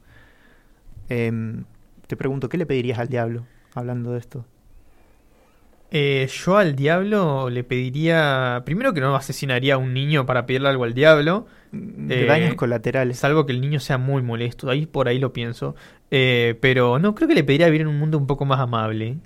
Em, 1.10 1.66
te 2.08 2.16
pregunto, 2.16 2.50
¿qué 2.50 2.58
le 2.58 2.66
pedirías 2.66 3.00
al 3.00 3.10
diablo 3.10 3.46
hablando 3.76 4.14
de 4.14 4.20
esto? 4.20 4.46
Eh, 5.92 6.28
yo 6.30 6.58
al 6.58 6.76
diablo 6.76 7.50
le 7.50 7.64
pediría. 7.64 8.64
Primero 8.66 8.94
que 8.94 9.02
no 9.02 9.16
asesinaría 9.16 9.76
a 9.76 9.78
un 9.78 9.94
niño 9.94 10.26
para 10.26 10.46
pedirle 10.46 10.70
algo 10.70 10.84
al 10.84 10.94
diablo. 10.94 11.48
De 11.72 12.24
Eh, 12.24 12.26
daños 12.26 12.56
colaterales. 12.56 13.18
Salvo 13.20 13.46
que 13.46 13.52
el 13.54 13.62
niño 13.62 13.80
sea 13.80 13.98
muy 13.98 14.22
molesto. 14.22 14.70
Ahí 14.70 14.86
por 14.86 15.08
ahí 15.08 15.20
lo 15.20 15.32
pienso. 15.34 15.76
Eh, 16.12 16.58
pero 16.62 17.00
no, 17.00 17.16
creo 17.16 17.28
que 17.28 17.36
le 17.36 17.44
pediría 17.44 17.68
vivir 17.68 17.82
en 17.82 17.88
un 17.88 18.00
mundo 18.00 18.18
un 18.18 18.28
poco 18.28 18.46
más 18.46 18.60
amable. 18.60 19.18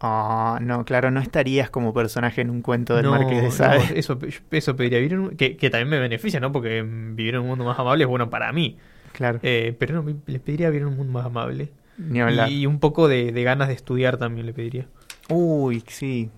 Ah, 0.00 0.58
no, 0.60 0.84
claro, 0.84 1.10
no 1.10 1.20
estarías 1.20 1.70
como 1.70 1.94
personaje 1.94 2.42
en 2.42 2.50
un 2.50 2.60
cuento 2.62 2.94
del 2.96 3.04
No, 3.04 3.12
Marqués 3.12 3.38
de 3.42 3.44
no, 3.44 3.50
Sade. 3.50 3.80
eso, 3.98 4.18
eso 4.50 4.76
pediría 4.76 4.98
vivir 4.98 5.14
en 5.14 5.18
un- 5.20 5.30
que, 5.36 5.56
que 5.56 5.70
también 5.70 5.88
me 5.88 5.98
beneficia, 5.98 6.40
¿no? 6.40 6.52
Porque 6.52 6.82
mm, 6.82 7.16
vivir 7.16 7.34
en 7.36 7.40
un 7.42 7.46
mundo 7.48 7.64
más 7.64 7.78
amable 7.78 8.04
es 8.04 8.08
bueno 8.10 8.28
para 8.28 8.52
mí. 8.52 8.76
Claro, 9.12 9.38
Eh, 9.42 9.74
pero 9.78 10.02
no, 10.02 10.12
le 10.26 10.40
pediría 10.40 10.68
vivir 10.68 10.82
en 10.82 10.88
un 10.88 10.96
mundo 10.96 11.12
más 11.12 11.24
amable. 11.26 11.70
ni 11.96 12.20
hablar. 12.20 12.50
Y, 12.50 12.66
un 12.66 12.80
poco 12.80 13.08
de, 13.08 13.32
de 13.32 13.42
ganas 13.44 13.68
de 13.68 13.74
estudiar 13.74 14.16
también 14.18 14.46
le 14.46 14.52
pediría. 14.52 14.86
Uy, 15.28 15.82
sí. 15.88 16.30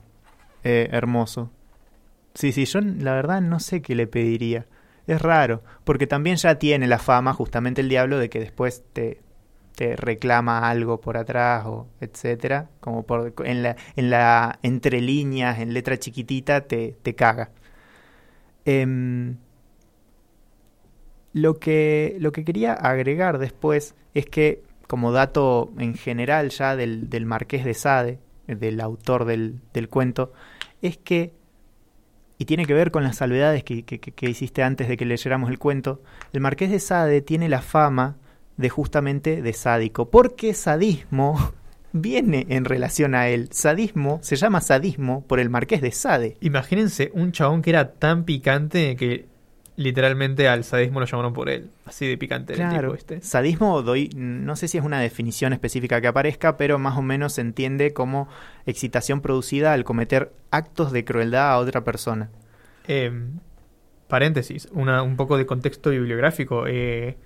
Eh, 0.65 0.89
hermoso. 0.93 1.51
Sí, 2.35 2.53
sí, 2.53 2.67
yo 2.67 2.81
la 2.81 3.15
verdad 3.15 3.41
no 3.41 3.61
sé 3.61 3.83
qué 3.83 3.95
le 3.95 4.07
pediría. 4.07 4.67
Es 5.07 5.23
raro, 5.23 5.63
porque 5.85 6.07
también 6.07 6.37
ya 6.37 6.59
tiene 6.59 6.87
la 6.89 6.99
fama, 6.99 7.33
justamente 7.33 7.81
el 7.83 7.89
diablo, 7.89 8.19
de 8.19 8.31
que 8.31 8.41
después 8.41 8.85
te, 8.93 9.21
te 9.77 9.97
reclama 9.97 10.69
algo 10.71 11.01
por 11.01 11.17
atrás 11.17 11.65
o 11.67 11.89
etcétera, 12.01 12.71
como 12.81 13.05
por 13.05 13.35
en 13.45 13.63
la, 13.63 13.77
en 13.97 14.11
la 14.11 14.59
entre 14.63 15.01
líneas, 15.01 15.61
en 15.61 15.75
letra 15.75 15.99
chiquitita, 15.99 16.63
te, 16.63 16.97
te 17.03 17.15
caga. 17.15 17.51
Em, 18.65 19.37
lo 21.33 21.59
que, 21.59 22.17
lo 22.21 22.33
que 22.33 22.45
quería 22.45 22.73
agregar 22.73 23.39
después 23.39 23.95
es 24.15 24.27
que, 24.27 24.63
como 24.87 25.13
dato 25.13 25.73
en 25.79 25.95
general 25.95 26.51
ya 26.51 26.77
del, 26.77 27.11
del 27.11 27.27
Marqués 27.27 27.65
de 27.65 27.75
Sade, 27.75 28.19
del 28.47 28.81
autor 28.81 29.25
del, 29.25 29.61
del 29.73 29.89
cuento, 29.89 30.33
es 30.83 30.97
que, 30.99 31.33
y 32.39 32.45
tiene 32.45 32.67
que 32.67 32.75
ver 32.75 32.91
con 32.91 33.03
las 33.03 33.17
salvedades 33.17 33.65
que, 33.65 33.85
que- 33.85 33.99
que- 34.01 34.31
hiciste 34.31 34.63
antes 34.63 34.89
de 34.89 34.97
que 34.97 35.05
leyéramos 35.07 35.51
el 35.51 35.59
cuento, 35.59 36.03
el 36.33 36.41
Marqués 36.41 36.71
de 36.71 36.79
Sade 36.81 37.23
tiene 37.23 37.49
la 37.49 37.63
fama 37.63 38.17
de 38.57 38.69
justamente 38.69 39.43
de 39.43 39.53
sádico, 39.53 40.11
porque 40.11 40.55
sadismo 40.55 41.53
viene 41.93 42.47
en 42.51 42.65
relación 42.65 43.15
a 43.15 43.29
él. 43.29 43.49
Sadismo 43.53 44.19
se 44.23 44.37
llama 44.37 44.61
sadismo 44.61 45.25
por 45.27 45.41
el 45.41 45.49
Marqués 45.51 45.81
de 45.81 45.93
Sade. 45.93 46.37
Imagínense 46.41 47.11
un 47.15 47.33
chabón 47.33 47.63
que 47.63 47.71
era 47.71 47.93
tan 47.95 48.25
picante 48.25 48.97
que 48.97 49.27
literalmente 49.77 50.49
al 50.49 50.65
sadismo 50.65 51.01
lo 51.01 51.07
llamaron 51.07 51.33
por 51.33 51.49
él. 51.49 51.71
Así 51.85 52.07
de 52.07 52.19
picante 52.19 52.55
el 52.55 52.69
tipo 52.69 52.95
este. 52.95 53.21
sadismo 53.21 53.83
doy, 53.83 54.11
no 54.17 54.57
sé 54.57 54.69
si 54.69 54.79
es 54.79 54.85
una 54.85 55.01
definición 55.01 55.53
específica 55.53 56.01
que 56.01 56.09
aparezca, 56.09 56.57
pero 56.57 56.79
más 56.79 56.97
o 56.97 57.03
menos 57.03 57.35
se 57.35 57.43
entiende 57.43 57.93
como 57.93 58.29
excitación 58.65 59.21
producida 59.21 59.73
al 59.73 59.85
cometer 59.85 60.33
actos 60.51 60.93
de 60.93 61.05
crueldad 61.05 61.53
a 61.53 61.59
otra 61.59 61.85
persona. 61.85 62.31
Eh, 62.89 63.13
paréntesis, 64.09 64.69
una, 64.73 65.03
un 65.03 65.17
poco 65.17 65.37
de 65.37 65.47
contexto 65.47 65.91
bibliográfico. 65.91 66.67
Eh, 66.67 67.17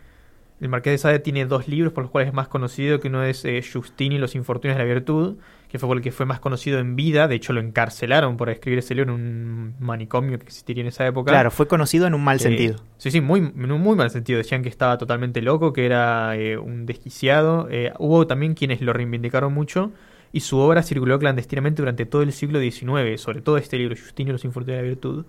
el 0.61 0.69
Marqués 0.69 0.93
de 0.93 0.99
Sade 0.99 1.19
tiene 1.21 1.47
dos 1.47 1.69
libros 1.69 1.93
por 1.93 2.05
los 2.05 2.11
cuales 2.11 2.29
es 2.29 2.35
más 2.35 2.49
conocido, 2.49 3.01
que 3.01 3.09
uno 3.09 3.25
es 3.25 3.45
eh, 3.45 3.63
Justini 3.63 4.17
y 4.17 4.19
los 4.19 4.35
infortunios 4.35 4.77
de 4.77 4.85
la 4.85 4.93
virtud, 4.93 5.37
que 5.69 5.79
fue 5.79 5.89
por 5.89 5.97
el 5.97 6.03
que 6.03 6.13
fue 6.13 6.27
más 6.27 6.41
conocido 6.41 6.81
en 6.81 6.97
vida, 6.97 7.29
de 7.29 7.37
hecho 7.37 7.53
lo 7.53 7.61
encarcelaron 7.61 8.37
por 8.37 8.51
escribir 8.51 8.81
ese 8.81 8.95
libro 8.95 9.15
en 9.15 9.21
un 9.21 9.75
manicomio 9.79 10.39
que 10.39 10.45
existiría 10.45 10.83
en 10.83 10.89
esa 10.89 11.07
época. 11.07 11.31
Claro, 11.31 11.51
fue 11.51 11.69
conocido 11.69 12.07
en 12.07 12.15
un 12.15 12.25
mal 12.25 12.37
Eh, 12.37 12.41
sentido. 12.41 12.77
Sí, 12.99 13.11
sí, 13.11 13.21
muy, 13.21 13.39
en 13.41 13.73
un 13.73 13.81
muy 13.81 13.97
mal 13.97 14.11
sentido. 14.11 14.39
Decían 14.39 14.63
que 14.63 14.69
estaba 14.69 14.99
totalmente 14.99 15.41
loco, 15.43 15.73
que 15.73 15.87
era 15.87 16.37
eh, 16.37 16.59
un 16.59 16.87
desquiciado. 16.87 17.69
Eh, 17.71 17.93
hubo 17.99 18.27
también 18.27 18.55
quienes 18.55 18.81
lo 18.81 18.93
reivindicaron 18.93 19.53
mucho 19.55 19.93
y 20.33 20.41
su 20.41 20.59
obra 20.59 20.83
circuló 20.83 21.19
clandestinamente 21.19 21.83
durante 21.83 22.05
todo 22.05 22.23
el 22.23 22.33
siglo 22.33 22.61
XIX, 22.61 23.21
sobre 23.21 23.41
todo 23.41 23.57
este 23.57 23.79
libro, 23.79 23.95
Justino 23.97 24.31
y 24.31 24.33
los 24.33 24.45
Infortunios 24.45 24.79
de 24.79 24.83
la 24.83 24.89
Virtud, 24.89 25.25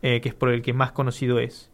que 0.00 0.22
es 0.24 0.34
por 0.34 0.50
el 0.50 0.62
que 0.62 0.72
más 0.72 0.92
conocido 0.92 1.38
es. 1.40 1.70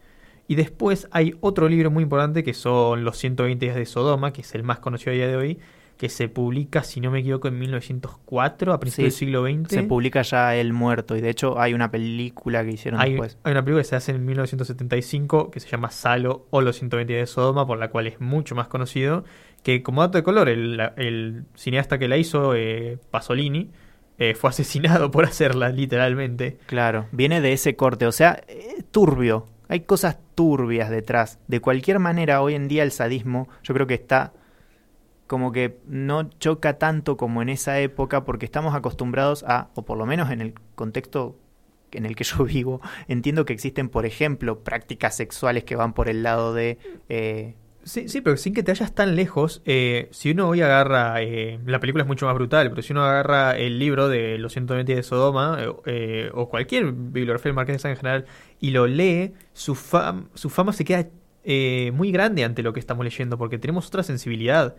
Y 0.46 0.56
después 0.56 1.08
hay 1.10 1.34
otro 1.40 1.68
libro 1.68 1.90
muy 1.90 2.02
importante 2.02 2.44
que 2.44 2.54
son 2.54 3.04
Los 3.04 3.16
120 3.18 3.64
días 3.64 3.76
de 3.76 3.86
Sodoma, 3.86 4.32
que 4.32 4.42
es 4.42 4.54
el 4.54 4.62
más 4.62 4.78
conocido 4.78 5.12
a 5.12 5.14
día 5.14 5.28
de 5.28 5.36
hoy, 5.36 5.58
que 5.96 6.08
se 6.08 6.28
publica, 6.28 6.82
si 6.82 7.00
no 7.00 7.10
me 7.10 7.20
equivoco, 7.20 7.48
en 7.48 7.58
1904, 7.58 8.72
a 8.72 8.80
principios 8.80 9.14
Sí, 9.14 9.26
del 9.26 9.34
siglo 9.34 9.46
XX. 9.46 9.70
Se 9.74 9.82
publica 9.84 10.22
ya 10.22 10.54
El 10.56 10.72
Muerto 10.72 11.16
y 11.16 11.20
de 11.20 11.30
hecho 11.30 11.58
hay 11.60 11.72
una 11.72 11.90
película 11.90 12.64
que 12.64 12.72
hicieron 12.72 13.00
Hay, 13.00 13.12
después. 13.12 13.38
hay 13.44 13.52
una 13.52 13.62
película 13.64 13.82
que 13.82 13.88
se 13.88 13.96
hace 13.96 14.12
en 14.12 14.24
1975 14.26 15.50
que 15.50 15.60
se 15.60 15.68
llama 15.68 15.90
Salo 15.90 16.46
o 16.50 16.60
los 16.60 16.76
120 16.76 17.12
días 17.12 17.28
de 17.28 17.32
Sodoma, 17.32 17.66
por 17.66 17.78
la 17.78 17.88
cual 17.90 18.06
es 18.06 18.20
mucho 18.20 18.54
más 18.54 18.66
conocido. 18.68 19.24
Que 19.62 19.82
como 19.82 20.02
dato 20.02 20.18
de 20.18 20.24
color, 20.24 20.48
el, 20.48 20.78
el 20.96 21.44
cineasta 21.54 21.98
que 21.98 22.08
la 22.08 22.16
hizo, 22.18 22.54
eh, 22.54 22.98
Pasolini, 23.10 23.70
eh, 24.18 24.34
fue 24.34 24.50
asesinado 24.50 25.10
por 25.10 25.24
hacerla, 25.24 25.70
literalmente. 25.70 26.58
Claro, 26.66 27.06
viene 27.12 27.40
de 27.40 27.52
ese 27.52 27.76
corte, 27.76 28.06
o 28.06 28.12
sea, 28.12 28.42
eh, 28.48 28.82
turbio. 28.90 29.46
Hay 29.74 29.80
cosas 29.80 30.18
turbias 30.36 30.88
detrás. 30.88 31.40
De 31.48 31.58
cualquier 31.58 31.98
manera, 31.98 32.42
hoy 32.42 32.54
en 32.54 32.68
día 32.68 32.84
el 32.84 32.92
sadismo 32.92 33.48
yo 33.64 33.74
creo 33.74 33.88
que 33.88 33.94
está 33.94 34.32
como 35.26 35.50
que 35.50 35.80
no 35.88 36.30
choca 36.30 36.78
tanto 36.78 37.16
como 37.16 37.42
en 37.42 37.48
esa 37.48 37.80
época 37.80 38.24
porque 38.24 38.44
estamos 38.46 38.76
acostumbrados 38.76 39.42
a, 39.42 39.70
o 39.74 39.84
por 39.84 39.98
lo 39.98 40.06
menos 40.06 40.30
en 40.30 40.40
el 40.40 40.54
contexto 40.76 41.36
en 41.90 42.06
el 42.06 42.14
que 42.14 42.22
yo 42.22 42.44
vivo, 42.44 42.82
entiendo 43.08 43.44
que 43.44 43.52
existen, 43.52 43.88
por 43.88 44.06
ejemplo, 44.06 44.62
prácticas 44.62 45.16
sexuales 45.16 45.64
que 45.64 45.74
van 45.74 45.92
por 45.92 46.08
el 46.08 46.22
lado 46.22 46.54
de... 46.54 46.78
eh, 47.08 47.56
Sí, 47.86 48.08
sí, 48.08 48.22
pero 48.22 48.38
sin 48.38 48.54
que 48.54 48.62
te 48.62 48.72
vayas 48.72 48.94
tan 48.94 49.14
lejos, 49.14 49.60
eh, 49.66 50.08
si 50.10 50.30
uno 50.30 50.48
hoy 50.48 50.62
agarra, 50.62 51.20
eh, 51.20 51.60
la 51.66 51.80
película 51.80 52.02
es 52.02 52.08
mucho 52.08 52.24
más 52.24 52.34
brutal, 52.34 52.70
pero 52.70 52.80
si 52.80 52.94
uno 52.94 53.04
agarra 53.04 53.58
el 53.58 53.78
libro 53.78 54.08
de 54.08 54.38
Los 54.38 54.54
120 54.54 54.90
días 54.92 55.04
de 55.04 55.08
Sodoma, 55.08 55.58
eh, 55.60 55.70
eh, 55.84 56.30
o 56.32 56.48
cualquier 56.48 56.92
bibliografía 56.92 57.50
del 57.50 57.56
Marqués 57.56 57.82
de 57.82 57.90
en 57.90 57.96
general, 57.96 58.24
y 58.58 58.70
lo 58.70 58.86
lee, 58.86 59.34
su, 59.52 59.74
fam- 59.74 60.28
su 60.32 60.48
fama 60.48 60.72
se 60.72 60.86
queda 60.86 61.08
eh, 61.44 61.90
muy 61.94 62.10
grande 62.10 62.42
ante 62.44 62.62
lo 62.62 62.72
que 62.72 62.80
estamos 62.80 63.04
leyendo, 63.04 63.36
porque 63.36 63.58
tenemos 63.58 63.86
otra 63.88 64.02
sensibilidad. 64.02 64.76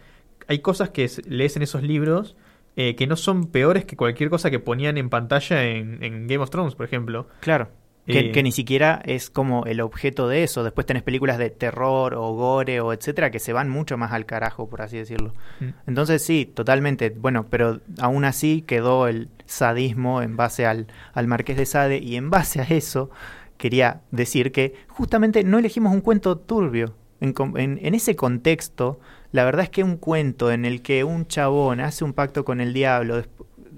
Hay 0.47 0.59
cosas 0.59 0.89
que 0.89 1.07
lees 1.27 1.55
en 1.57 1.61
esos 1.61 1.83
libros 1.83 2.35
eh, 2.75 2.95
que 2.95 3.05
no 3.05 3.17
son 3.17 3.51
peores 3.51 3.85
que 3.85 3.95
cualquier 3.95 4.31
cosa 4.31 4.49
que 4.49 4.57
ponían 4.59 4.97
en 4.97 5.11
pantalla 5.11 5.63
en 5.63 5.99
Game 6.27 6.39
of 6.39 6.49
Thrones, 6.49 6.73
por 6.73 6.87
ejemplo. 6.87 7.27
Claro. 7.41 7.69
Que, 8.05 8.19
Eh, 8.19 8.31
que 8.31 8.43
ni 8.43 8.51
siquiera 8.51 9.01
es 9.05 9.31
como 9.31 9.65
el 9.65 9.81
objeto 9.81 10.27
de 10.27 10.43
eso. 10.43 10.63
Después 10.63 10.85
tenés 10.85 11.01
películas 11.01 11.39
de 11.39 11.49
terror 11.49 12.13
o 12.13 12.33
gore 12.33 12.79
o 12.79 12.93
etcétera 12.93 13.31
que 13.31 13.39
se 13.39 13.51
van 13.51 13.67
mucho 13.69 13.97
más 13.97 14.11
al 14.11 14.25
carajo, 14.27 14.69
por 14.69 14.83
así 14.83 14.97
decirlo. 14.97 15.33
Mm. 15.59 15.65
Entonces 15.87 16.21
sí, 16.23 16.45
totalmente. 16.45 17.09
Bueno, 17.09 17.47
pero 17.49 17.79
aún 17.99 18.23
así 18.25 18.61
quedó 18.61 19.07
el 19.07 19.29
sadismo 19.45 20.21
en 20.21 20.35
base 20.37 20.65
al, 20.67 20.85
al 21.13 21.25
Marqués 21.27 21.57
de 21.57 21.65
Sade 21.65 21.97
y 21.97 22.15
en 22.15 22.29
base 22.29 22.61
a 22.61 22.65
eso 22.65 23.09
quería 23.57 24.01
decir 24.11 24.51
que 24.51 24.75
justamente 24.87 25.43
no 25.43 25.57
elegimos 25.57 25.91
un 25.93 26.01
cuento 26.01 26.37
turbio. 26.37 26.93
En, 27.21 27.33
en- 27.55 27.79
en 27.81 27.95
ese 27.95 28.15
contexto, 28.15 28.99
la 29.31 29.45
verdad 29.45 29.63
es 29.63 29.69
que 29.71 29.83
un 29.83 29.97
cuento 29.97 30.51
en 30.51 30.65
el 30.65 30.81
que 30.83 31.03
un 31.03 31.25
chabón 31.25 31.79
hace 31.79 32.03
un 32.03 32.13
pacto 32.13 32.45
con 32.45 32.61
el 32.61 32.71
diablo, 32.73 33.23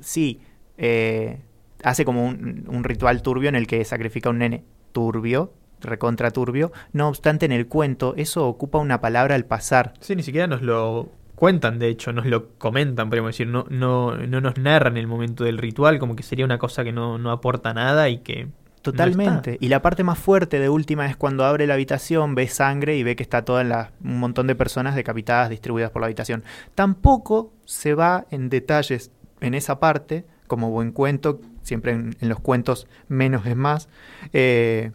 sí, 0.01 0.41
eh, 0.77 1.37
hace 1.83 2.05
como 2.05 2.25
un, 2.25 2.65
un 2.67 2.83
ritual 2.83 3.21
turbio 3.21 3.49
en 3.49 3.55
el 3.55 3.67
que 3.67 3.83
sacrifica 3.85 4.29
a 4.29 4.31
un 4.31 4.39
nene 4.39 4.63
turbio, 4.91 5.53
recontra 5.81 6.31
turbio. 6.31 6.71
No 6.93 7.07
obstante, 7.07 7.45
en 7.45 7.51
el 7.51 7.67
cuento 7.67 8.13
eso 8.17 8.47
ocupa 8.47 8.79
una 8.79 9.01
palabra 9.01 9.35
al 9.35 9.45
pasar. 9.45 9.93
Sí, 9.99 10.15
ni 10.15 10.23
siquiera 10.23 10.47
nos 10.47 10.61
lo 10.61 11.11
cuentan, 11.35 11.77
de 11.77 11.87
hecho, 11.89 12.11
nos 12.13 12.25
lo 12.25 12.49
comentan, 12.57 13.09
podemos 13.09 13.29
decir, 13.29 13.47
no, 13.47 13.65
no, 13.69 14.17
no 14.17 14.41
nos 14.41 14.57
narran 14.57 14.97
el 14.97 15.05
momento 15.05 15.43
del 15.43 15.59
ritual, 15.59 15.99
como 15.99 16.15
que 16.15 16.23
sería 16.23 16.43
una 16.43 16.57
cosa 16.57 16.83
que 16.83 16.91
no, 16.91 17.17
no 17.19 17.31
aporta 17.31 17.73
nada 17.73 18.09
y 18.09 18.19
que... 18.19 18.47
Totalmente. 18.81 19.57
y 19.59 19.67
la 19.67 19.81
parte 19.81 20.03
más 20.05 20.17
fuerte 20.17 20.59
de 20.59 20.69
última 20.69 21.07
es 21.07 21.17
cuando 21.17 21.43
abre 21.43 21.67
la 21.67 21.73
habitación, 21.73 22.35
ve 22.35 22.47
sangre 22.47 22.95
y 22.95 23.03
ve 23.03 23.17
que 23.17 23.23
está 23.23 23.43
toda 23.43 23.65
la, 23.65 23.91
un 24.01 24.17
montón 24.17 24.47
de 24.47 24.55
personas 24.55 24.95
decapitadas 24.95 25.49
distribuidas 25.49 25.91
por 25.91 26.01
la 26.01 26.05
habitación. 26.05 26.43
Tampoco 26.73 27.51
se 27.65 27.95
va 27.95 28.25
en 28.31 28.49
detalles 28.49 29.11
en 29.41 29.55
esa 29.55 29.81
parte 29.81 30.25
como 30.47 30.71
buen 30.71 30.91
cuento, 30.91 31.39
siempre 31.61 31.91
en, 31.91 32.15
los 32.21 32.39
cuentos 32.39 32.87
menos 33.07 33.45
es 33.45 33.55
más. 33.55 33.89
Eh, 34.33 34.91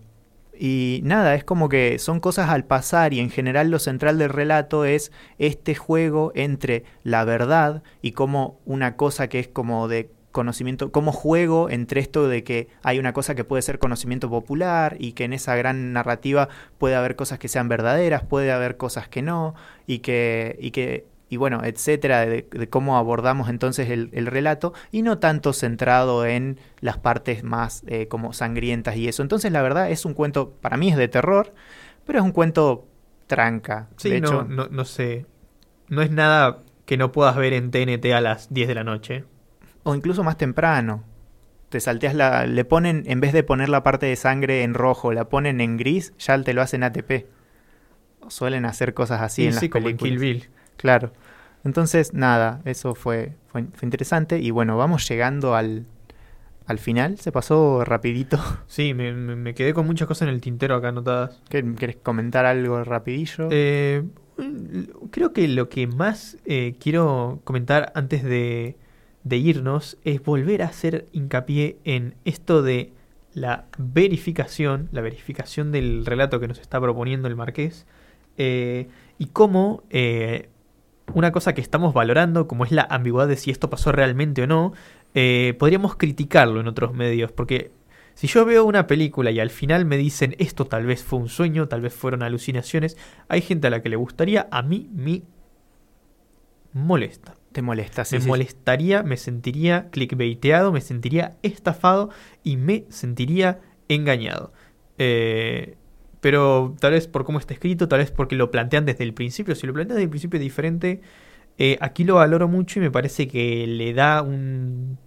y 0.59 1.01
nada, 1.05 1.35
es 1.35 1.45
como 1.45 1.69
que 1.69 1.99
son 1.99 2.21
cosas 2.21 2.51
al 2.51 2.65
pasar 2.65 3.15
y 3.15 3.21
en 3.21 3.31
general 3.31 3.71
lo 3.71 3.79
central 3.79 4.19
del 4.19 4.29
relato 4.29 4.85
es 4.85 5.11
este 5.39 5.75
juego 5.75 6.33
entre 6.35 6.85
la 7.03 7.25
verdad 7.25 7.83
y 8.01 8.13
como 8.13 8.61
una 8.65 8.97
cosa 8.97 9.29
que 9.29 9.39
es 9.39 9.49
como 9.49 9.89
de 9.89 10.11
conocimiento, 10.33 10.91
como 10.91 11.13
juego 11.13 11.71
entre 11.71 12.01
esto 12.01 12.27
de 12.27 12.43
que 12.43 12.69
hay 12.83 12.99
una 12.99 13.13
cosa 13.13 13.35
que 13.35 13.45
puede 13.45 13.63
ser 13.63 13.79
conocimiento 13.79 14.29
popular 14.31 14.97
y 14.99 15.13
que 15.13 15.25
en 15.25 15.33
esa 15.33 15.55
gran 15.57 15.93
narrativa 15.93 16.49
puede 16.79 16.97
haber 16.97 17.17
cosas 17.17 17.39
que 17.39 17.49
sean 17.49 17.69
verdaderas, 17.69 18.25
puede 18.25 18.51
haber 18.51 18.77
cosas 18.77 19.09
que 19.09 19.23
no, 19.23 19.55
y 19.87 20.01
que, 20.01 20.59
y 20.61 20.71
que 20.71 21.07
y 21.33 21.39
bueno, 21.39 21.63
etcétera, 21.65 22.27
de, 22.27 22.47
cómo 22.69 22.99
abordamos 22.99 23.49
entonces 23.49 23.89
el, 23.89 24.27
relato 24.27 24.75
y 24.91 25.01
no 25.01 25.17
tanto 25.17 25.55
centrado 25.55 26.27
en 26.27 26.61
las 26.81 26.99
partes 26.99 27.43
más 27.43 27.85
eh, 27.87 28.07
como 28.07 28.35
sangrientas 28.35 28.97
y 28.97 29.09
eso. 29.09 29.23
Entonces, 29.23 29.51
la 29.51 29.63
verdad, 29.63 29.91
es 29.91 30.05
un 30.05 30.13
cuento, 30.13 30.51
para 30.61 30.77
mí 30.77 30.91
es 30.91 30.97
de 30.99 31.09
terror, 31.09 31.55
pero 32.05 32.19
es 32.19 32.25
un 32.27 32.33
cuento 32.33 32.87
tranca. 33.29 33.89
Sí, 33.97 34.11
de 34.11 34.21
no, 34.21 34.43
no, 34.43 34.69
no 34.71 34.85
sé. 34.85 35.25
No 35.89 36.03
es 36.03 36.11
nada 36.11 36.59
que 36.85 36.99
no 36.99 37.13
puedas 37.13 37.35
ver 37.35 37.55
en 37.55 37.71
TNT 37.71 38.13
a 38.13 38.21
las 38.21 38.53
10 38.53 38.69
de 38.69 38.75
la 38.75 38.85
noche. 38.85 39.25
O 39.85 39.95
incluso 39.95 40.23
más 40.23 40.37
temprano. 40.37 41.03
Te 41.71 41.81
salteas 41.81 42.15
la. 42.15 42.47
Le 42.47 42.67
ponen, 42.67 43.05
en 43.07 43.21
vez 43.21 43.33
de 43.33 43.43
poner 43.43 43.71
la 43.71 43.83
parte 43.83 44.05
de 44.05 44.17
sangre 44.17 44.65
en 44.65 44.75
rojo, 44.75 45.15
la 45.15 45.31
ponen 45.31 45.63
en 45.63 45.79
gris, 45.79 46.13
ya 46.19 46.43
te 46.43 46.53
lo 46.53 46.61
hacen 46.61 46.83
ATP. 46.83 47.25
Suelen 48.29 48.67
hacer 48.67 48.93
cosas 48.93 49.23
así 49.23 49.47
en 49.47 49.55
las 49.55 49.67
películas. 49.67 49.97
Kill 49.97 50.19
Bill. 50.19 50.51
Claro. 50.77 51.13
Entonces, 51.65 52.13
nada, 52.13 52.61
eso 52.65 52.95
fue, 52.95 53.35
fue, 53.49 53.67
interesante. 53.83 54.39
Y 54.39 54.51
bueno, 54.51 54.77
vamos 54.77 55.09
llegando 55.09 55.55
al, 55.55 55.87
al 56.67 56.79
final. 56.79 57.19
Se 57.19 57.33
pasó 57.33 57.85
rapidito. 57.85 58.39
Sí, 58.67 58.95
me, 58.95 59.13
me, 59.13 59.55
quedé 59.55 59.75
con 59.75 59.87
muchas 59.87 60.09
cosas 60.09 60.29
en 60.29 60.35
el 60.35 60.41
tintero 60.41 60.75
acá 60.75 60.89
anotadas. 60.89 61.41
¿Quieres 61.49 61.97
comentar 61.97 62.47
algo 62.47 62.83
rapidillo? 62.85 63.49
Eh, 63.51 64.03
creo 65.11 65.33
que 65.33 65.47
lo 65.49 65.69
que 65.69 65.87
más 65.87 66.39
eh, 66.47 66.75
quiero 66.81 67.41
comentar 67.45 67.93
antes 67.95 68.25
de, 68.25 68.77
de 69.25 69.37
irnos 69.37 69.99
es 70.05 70.23
volver 70.23 70.63
a 70.63 70.67
hacer 70.67 71.07
hincapié 71.13 71.79
en 71.85 72.15
esto 72.25 72.63
de 72.63 72.93
la 73.35 73.67
verificación, 73.79 74.89
la 74.93 75.01
verificación 75.01 75.73
del 75.73 76.05
relato 76.05 76.41
que 76.41 76.49
nos 76.49 76.59
está 76.59 76.81
proponiendo 76.81 77.29
el 77.29 77.37
marqués, 77.37 77.87
eh, 78.37 78.89
y 79.19 79.27
cómo 79.27 79.83
eh, 79.91 80.49
una 81.15 81.33
cosa 81.33 81.55
que 81.55 81.61
estamos 81.61 81.95
valorando, 81.95 82.47
como 82.49 82.65
es 82.65 82.73
la 82.73 82.87
ambigüedad 82.89 83.29
de 83.29 83.37
si 83.37 83.51
esto 83.51 83.71
pasó 83.71 83.93
realmente 83.93 84.43
o 84.43 84.47
no, 84.47 84.73
eh, 85.15 85.55
podríamos 85.59 85.97
criticarlo 85.97 86.61
en 86.61 86.69
otros 86.69 86.95
medios, 86.95 87.33
porque 87.33 87.73
si 88.15 88.27
yo 88.27 88.45
veo 88.45 88.65
una 88.65 88.87
película 88.87 89.31
y 89.31 89.41
al 89.41 89.51
final 89.51 89.85
me 89.85 89.97
dicen 89.97 90.37
esto 90.39 90.67
tal 90.67 90.87
vez 90.87 91.03
fue 91.03 91.19
un 91.19 91.29
sueño, 91.29 91.69
tal 91.69 91.81
vez 91.81 91.95
fueron 91.95 92.23
alucinaciones, 92.23 92.97
hay 93.29 93.41
gente 93.41 93.67
a 93.67 93.71
la 93.71 93.83
que 93.83 93.89
le 93.89 93.97
gustaría, 93.97 94.49
a 94.51 94.63
mí 94.63 94.89
me 94.93 95.23
molesta. 96.73 97.37
Te 97.53 97.61
molesta, 97.61 98.05
sí. 98.05 98.19
Me 98.19 98.27
molestaría, 98.27 99.03
me 99.03 99.19
sentiría 99.19 99.91
clickbaiteado, 99.91 100.73
me 100.73 100.81
sentiría 100.81 101.37
estafado 101.43 102.09
y 102.43 102.57
me 102.57 102.87
sentiría 102.89 103.61
engañado. 103.89 104.53
Eh, 104.97 105.77
pero 106.23 106.77
tal 106.79 106.93
vez 106.93 107.09
por 107.09 107.25
cómo 107.25 107.41
está 107.41 107.53
escrito, 107.53 107.89
tal 107.89 107.99
vez 107.99 108.13
porque 108.13 108.37
lo 108.37 108.53
plantean 108.53 108.87
desde 108.87 109.03
el 109.03 109.13
principio. 109.13 109.57
Si 109.57 109.67
lo 109.67 109.75
plantean 109.75 109.97
desde 109.97 110.05
el 110.05 110.11
principio 110.11 110.39
diferente, 110.39 111.01
eh, 111.59 111.77
aquí 111.81 112.05
lo 112.05 112.15
valoro 112.15 112.47
mucho 112.47 112.79
y 112.79 112.83
me 112.83 112.93
parece 112.93 113.27
que 113.27 113.67
le 113.67 113.93
da 113.93 114.23
un, 114.23 114.99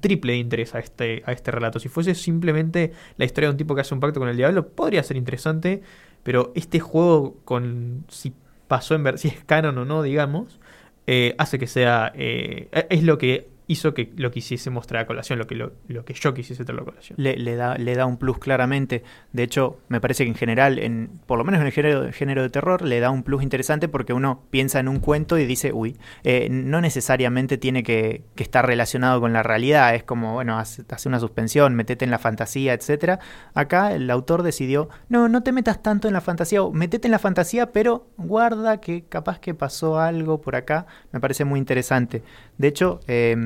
triple 0.00 0.32
de 0.32 0.38
interés 0.38 0.74
a 0.74 0.78
este, 0.78 1.22
a 1.26 1.32
este 1.32 1.50
relato. 1.50 1.78
Si 1.78 1.90
fuese 1.90 2.14
simplemente 2.14 2.92
la 3.18 3.26
historia 3.26 3.48
de 3.48 3.52
un 3.52 3.58
tipo 3.58 3.74
que 3.74 3.82
hace 3.82 3.92
un 3.92 4.00
pacto 4.00 4.18
con 4.18 4.30
el 4.30 4.36
diablo, 4.38 4.66
podría 4.68 5.02
ser 5.02 5.18
interesante, 5.18 5.82
pero 6.22 6.52
este 6.54 6.80
juego 6.80 7.36
con 7.44 8.06
si 8.08 8.32
pasó 8.66 8.94
en 8.94 9.04
ver 9.04 9.18
si 9.18 9.28
es 9.28 9.44
canon 9.44 9.76
o 9.76 9.84
no, 9.84 10.02
digamos, 10.02 10.58
eh, 11.06 11.34
hace 11.36 11.58
que 11.58 11.66
sea... 11.66 12.12
Eh, 12.14 12.70
es 12.88 13.02
lo 13.02 13.18
que 13.18 13.51
hizo 13.66 13.94
que 13.94 14.12
lo 14.16 14.30
quisiese 14.30 14.70
mostrar 14.70 15.02
a 15.02 15.06
colación, 15.06 15.38
lo 15.38 15.46
que, 15.46 15.54
lo, 15.54 15.72
que 16.04 16.14
yo 16.14 16.34
quisiese 16.34 16.64
traer 16.64 16.82
a 16.82 16.84
colación. 16.84 17.16
Le, 17.18 17.56
da, 17.56 17.76
le 17.76 17.94
da 17.94 18.06
un 18.06 18.16
plus 18.16 18.38
claramente. 18.38 19.02
De 19.32 19.42
hecho, 19.42 19.78
me 19.88 20.00
parece 20.00 20.24
que 20.24 20.30
en 20.30 20.36
general, 20.36 20.78
en, 20.78 21.20
por 21.26 21.38
lo 21.38 21.44
menos 21.44 21.60
en 21.60 21.66
el 21.66 21.72
género, 21.72 22.12
género 22.12 22.42
de 22.42 22.50
terror, 22.50 22.82
le 22.82 23.00
da 23.00 23.10
un 23.10 23.22
plus 23.22 23.42
interesante 23.42 23.88
porque 23.88 24.12
uno 24.12 24.42
piensa 24.50 24.80
en 24.80 24.88
un 24.88 25.00
cuento 25.00 25.38
y 25.38 25.46
dice, 25.46 25.72
uy, 25.72 25.96
eh, 26.24 26.48
no 26.50 26.80
necesariamente 26.80 27.58
tiene 27.58 27.82
que, 27.82 28.24
estar 28.36 28.66
relacionado 28.66 29.20
con 29.20 29.32
la 29.32 29.44
realidad. 29.44 29.94
Es 29.94 30.02
como, 30.02 30.34
bueno, 30.34 30.58
hace, 30.58 30.82
una 31.06 31.20
suspensión, 31.20 31.76
metete 31.76 32.04
en 32.04 32.10
la 32.10 32.18
fantasía, 32.18 32.74
etcétera. 32.74 33.20
Acá 33.54 33.94
el 33.94 34.10
autor 34.10 34.42
decidió, 34.42 34.88
no, 35.08 35.28
no 35.28 35.44
te 35.44 35.52
metas 35.52 35.80
tanto 35.80 36.08
en 36.08 36.14
la 36.14 36.20
fantasía, 36.20 36.62
o 36.62 36.72
metete 36.72 37.06
en 37.06 37.12
la 37.12 37.20
fantasía, 37.20 37.70
pero 37.70 38.08
guarda 38.16 38.80
que 38.80 39.04
capaz 39.04 39.38
que 39.38 39.54
pasó 39.54 40.00
algo 40.00 40.40
por 40.40 40.56
acá. 40.56 40.86
Me 41.12 41.20
parece 41.20 41.44
muy 41.44 41.60
interesante. 41.60 42.24
De 42.58 42.66
hecho, 42.66 42.98
eh, 43.06 43.36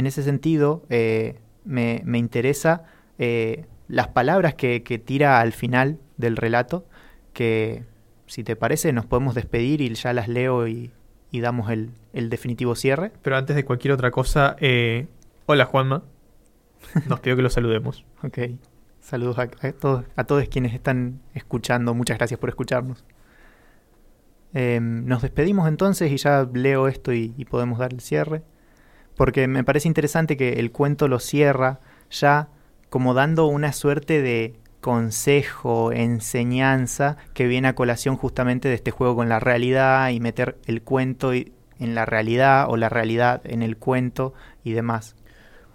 en 0.00 0.06
ese 0.06 0.22
sentido, 0.22 0.82
eh, 0.88 1.38
me, 1.64 2.02
interesa 2.14 2.84
eh, 3.18 3.66
las 3.86 4.08
palabras 4.08 4.54
que, 4.54 4.80
tira 5.04 5.40
al 5.40 5.52
final 5.52 5.98
del 6.16 6.38
relato, 6.38 6.86
que 7.34 7.84
si 8.26 8.42
te 8.42 8.56
parece 8.56 8.94
nos 8.94 9.04
podemos 9.04 9.34
despedir 9.34 9.82
y 9.82 9.92
ya 9.94 10.14
las 10.14 10.26
leo 10.26 10.66
y, 10.66 10.90
damos 11.32 11.70
el, 11.70 11.90
definitivo 12.30 12.74
cierre. 12.74 13.12
Pero 13.20 13.36
antes 13.36 13.54
de 13.54 13.64
cualquier 13.66 13.92
otra 13.92 14.10
cosa, 14.10 14.56
eh, 14.60 15.06
hola 15.44 15.66
Juanma, 15.66 16.02
nos 17.06 17.20
pido 17.20 17.36
que 17.36 17.42
lo 17.42 17.50
saludemos. 17.50 18.06
ok, 18.22 18.38
saludos 19.00 19.38
a, 19.38 19.48
todos, 19.48 20.06
a 20.16 20.24
todos 20.24 20.48
quienes 20.48 20.72
están 20.72 21.20
escuchando, 21.34 21.92
muchas 21.94 22.16
gracias 22.16 22.40
por 22.40 22.48
escucharnos. 22.48 23.04
Nos 24.52 25.20
despedimos 25.20 25.68
entonces 25.68 26.10
y 26.10 26.16
ya 26.16 26.48
leo 26.54 26.88
esto 26.88 27.12
y 27.12 27.44
podemos 27.50 27.78
dar 27.78 27.92
el 27.92 28.00
cierre 28.00 28.42
porque 29.20 29.48
me 29.48 29.64
parece 29.64 29.86
interesante 29.86 30.38
que 30.38 30.54
el 30.54 30.72
cuento 30.72 31.06
lo 31.06 31.18
cierra 31.18 31.80
ya 32.10 32.48
como 32.88 33.12
dando 33.12 33.48
una 33.48 33.74
suerte 33.74 34.22
de 34.22 34.58
consejo, 34.80 35.92
enseñanza 35.92 37.18
que 37.34 37.46
viene 37.46 37.68
a 37.68 37.74
colación 37.74 38.16
justamente 38.16 38.68
de 38.68 38.76
este 38.76 38.92
juego 38.92 39.16
con 39.16 39.28
la 39.28 39.38
realidad 39.38 40.08
y 40.08 40.20
meter 40.20 40.56
el 40.64 40.80
cuento 40.80 41.34
en 41.34 41.94
la 41.94 42.06
realidad 42.06 42.64
o 42.70 42.78
la 42.78 42.88
realidad 42.88 43.42
en 43.44 43.62
el 43.62 43.76
cuento 43.76 44.32
y 44.64 44.72
demás. 44.72 45.16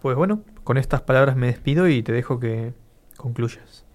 Pues 0.01 0.17
bueno, 0.17 0.41
con 0.63 0.77
estas 0.77 1.01
palabras 1.01 1.35
me 1.35 1.45
despido 1.45 1.87
y 1.87 2.01
te 2.01 2.13
dejo 2.13 2.39
que 2.39 2.73
concluyas. 3.15 3.85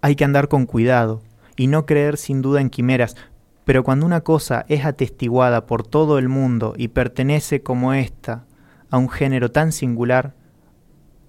Hay 0.00 0.16
que 0.16 0.24
andar 0.24 0.48
con 0.48 0.64
cuidado 0.64 1.20
y 1.56 1.66
no 1.66 1.84
creer 1.84 2.16
sin 2.16 2.40
duda 2.40 2.62
en 2.62 2.70
quimeras, 2.70 3.16
pero 3.64 3.84
cuando 3.84 4.06
una 4.06 4.22
cosa 4.22 4.64
es 4.68 4.84
atestiguada 4.84 5.66
por 5.66 5.86
todo 5.86 6.18
el 6.18 6.28
mundo 6.28 6.74
y 6.76 6.88
pertenece 6.88 7.62
como 7.62 7.94
ésta 7.94 8.44
a 8.90 8.98
un 8.98 9.08
género 9.08 9.50
tan 9.50 9.72
singular, 9.72 10.34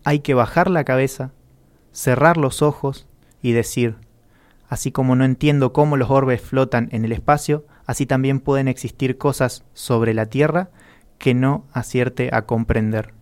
hay 0.04 0.20
que 0.20 0.34
bajar 0.34 0.70
la 0.70 0.84
cabeza, 0.84 1.32
cerrar 1.92 2.38
los 2.38 2.62
ojos 2.62 3.08
y 3.42 3.52
decir, 3.52 3.98
así 4.68 4.92
como 4.92 5.16
no 5.16 5.26
entiendo 5.26 5.74
cómo 5.74 5.98
los 5.98 6.10
orbes 6.10 6.42
flotan 6.42 6.90
en 6.92 7.06
el 7.06 7.12
espacio, 7.12 7.66
así 7.86 8.06
también 8.06 8.40
pueden 8.40 8.68
existir 8.68 9.18
cosas 9.18 9.66
sobre 9.74 10.14
la 10.14 10.28
Tierra 10.28 10.70
que 11.18 11.34
no 11.34 11.66
acierte 11.74 12.30
a 12.34 12.44
comprender. 12.44 13.14